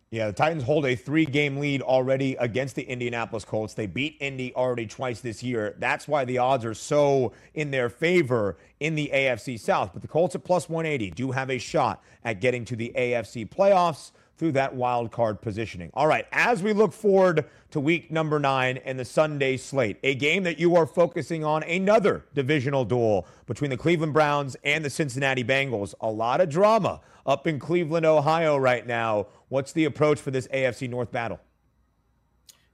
Yeah, 0.10 0.28
the 0.28 0.34
Titans 0.34 0.64
hold 0.64 0.86
a 0.86 0.96
three 0.96 1.26
game 1.26 1.58
lead 1.58 1.82
already 1.82 2.36
against 2.36 2.76
the 2.76 2.84
Indianapolis 2.84 3.44
Colts. 3.44 3.74
They 3.74 3.88
beat 3.88 4.16
Indy 4.22 4.56
already 4.56 4.88
twice 4.88 5.20
this 5.20 5.44
year. 5.44 5.76
That's 5.80 6.08
why 6.08 6.24
the 6.24 6.38
odds 6.38 6.64
are 6.64 6.74
so 6.74 7.34
in 7.56 7.72
their 7.72 7.90
favor 7.90 8.58
in 8.80 8.96
the 8.96 9.12
AFC 9.14 9.60
South. 9.60 9.92
But 9.92 10.02
the 10.02 10.08
Colts 10.08 10.34
at 10.34 10.46
plus 10.46 10.70
180 10.70 11.12
do 11.12 11.32
have 11.32 11.50
a 11.50 11.58
shot 11.58 12.02
at 12.24 12.40
getting 12.40 12.64
to 12.66 12.78
the 12.78 12.94
AFC 12.96 13.50
playoffs 13.50 14.12
through 14.38 14.52
that 14.54 14.76
wild 14.76 15.12
card 15.12 15.42
positioning. 15.42 15.90
All 15.94 16.08
right, 16.08 16.28
as 16.32 16.62
we 16.62 16.74
look 16.74 16.94
forward 16.94 17.46
to 17.72 17.80
week 17.80 18.12
number 18.12 18.40
nine 18.40 18.78
and 18.78 19.00
the 19.00 19.06
Sunday 19.06 19.58
slate, 19.58 19.98
a 20.04 20.16
game 20.16 20.44
that 20.44 20.60
you 20.60 20.76
are 20.76 20.86
focusing 20.86 21.44
on, 21.44 21.64
another 21.64 22.26
divisional 22.34 22.86
duel 22.86 23.28
between 23.46 23.72
the 23.72 23.78
Cleveland 23.78 24.14
Browns 24.14 24.56
and 24.64 24.86
the 24.86 24.90
Cincinnati 24.90 25.44
Bengals. 25.44 25.94
A 26.02 26.10
lot 26.10 26.40
of 26.40 26.50
drama 26.50 27.02
up 27.26 27.48
in 27.48 27.60
Cleveland, 27.60 28.06
Ohio 28.06 28.58
right 28.58 28.86
now. 28.86 29.28
What's 29.50 29.74
the 29.74 29.86
approach 29.86 30.20
for 30.20 30.32
this 30.32 30.48
AFC 30.50 30.90
North 30.90 31.12
battle? 31.12 31.40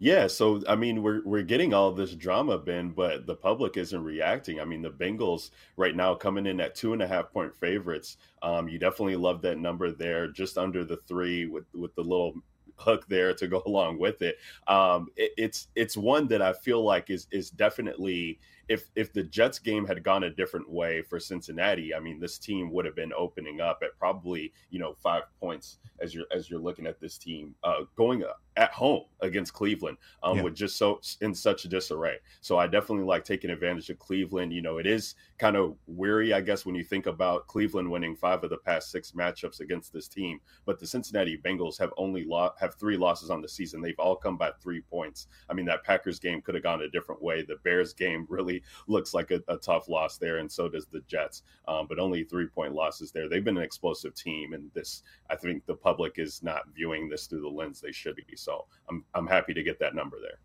Yeah, 0.04 0.28
so 0.28 0.62
I 0.68 0.76
mean, 0.76 1.01
we're 1.01 1.22
we're 1.24 1.43
getting 1.43 1.74
all 1.74 1.93
this 1.93 2.14
drama, 2.14 2.58
Ben, 2.58 2.89
but 2.89 3.26
the 3.26 3.36
public 3.38 3.78
isn't 3.78 4.04
reacting. 4.04 4.60
I 4.60 4.66
mean, 4.66 4.82
the 4.82 4.91
Bengals 4.91 5.51
right 5.78 5.95
now 5.95 6.14
coming 6.14 6.45
in 6.45 6.60
at 6.60 6.76
two 6.76 6.91
and 6.91 7.01
a 7.01 7.08
half 7.08 7.32
point 7.32 7.56
favorites. 7.56 8.18
Um, 8.41 8.68
you 8.68 8.78
definitely 8.78 9.16
love 9.16 9.41
that 9.43 9.60
number 9.60 9.91
there, 9.93 10.28
just 10.28 10.58
under 10.58 10.84
the 10.84 10.97
three 10.97 11.45
with 11.45 11.64
with 11.74 11.95
the 11.95 12.01
little 12.01 12.34
hook 12.76 13.08
there 13.08 13.34
to 13.34 13.47
go 13.47 13.64
along 13.66 13.97
with 13.97 14.22
it. 14.22 14.39
Um, 14.68 15.08
it 15.16 15.32
it's 15.38 15.70
it's 15.74 15.95
one 15.95 16.28
that 16.28 16.41
I 16.41 16.51
feel 16.51 16.84
like 16.84 17.10
is 17.10 17.28
is 17.32 17.49
definitely 17.49 18.41
if 18.68 18.89
if 18.95 19.11
the 19.14 19.24
Jets 19.24 19.59
game 19.59 19.86
had 19.86 20.03
gone 20.03 20.24
a 20.24 20.30
different 20.30 20.70
way 20.70 21.01
for 21.01 21.20
Cincinnati, 21.20 21.93
I 21.93 21.99
mean, 21.99 22.20
this 22.20 22.38
team 22.38 22.72
would 22.72 22.86
have 22.86 22.95
been 22.95 23.11
opening 23.18 23.61
up 23.61 23.80
at 23.84 23.97
probably 23.97 24.53
you 24.70 24.80
know 24.80 24.93
five 24.93 25.24
points 25.39 25.80
as 25.99 26.14
you're 26.14 26.26
as 26.32 26.49
you're 26.49 26.59
looking 26.59 26.88
at 26.88 26.99
this 26.99 27.18
team 27.18 27.55
uh, 27.64 27.82
going 27.95 28.24
at 28.55 28.72
home 28.72 29.03
against 29.22 29.53
Cleveland 29.53 29.97
um, 30.22 30.38
yeah. 30.38 30.43
with 30.43 30.55
just 30.55 30.78
so 30.78 31.01
in 31.22 31.34
such 31.34 31.66
a 31.66 31.68
disarray. 31.68 32.18
So 32.41 32.57
I 32.57 32.68
definitely 32.68 33.05
like 33.05 33.24
taking 33.24 33.49
advantage 33.49 33.89
of 33.89 33.99
Cleveland. 33.99 34.53
You 34.53 34.61
know, 34.61 34.78
it 34.78 34.86
is 34.86 35.16
kind 35.39 35.55
of 35.55 35.76
weary, 35.88 36.34
I 36.34 36.41
guess, 36.41 36.66
when 36.66 36.76
you 36.76 36.84
think 36.84 37.05
about 37.05 37.47
Cleveland 37.47 37.89
winning 37.89 38.16
five 38.16 38.43
of 38.43 38.49
the 38.49 38.57
past 38.57 38.91
six 38.91 39.11
matchups 39.11 39.59
against 39.59 39.91
this 39.91 40.07
team. 40.07 40.39
But 40.66 40.80
the 40.80 40.88
Cincinnati 40.88 41.38
Bengals 41.38 41.80
have 41.80 41.91
only 41.97 42.26
lo- 42.26 42.53
have 42.59 42.76
three 42.76 42.97
losses 42.97 43.30
on 43.30 43.41
the 43.41 43.49
season. 43.49 43.82
They've 43.82 43.99
all 43.99 44.16
come 44.16 44.38
by 44.38 44.51
three 44.61 44.82
points. 44.82 45.28
I 45.49 45.53
mean, 45.53 45.66
that 45.66 45.84
Packers 45.84 46.20
game 46.20 46.41
could 46.41 46.55
have 46.55 46.64
gone 46.64 46.82
a 46.82 46.89
different 46.89 47.22
way. 47.22 47.41
The 47.41 47.57
Bears 47.64 47.93
game 47.93 48.26
really 48.30 48.53
looks 48.88 49.14
like 49.14 49.32
a, 49.32 49.41
a 49.47 49.58
tough 49.58 49.89
loss 49.89 50.18
there, 50.18 50.38
and 50.38 50.51
so 50.51 50.70
does 50.70 50.86
the 50.88 51.01
Jets. 51.08 51.43
Um, 51.68 51.88
but 51.88 51.99
only 51.99 52.24
three 52.24 52.47
point 52.47 52.74
losses 52.74 53.12
there. 53.12 53.30
They've 53.30 53.43
been 53.43 53.58
an 53.58 53.64
explosive 53.64 54.14
team, 54.14 54.54
and 54.54 54.70
this 54.74 55.04
I 55.30 55.36
think 55.36 55.66
the 55.66 55.76
public 55.76 56.20
is 56.20 56.43
not 56.43 56.64
viewing 56.76 57.10
this 57.10 57.28
through 57.28 57.41
the 57.41 57.49
lens 57.49 57.82
they 57.82 57.91
should 57.91 58.16
be. 58.16 58.36
So 58.36 58.66
I'm 58.89 59.04
I'm 59.14 59.28
happy 59.28 59.54
to 59.54 59.64
get 59.64 59.80
that 59.80 59.95
number 59.95 60.18
there. 60.22 60.39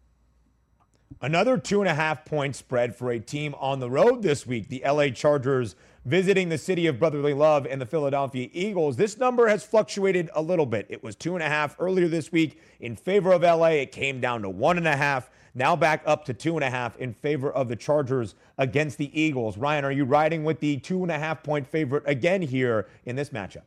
Another 1.21 1.59
two 1.59 1.81
and 1.81 1.89
a 1.89 1.95
half 1.95 2.25
point 2.25 2.55
spread 2.55 2.95
for 2.95 3.11
a 3.11 3.19
team 3.19 3.55
on 3.59 3.81
the 3.81 3.91
road 3.91 4.23
this 4.23 4.47
week. 4.47 4.69
The 4.69 4.83
LA 4.87 5.09
Chargers 5.09 5.75
visiting 6.05 6.49
the 6.49 6.59
city 6.59 6.87
of 6.87 6.99
brotherly 6.99 7.35
love 7.35 7.67
and 7.67 7.81
the 7.81 7.87
Philadelphia 7.87 8.49
Eagles. 8.53 8.97
This 8.97 9.19
number 9.19 9.49
has 9.49 9.65
fluctuated 9.65 10.31
a 10.35 10.43
little 10.43 10.67
bit. 10.67 10.87
It 10.89 11.03
was 11.03 11.17
two 11.17 11.35
and 11.35 11.43
a 11.43 11.49
half 11.49 11.77
earlier 11.81 12.09
this 12.09 12.31
week 12.31 12.61
in 12.81 12.95
favor 12.95 13.33
of 13.33 13.43
LA. 13.43 13.69
It 13.69 13.93
came 13.93 14.21
down 14.21 14.43
to 14.43 14.51
one 14.51 14.79
and 14.79 14.87
a 14.87 14.97
half. 14.97 15.31
Now 15.59 15.75
back 15.75 16.05
up 16.07 16.25
to 16.27 16.35
two 16.35 16.55
and 16.55 16.63
a 16.63 16.71
half 16.71 16.97
in 16.99 17.13
favor 17.13 17.51
of 17.51 17.69
the 17.69 17.75
Chargers 17.75 18.37
against 18.59 18.97
the 18.97 19.21
Eagles. 19.21 19.59
Ryan, 19.59 19.85
are 19.85 19.91
you 19.91 20.05
riding 20.05 20.45
with 20.45 20.61
the 20.61 20.77
two 20.77 21.03
and 21.03 21.11
a 21.11 21.19
half 21.19 21.43
point 21.43 21.67
favorite 21.67 22.05
again 22.07 22.43
here 22.43 22.87
in 23.07 23.17
this 23.17 23.31
matchup? 23.31 23.65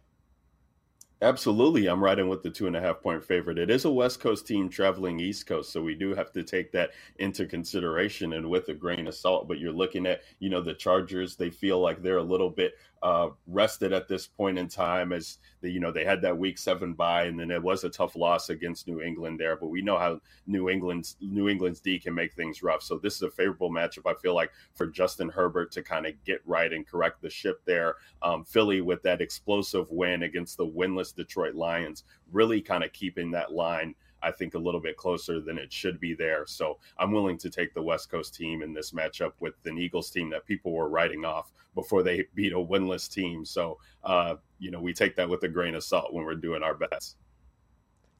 Absolutely. 1.22 1.88
I'm 1.88 2.02
riding 2.02 2.30
with 2.30 2.44
the 2.44 2.50
two 2.50 2.66
and 2.66 2.78
a 2.78 2.82
half 2.82 3.02
point 3.02 3.22
favorite. 3.22 3.60
It 3.60 3.70
is 3.70 3.84
a 3.84 3.92
West 3.92 4.22
Coast 4.22 4.48
team 4.48 4.70
traveling 4.70 5.20
East 5.20 5.46
Coast, 5.46 5.74
so 5.74 5.84
we 5.84 5.94
do 5.94 6.16
have 6.16 6.32
to 6.32 6.44
take 6.44 6.72
that 6.72 6.92
into 7.20 7.46
consideration 7.46 8.34
and 8.34 8.50
with 8.50 8.70
a 8.70 8.74
grain 8.74 9.06
of 9.06 9.14
salt. 9.14 9.50
But 9.50 9.60
you're 9.60 9.74
looking 9.74 10.06
at, 10.06 10.22
you 10.39 10.50
know, 10.50 10.62
the 10.62 10.74
Chargers, 10.74 11.36
they 11.36 11.50
feel 11.50 11.82
like 11.82 12.02
they're 12.02 12.18
a 12.18 12.24
little 12.24 12.50
bit 12.50 12.76
uh, 13.04 13.30
rested 13.47 13.93
at 13.93 14.08
this 14.08 14.28
point 14.28 14.60
in 14.60 14.68
time 14.68 15.12
as 15.12 15.39
the, 15.62 15.70
you 15.70 15.80
know, 15.80 15.91
they 15.91 16.06
had 16.06 16.22
that 16.22 16.38
week 16.38 16.58
seven 16.58 16.93
bye 16.93 17.24
and 17.24 17.39
then 17.39 17.49
it 17.49 17.62
was 17.62 17.84
a 17.84 17.89
tough 17.89 18.16
loss 18.16 18.49
against 18.49 18.88
New 18.88 19.02
England 19.02 19.39
there. 19.39 19.56
But 19.56 19.70
we 19.70 19.82
know 19.82 19.97
how 19.97 20.20
New 20.45 20.70
England's 20.70 21.18
New 21.20 21.49
England's 21.49 21.80
D 21.80 21.99
can 21.99 22.14
make 22.14 22.34
things 22.34 22.62
rough. 22.62 22.84
So 22.84 22.97
this 22.97 23.16
is 23.16 23.24
a 23.24 23.32
favorable 23.32 23.72
matchup, 23.72 24.10
I 24.10 24.14
feel 24.14 24.36
like, 24.36 24.52
for 24.74 24.88
Justin 24.88 25.30
Herbert 25.30 25.72
to 25.74 25.82
kind 25.82 26.06
of 26.06 26.14
get 26.26 26.41
right 26.45 26.72
and 26.72 26.88
correct 26.88 27.22
the 27.22 27.30
ship 27.30 27.62
there. 27.66 27.95
Um, 28.22 28.43
Philly 28.43 28.82
with 28.82 29.02
that 29.04 29.22
explosive 29.22 29.89
win 29.89 30.24
against 30.24 30.58
the 30.58 30.68
winless 30.68 31.16
Detroit 31.16 31.56
Lions, 31.56 32.04
really 32.32 32.62
kind 32.62 32.84
of 32.84 32.93
keeping 32.93 33.32
that 33.32 33.52
line. 33.52 33.95
I 34.24 34.32
think 34.32 34.54
a 34.54 34.60
little 34.60 34.80
bit 34.80 34.98
closer 34.98 35.40
than 35.40 35.58
it 35.58 35.72
should 35.72 36.00
be 36.00 36.14
there. 36.14 36.46
So 36.46 36.78
I'm 36.98 37.12
willing 37.12 37.38
to 37.40 37.50
take 37.50 37.74
the 37.74 37.82
West 37.82 38.10
Coast 38.10 38.36
team 38.36 38.62
in 38.62 38.74
this 38.74 38.92
matchup 38.92 39.34
with 39.40 39.56
an 39.66 39.78
Eagles 39.78 40.10
team 40.10 40.30
that 40.32 40.46
people 40.46 40.74
were 40.74 40.90
writing 40.90 41.26
off 41.26 41.52
before 41.76 42.04
they 42.04 42.26
beat 42.36 42.54
a 42.54 42.58
winless 42.58 43.12
team. 43.12 43.46
So, 43.46 43.78
uh, 44.04 44.36
you 44.60 44.72
know, 44.72 44.82
we 44.82 44.94
take 44.94 45.16
that 45.16 45.30
with 45.30 45.44
a 45.44 45.50
grain 45.50 45.76
of 45.76 45.84
salt 45.84 46.14
when 46.14 46.26
we're 46.26 46.36
doing 46.36 46.64
our 46.64 46.76
best. 46.76 47.18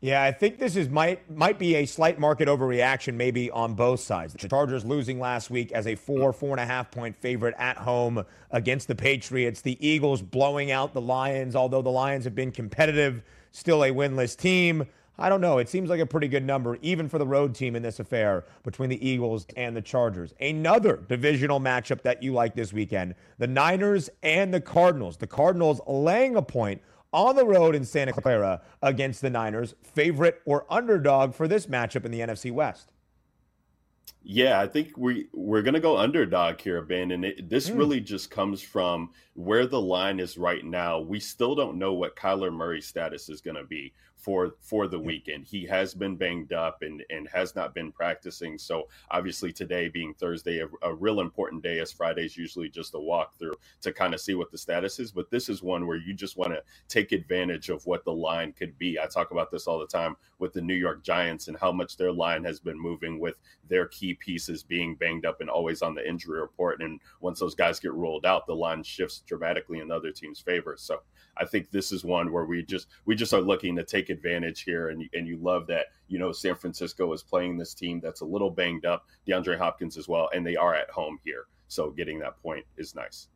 Yeah, 0.04 0.24
I 0.24 0.32
think 0.32 0.58
this 0.58 0.76
is 0.76 0.90
might 0.90 1.30
might 1.30 1.60
be 1.60 1.76
a 1.76 1.86
slight 1.86 2.18
market 2.18 2.48
overreaction, 2.48 3.14
maybe 3.14 3.52
on 3.52 3.76
both 3.76 4.00
sides. 4.00 4.34
The 4.34 4.48
Chargers 4.48 4.84
losing 4.84 5.20
last 5.20 5.52
week 5.52 5.72
as 5.74 5.86
a 5.86 5.94
four 5.94 6.34
four 6.34 6.50
and 6.50 6.60
a 6.60 6.66
half 6.66 6.90
point 6.90 7.16
favorite 7.16 7.54
at 7.60 7.78
home 7.78 8.26
against 8.50 8.88
the 8.88 8.96
Patriots. 8.96 9.62
The 9.62 9.78
Eagles 9.88 10.24
blowing 10.24 10.72
out 10.72 10.96
the 10.96 11.02
Lions, 11.02 11.56
although 11.56 11.84
the 11.84 11.92
Lions 11.92 12.24
have 12.24 12.34
been 12.34 12.52
competitive, 12.52 13.22
still 13.52 13.84
a 13.84 13.92
winless 13.92 14.36
team. 14.36 14.88
I 15.18 15.30
don't 15.30 15.42
know. 15.42 15.60
It 15.60 15.70
seems 15.70 15.90
like 15.90 16.00
a 16.00 16.06
pretty 16.06 16.28
good 16.28 16.46
number, 16.46 16.78
even 16.82 17.08
for 17.08 17.20
the 17.20 17.28
road 17.28 17.54
team 17.54 17.76
in 17.76 17.84
this 17.84 18.00
affair 18.00 18.46
between 18.64 18.90
the 18.90 19.08
Eagles 19.08 19.46
and 19.56 19.76
the 19.76 19.82
Chargers. 19.82 20.34
Another 20.40 21.04
divisional 21.08 21.60
matchup 21.60 22.02
that 22.02 22.24
you 22.24 22.34
like 22.34 22.56
this 22.56 22.74
weekend 22.74 23.16
the 23.38 23.48
Niners 23.48 24.10
and 24.24 24.54
the 24.54 24.62
Cardinals. 24.62 25.18
The 25.18 25.28
Cardinals 25.28 25.82
laying 25.88 26.36
a 26.36 26.42
point 26.42 26.82
on 27.14 27.36
the 27.36 27.46
road 27.46 27.76
in 27.76 27.84
Santa 27.84 28.14
Clara 28.14 28.62
against 28.82 29.22
the 29.22 29.30
Niners. 29.30 29.76
Favorite 29.84 30.42
or 30.46 30.66
underdog 30.70 31.36
for 31.36 31.48
this 31.48 31.68
matchup 31.68 32.06
in 32.06 32.12
the 32.12 32.22
NFC 32.22 32.52
West? 32.52 32.92
Yeah, 34.24 34.60
I 34.60 34.68
think 34.68 34.98
we 34.98 35.28
we're 35.34 35.64
gonna 35.64 35.80
go 35.80 35.98
underdog 35.98 36.62
here, 36.62 36.82
Ben, 36.82 37.12
and 37.12 37.26
it, 37.26 37.50
this 37.50 37.70
mm. 37.70 37.78
really 37.78 38.00
just 38.00 38.30
comes 38.30 38.62
from 38.62 39.10
where 39.34 39.66
the 39.66 39.82
line 39.82 40.20
is 40.20 40.38
right 40.38 40.64
now. 40.64 41.00
We 41.00 41.20
still 41.20 41.56
don't 41.56 41.80
know 41.80 41.94
what 41.94 42.16
Kyler 42.16 42.54
Murray's 42.54 42.86
status 42.86 43.30
is 43.30 43.42
gonna 43.42 43.64
be 43.64 43.94
for 44.22 44.52
for 44.62 44.88
the 44.88 45.00
weekend. 45.00 45.46
He 45.46 45.66
has 45.66 45.94
been 45.94 46.16
banged 46.16 46.54
up 46.54 46.84
and 46.84 47.04
and 47.10 47.28
has 47.30 47.56
not 47.56 47.74
been 47.74 47.92
practicing. 47.92 48.58
So 48.58 48.88
obviously 49.10 49.52
today 49.52 49.90
being 49.90 50.14
Thursday, 50.14 50.60
a, 50.60 50.68
a 50.84 50.94
real 50.94 51.20
important 51.20 51.64
day 51.64 51.80
as 51.80 51.92
Friday 51.92 52.26
is 52.26 52.38
usually 52.38 52.70
just 52.70 52.94
a 52.94 52.98
walkthrough 52.98 53.56
to 53.82 53.92
kind 53.92 54.14
of 54.14 54.22
see 54.22 54.36
what 54.36 54.52
the 54.52 54.58
status 54.58 55.00
is. 55.00 55.12
But 55.12 55.32
this 55.32 55.50
is 55.50 55.64
one 55.64 55.88
where 55.88 55.98
you 55.98 56.14
just 56.14 56.38
want 56.38 56.54
to 56.54 56.62
take 56.88 57.12
advantage 57.12 57.70
of 57.70 57.86
what 57.88 58.06
the 58.06 58.14
line 58.14 58.54
could 58.54 58.78
be. 58.78 59.00
I 59.00 59.08
talk 59.08 59.32
about 59.32 59.50
this 59.50 59.68
all 59.68 59.80
the 59.80 59.88
time 59.88 60.16
with 60.38 60.54
the 60.54 60.62
New 60.62 60.76
York 60.76 61.04
Giants 61.04 61.48
and 61.48 61.58
how 61.58 61.72
much 61.72 61.98
their 61.98 62.12
line 62.12 62.44
has 62.44 62.60
been 62.60 62.80
moving 62.80 63.20
with 63.20 63.36
their 63.68 63.88
key 63.88 64.14
pieces 64.14 64.64
being 64.64 64.96
banged 64.96 65.26
up 65.26 65.42
and 65.42 65.50
always 65.50 65.82
on 65.82 65.96
the 65.96 66.08
injury 66.08 66.40
report. 66.40 66.82
And 66.82 67.00
once 67.22 67.40
those 67.40 67.56
guys 67.56 67.80
get 67.80 67.94
ruled 67.94 68.26
out, 68.26 68.46
the 68.46 68.56
line 68.56 68.84
shifts 68.84 69.24
dramatically 69.26 69.80
in 69.80 69.88
the 69.88 69.96
other 69.96 70.12
team's 70.12 70.40
favor. 70.40 70.76
So 70.78 71.00
I 71.38 71.46
think 71.46 71.72
this 71.72 71.92
is 71.92 72.04
one 72.04 72.32
where 72.32 72.46
we 72.46 72.64
just 72.64 72.88
we 73.06 73.16
just 73.16 73.34
are 73.34 73.42
looking 73.42 73.76
to 73.78 73.84
take 73.84 74.11
advantage 74.12 74.62
here, 74.62 74.90
and 74.90 75.04
and 75.14 75.28
you 75.28 75.38
love 75.38 75.68
that 75.68 75.88
you 76.08 76.20
know 76.20 76.32
San 76.32 76.56
Francisco 76.56 77.12
is 77.14 77.24
playing 77.24 77.58
this 77.58 77.74
team 77.74 78.00
that's 78.02 78.22
a 78.22 78.26
little 78.26 78.52
banged 78.52 78.86
up, 78.86 79.06
DeAndre 79.28 79.58
Hopkins 79.58 79.98
as 79.98 80.08
well, 80.08 80.30
and 80.34 80.46
they 80.46 80.56
are 80.56 80.76
at 80.76 80.90
home 80.90 81.18
here, 81.24 81.46
so 81.68 81.92
getting 81.92 82.20
that 82.20 82.42
point 82.42 82.66
is 82.78 82.96
nice. 82.96 83.28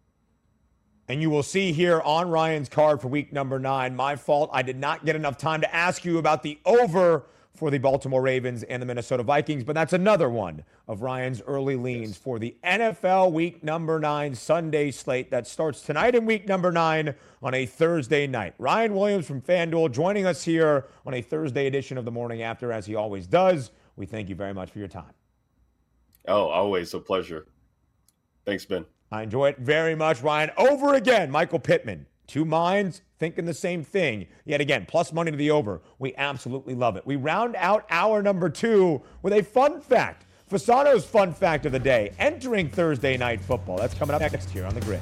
And 1.07 1.21
you 1.21 1.29
will 1.29 1.43
see 1.43 1.71
here 1.71 2.01
on 2.01 2.29
Ryan's 2.29 2.69
card 2.69 2.99
for 2.99 3.09
week 3.09 3.31
number 3.31 3.59
nine. 3.59 3.95
My 3.95 4.15
fault. 4.15 4.49
I 4.51 4.63
did 4.63 4.77
not 4.77 5.05
get 5.05 5.15
enough 5.15 5.37
time 5.37 5.61
to 5.61 5.75
ask 5.75 6.03
you 6.03 6.17
about 6.17 6.41
the 6.41 6.59
over 6.65 7.27
for 7.55 7.71
the 7.71 7.77
Baltimore 7.77 8.21
Ravens 8.21 8.63
and 8.63 8.81
the 8.81 8.85
Minnesota 8.85 9.23
Vikings, 9.23 9.63
but 9.63 9.73
that's 9.73 9.93
another 9.93 10.29
one 10.29 10.63
of 10.87 11.01
Ryan's 11.01 11.41
early 11.47 11.75
leans 11.75 12.09
yes. 12.09 12.17
for 12.17 12.39
the 12.39 12.55
NFL 12.63 13.31
week 13.31 13.63
number 13.63 13.99
nine 13.99 14.35
Sunday 14.35 14.91
slate 14.91 15.31
that 15.31 15.47
starts 15.47 15.81
tonight 15.81 16.15
in 16.15 16.25
week 16.25 16.47
number 16.47 16.71
nine 16.71 17.15
on 17.41 17.53
a 17.53 17.65
Thursday 17.65 18.27
night. 18.27 18.53
Ryan 18.57 18.93
Williams 18.93 19.25
from 19.25 19.41
FanDuel 19.41 19.91
joining 19.91 20.25
us 20.25 20.43
here 20.43 20.87
on 21.05 21.13
a 21.13 21.21
Thursday 21.21 21.67
edition 21.67 21.97
of 21.97 22.05
the 22.05 22.11
morning 22.11 22.41
after, 22.41 22.71
as 22.71 22.85
he 22.85 22.95
always 22.95 23.27
does. 23.27 23.71
We 23.95 24.05
thank 24.05 24.29
you 24.29 24.35
very 24.35 24.53
much 24.53 24.71
for 24.71 24.79
your 24.79 24.87
time. 24.87 25.13
Oh, 26.27 26.47
always 26.47 26.93
a 26.93 26.99
pleasure. 26.99 27.47
Thanks, 28.45 28.65
Ben. 28.65 28.85
I 29.11 29.23
enjoy 29.23 29.49
it 29.49 29.59
very 29.59 29.95
much, 29.95 30.21
Ryan. 30.21 30.51
Over 30.57 30.95
again, 30.95 31.31
Michael 31.31 31.59
Pittman. 31.59 32.07
Two 32.27 32.45
minds 32.45 33.01
thinking 33.19 33.45
the 33.45 33.53
same 33.53 33.83
thing. 33.83 34.27
Yet 34.45 34.61
again, 34.61 34.85
plus 34.87 35.13
money 35.13 35.31
to 35.31 35.37
the 35.37 35.51
over. 35.51 35.81
We 35.99 36.15
absolutely 36.15 36.75
love 36.75 36.95
it. 36.95 37.05
We 37.05 37.15
round 37.15 37.55
out 37.57 37.85
our 37.89 38.21
number 38.21 38.49
two 38.49 39.01
with 39.21 39.33
a 39.33 39.43
fun 39.43 39.81
fact. 39.81 40.25
Fasano's 40.49 41.05
fun 41.05 41.33
fact 41.33 41.65
of 41.65 41.71
the 41.71 41.79
day 41.79 42.13
entering 42.19 42.69
Thursday 42.69 43.17
night 43.17 43.41
football. 43.41 43.77
That's 43.77 43.95
coming 43.95 44.13
up 44.15 44.21
next 44.21 44.49
here 44.51 44.65
on 44.65 44.75
the 44.75 44.81
grid. 44.81 45.01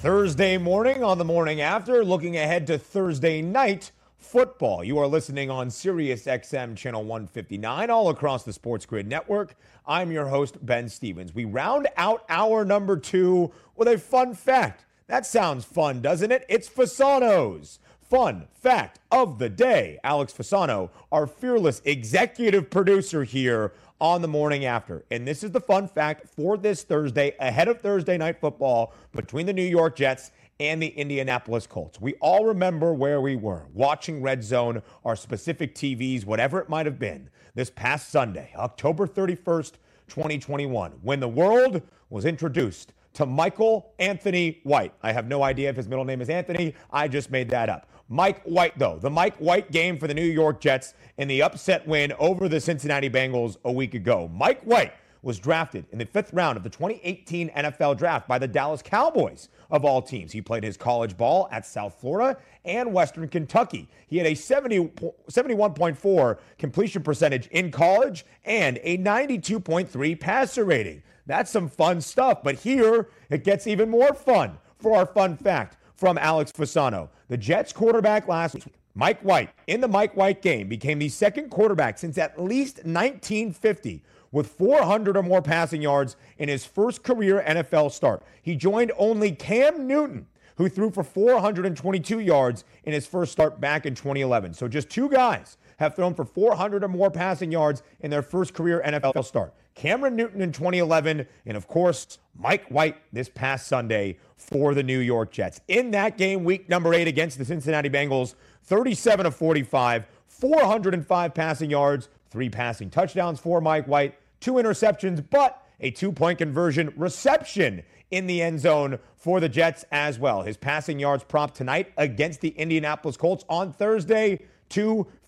Thursday 0.00 0.56
morning 0.56 1.04
on 1.04 1.18
the 1.18 1.26
morning 1.26 1.60
after, 1.60 2.02
looking 2.02 2.38
ahead 2.38 2.66
to 2.68 2.78
Thursday 2.78 3.42
night 3.42 3.92
football. 4.16 4.82
You 4.82 4.96
are 4.96 5.06
listening 5.06 5.50
on 5.50 5.68
Sirius 5.68 6.24
XM 6.24 6.74
channel 6.74 7.04
159 7.04 7.90
all 7.90 8.08
across 8.08 8.42
the 8.42 8.54
Sports 8.54 8.86
Grid 8.86 9.06
network. 9.06 9.54
I'm 9.86 10.10
your 10.10 10.28
host, 10.28 10.64
Ben 10.64 10.88
Stevens. 10.88 11.34
We 11.34 11.44
round 11.44 11.86
out 11.98 12.24
our 12.30 12.64
number 12.64 12.96
two 12.96 13.52
with 13.76 13.88
a 13.88 13.98
fun 13.98 14.32
fact. 14.32 14.86
That 15.06 15.26
sounds 15.26 15.66
fun, 15.66 16.00
doesn't 16.00 16.32
it? 16.32 16.46
It's 16.48 16.66
Fasano's 16.66 17.78
fun 18.00 18.48
fact 18.54 19.00
of 19.12 19.38
the 19.38 19.50
day. 19.50 19.98
Alex 20.02 20.32
Fasano, 20.32 20.88
our 21.12 21.26
fearless 21.26 21.82
executive 21.84 22.70
producer 22.70 23.22
here 23.22 23.72
on 24.00 24.22
the 24.22 24.28
morning 24.28 24.64
after. 24.64 25.04
And 25.10 25.26
this 25.26 25.44
is 25.44 25.50
the 25.50 25.60
fun 25.60 25.86
fact 25.86 26.26
for 26.28 26.56
this 26.56 26.82
Thursday, 26.82 27.34
ahead 27.38 27.68
of 27.68 27.80
Thursday 27.80 28.16
night 28.16 28.40
football 28.40 28.94
between 29.12 29.46
the 29.46 29.52
New 29.52 29.62
York 29.62 29.96
Jets 29.96 30.30
and 30.58 30.82
the 30.82 30.88
Indianapolis 30.88 31.66
Colts. 31.66 32.00
We 32.00 32.14
all 32.14 32.44
remember 32.44 32.92
where 32.92 33.20
we 33.20 33.36
were 33.36 33.66
watching 33.72 34.22
Red 34.22 34.44
Zone, 34.44 34.82
our 35.04 35.16
specific 35.16 35.74
TVs, 35.74 36.24
whatever 36.24 36.60
it 36.60 36.68
might 36.68 36.86
have 36.86 36.98
been, 36.98 37.30
this 37.54 37.70
past 37.70 38.10
Sunday, 38.10 38.52
October 38.56 39.06
31st, 39.06 39.72
2021, 40.08 40.92
when 41.02 41.20
the 41.20 41.28
world 41.28 41.82
was 42.10 42.24
introduced 42.24 42.92
to 43.14 43.26
Michael 43.26 43.92
Anthony 43.98 44.60
White. 44.64 44.92
I 45.02 45.12
have 45.12 45.26
no 45.26 45.42
idea 45.42 45.70
if 45.70 45.76
his 45.76 45.88
middle 45.88 46.04
name 46.04 46.20
is 46.20 46.28
Anthony. 46.28 46.74
I 46.92 47.08
just 47.08 47.30
made 47.30 47.48
that 47.50 47.68
up. 47.68 47.86
Mike 48.12 48.42
White, 48.42 48.76
though, 48.76 48.98
the 48.98 49.08
Mike 49.08 49.36
White 49.36 49.70
game 49.70 49.96
for 49.96 50.08
the 50.08 50.14
New 50.14 50.24
York 50.24 50.60
Jets 50.60 50.94
in 51.16 51.28
the 51.28 51.42
upset 51.42 51.86
win 51.86 52.12
over 52.18 52.48
the 52.48 52.60
Cincinnati 52.60 53.08
Bengals 53.08 53.56
a 53.64 53.70
week 53.70 53.94
ago. 53.94 54.28
Mike 54.34 54.60
White 54.64 54.92
was 55.22 55.38
drafted 55.38 55.86
in 55.92 55.98
the 55.98 56.06
fifth 56.06 56.32
round 56.32 56.56
of 56.56 56.64
the 56.64 56.70
2018 56.70 57.50
NFL 57.50 57.96
draft 57.96 58.26
by 58.26 58.36
the 58.36 58.48
Dallas 58.48 58.82
Cowboys, 58.82 59.48
of 59.70 59.84
all 59.84 60.02
teams. 60.02 60.32
He 60.32 60.42
played 60.42 60.64
his 60.64 60.76
college 60.76 61.16
ball 61.16 61.48
at 61.52 61.64
South 61.64 62.00
Florida 62.00 62.36
and 62.64 62.92
Western 62.92 63.28
Kentucky. 63.28 63.88
He 64.08 64.18
had 64.18 64.26
a 64.26 64.34
70, 64.34 64.88
71.4 65.30 66.38
completion 66.58 67.02
percentage 67.04 67.46
in 67.48 67.70
college 67.70 68.26
and 68.44 68.80
a 68.82 68.98
92.3 68.98 70.18
passer 70.18 70.64
rating. 70.64 71.02
That's 71.26 71.50
some 71.50 71.68
fun 71.68 72.00
stuff, 72.00 72.42
but 72.42 72.56
here 72.56 73.08
it 73.28 73.44
gets 73.44 73.68
even 73.68 73.88
more 73.88 74.14
fun 74.14 74.58
for 74.78 74.96
our 74.96 75.06
fun 75.06 75.36
fact 75.36 75.76
from 76.00 76.16
Alex 76.16 76.50
Fasano. 76.50 77.10
The 77.28 77.36
Jets 77.36 77.74
quarterback 77.74 78.26
last 78.26 78.54
week, 78.54 78.64
Mike 78.94 79.20
White, 79.20 79.50
in 79.66 79.82
the 79.82 79.86
Mike 79.86 80.16
White 80.16 80.40
game, 80.40 80.66
became 80.66 80.98
the 80.98 81.10
second 81.10 81.50
quarterback 81.50 81.98
since 81.98 82.16
at 82.16 82.42
least 82.42 82.76
1950 82.78 84.02
with 84.32 84.46
400 84.46 85.18
or 85.18 85.22
more 85.22 85.42
passing 85.42 85.82
yards 85.82 86.16
in 86.38 86.48
his 86.48 86.64
first 86.64 87.02
career 87.02 87.44
NFL 87.46 87.92
start. 87.92 88.22
He 88.42 88.56
joined 88.56 88.92
only 88.96 89.32
Cam 89.32 89.86
Newton, 89.86 90.26
who 90.56 90.70
threw 90.70 90.90
for 90.90 91.04
422 91.04 92.20
yards 92.20 92.64
in 92.84 92.94
his 92.94 93.06
first 93.06 93.30
start 93.30 93.60
back 93.60 93.84
in 93.84 93.94
2011. 93.94 94.54
So 94.54 94.68
just 94.68 94.88
two 94.88 95.10
guys 95.10 95.58
have 95.80 95.96
thrown 95.96 96.14
for 96.14 96.26
400 96.26 96.84
or 96.84 96.88
more 96.88 97.10
passing 97.10 97.50
yards 97.50 97.82
in 98.00 98.10
their 98.10 98.22
first 98.22 98.52
career 98.52 98.82
NFL 98.86 99.24
start. 99.24 99.54
Cameron 99.74 100.14
Newton 100.14 100.42
in 100.42 100.52
2011, 100.52 101.26
and 101.46 101.56
of 101.56 101.66
course, 101.66 102.18
Mike 102.38 102.66
White 102.68 102.96
this 103.14 103.30
past 103.30 103.66
Sunday 103.66 104.18
for 104.36 104.74
the 104.74 104.82
New 104.82 104.98
York 104.98 105.32
Jets. 105.32 105.60
In 105.68 105.90
that 105.92 106.18
game, 106.18 106.44
week 106.44 106.68
number 106.68 106.92
eight 106.92 107.08
against 107.08 107.38
the 107.38 107.46
Cincinnati 107.46 107.88
Bengals, 107.88 108.34
37 108.64 109.24
of 109.24 109.34
45, 109.34 110.04
405 110.28 111.34
passing 111.34 111.70
yards, 111.70 112.10
three 112.30 112.50
passing 112.50 112.90
touchdowns 112.90 113.40
for 113.40 113.62
Mike 113.62 113.86
White, 113.86 114.18
two 114.38 114.54
interceptions, 114.54 115.24
but 115.30 115.66
a 115.80 115.90
two 115.90 116.12
point 116.12 116.38
conversion 116.38 116.92
reception 116.94 117.82
in 118.10 118.26
the 118.26 118.42
end 118.42 118.60
zone 118.60 118.98
for 119.16 119.40
the 119.40 119.48
Jets 119.48 119.86
as 119.90 120.18
well. 120.18 120.42
His 120.42 120.58
passing 120.58 120.98
yards 120.98 121.24
prop 121.24 121.54
tonight 121.54 121.90
against 121.96 122.42
the 122.42 122.50
Indianapolis 122.50 123.16
Colts 123.16 123.44
on 123.48 123.72
Thursday. 123.72 124.40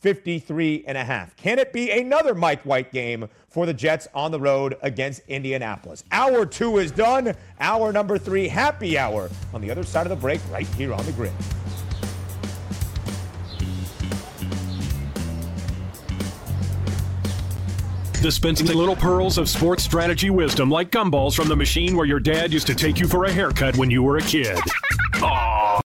253 0.03 0.85
and 0.87 0.99
a 0.99 1.05
half. 1.05 1.37
Can 1.37 1.61
it 1.61 1.73
be 1.73 1.91
another 1.91 2.35
Mike 2.35 2.63
White 2.63 2.93
game 2.93 3.29
for 3.49 3.67
the 3.67 3.75
Jets 3.75 4.09
on 4.15 4.33
the 4.33 4.41
road 4.41 4.77
against 4.83 5.23
Indianapolis? 5.29 6.03
Hour 6.11 6.45
two 6.45 6.79
is 6.79 6.91
done. 6.91 7.35
Hour 7.61 7.93
number 7.93 8.19
three, 8.19 8.49
happy 8.49 8.99
hour 8.99 9.31
on 9.55 9.61
the 9.61 9.71
other 9.71 9.85
side 9.85 10.05
of 10.05 10.11
the 10.11 10.17
break, 10.17 10.41
right 10.51 10.67
here 10.67 10.93
on 10.93 11.07
the 11.07 11.13
grid. 11.13 11.33
Dispensing 18.21 18.67
little 18.69 18.97
pearls 18.97 19.39
of 19.39 19.49
sports 19.49 19.83
strategy 19.85 20.31
wisdom 20.31 20.71
like 20.71 20.91
gumballs 20.91 21.35
from 21.35 21.49
the 21.49 21.57
machine 21.57 21.97
where 21.97 22.07
your 22.07 22.21
dad 22.21 22.53
used 22.53 22.69
to 22.69 22.75
take 22.75 22.99
you 22.99 23.07
for 23.09 23.25
a 23.25 23.33
haircut 23.33 23.77
when 23.77 23.91
you 23.91 24.03
were 24.03 24.17
a 24.17 24.23
kid. 24.23 24.57
Aww. 25.15 25.73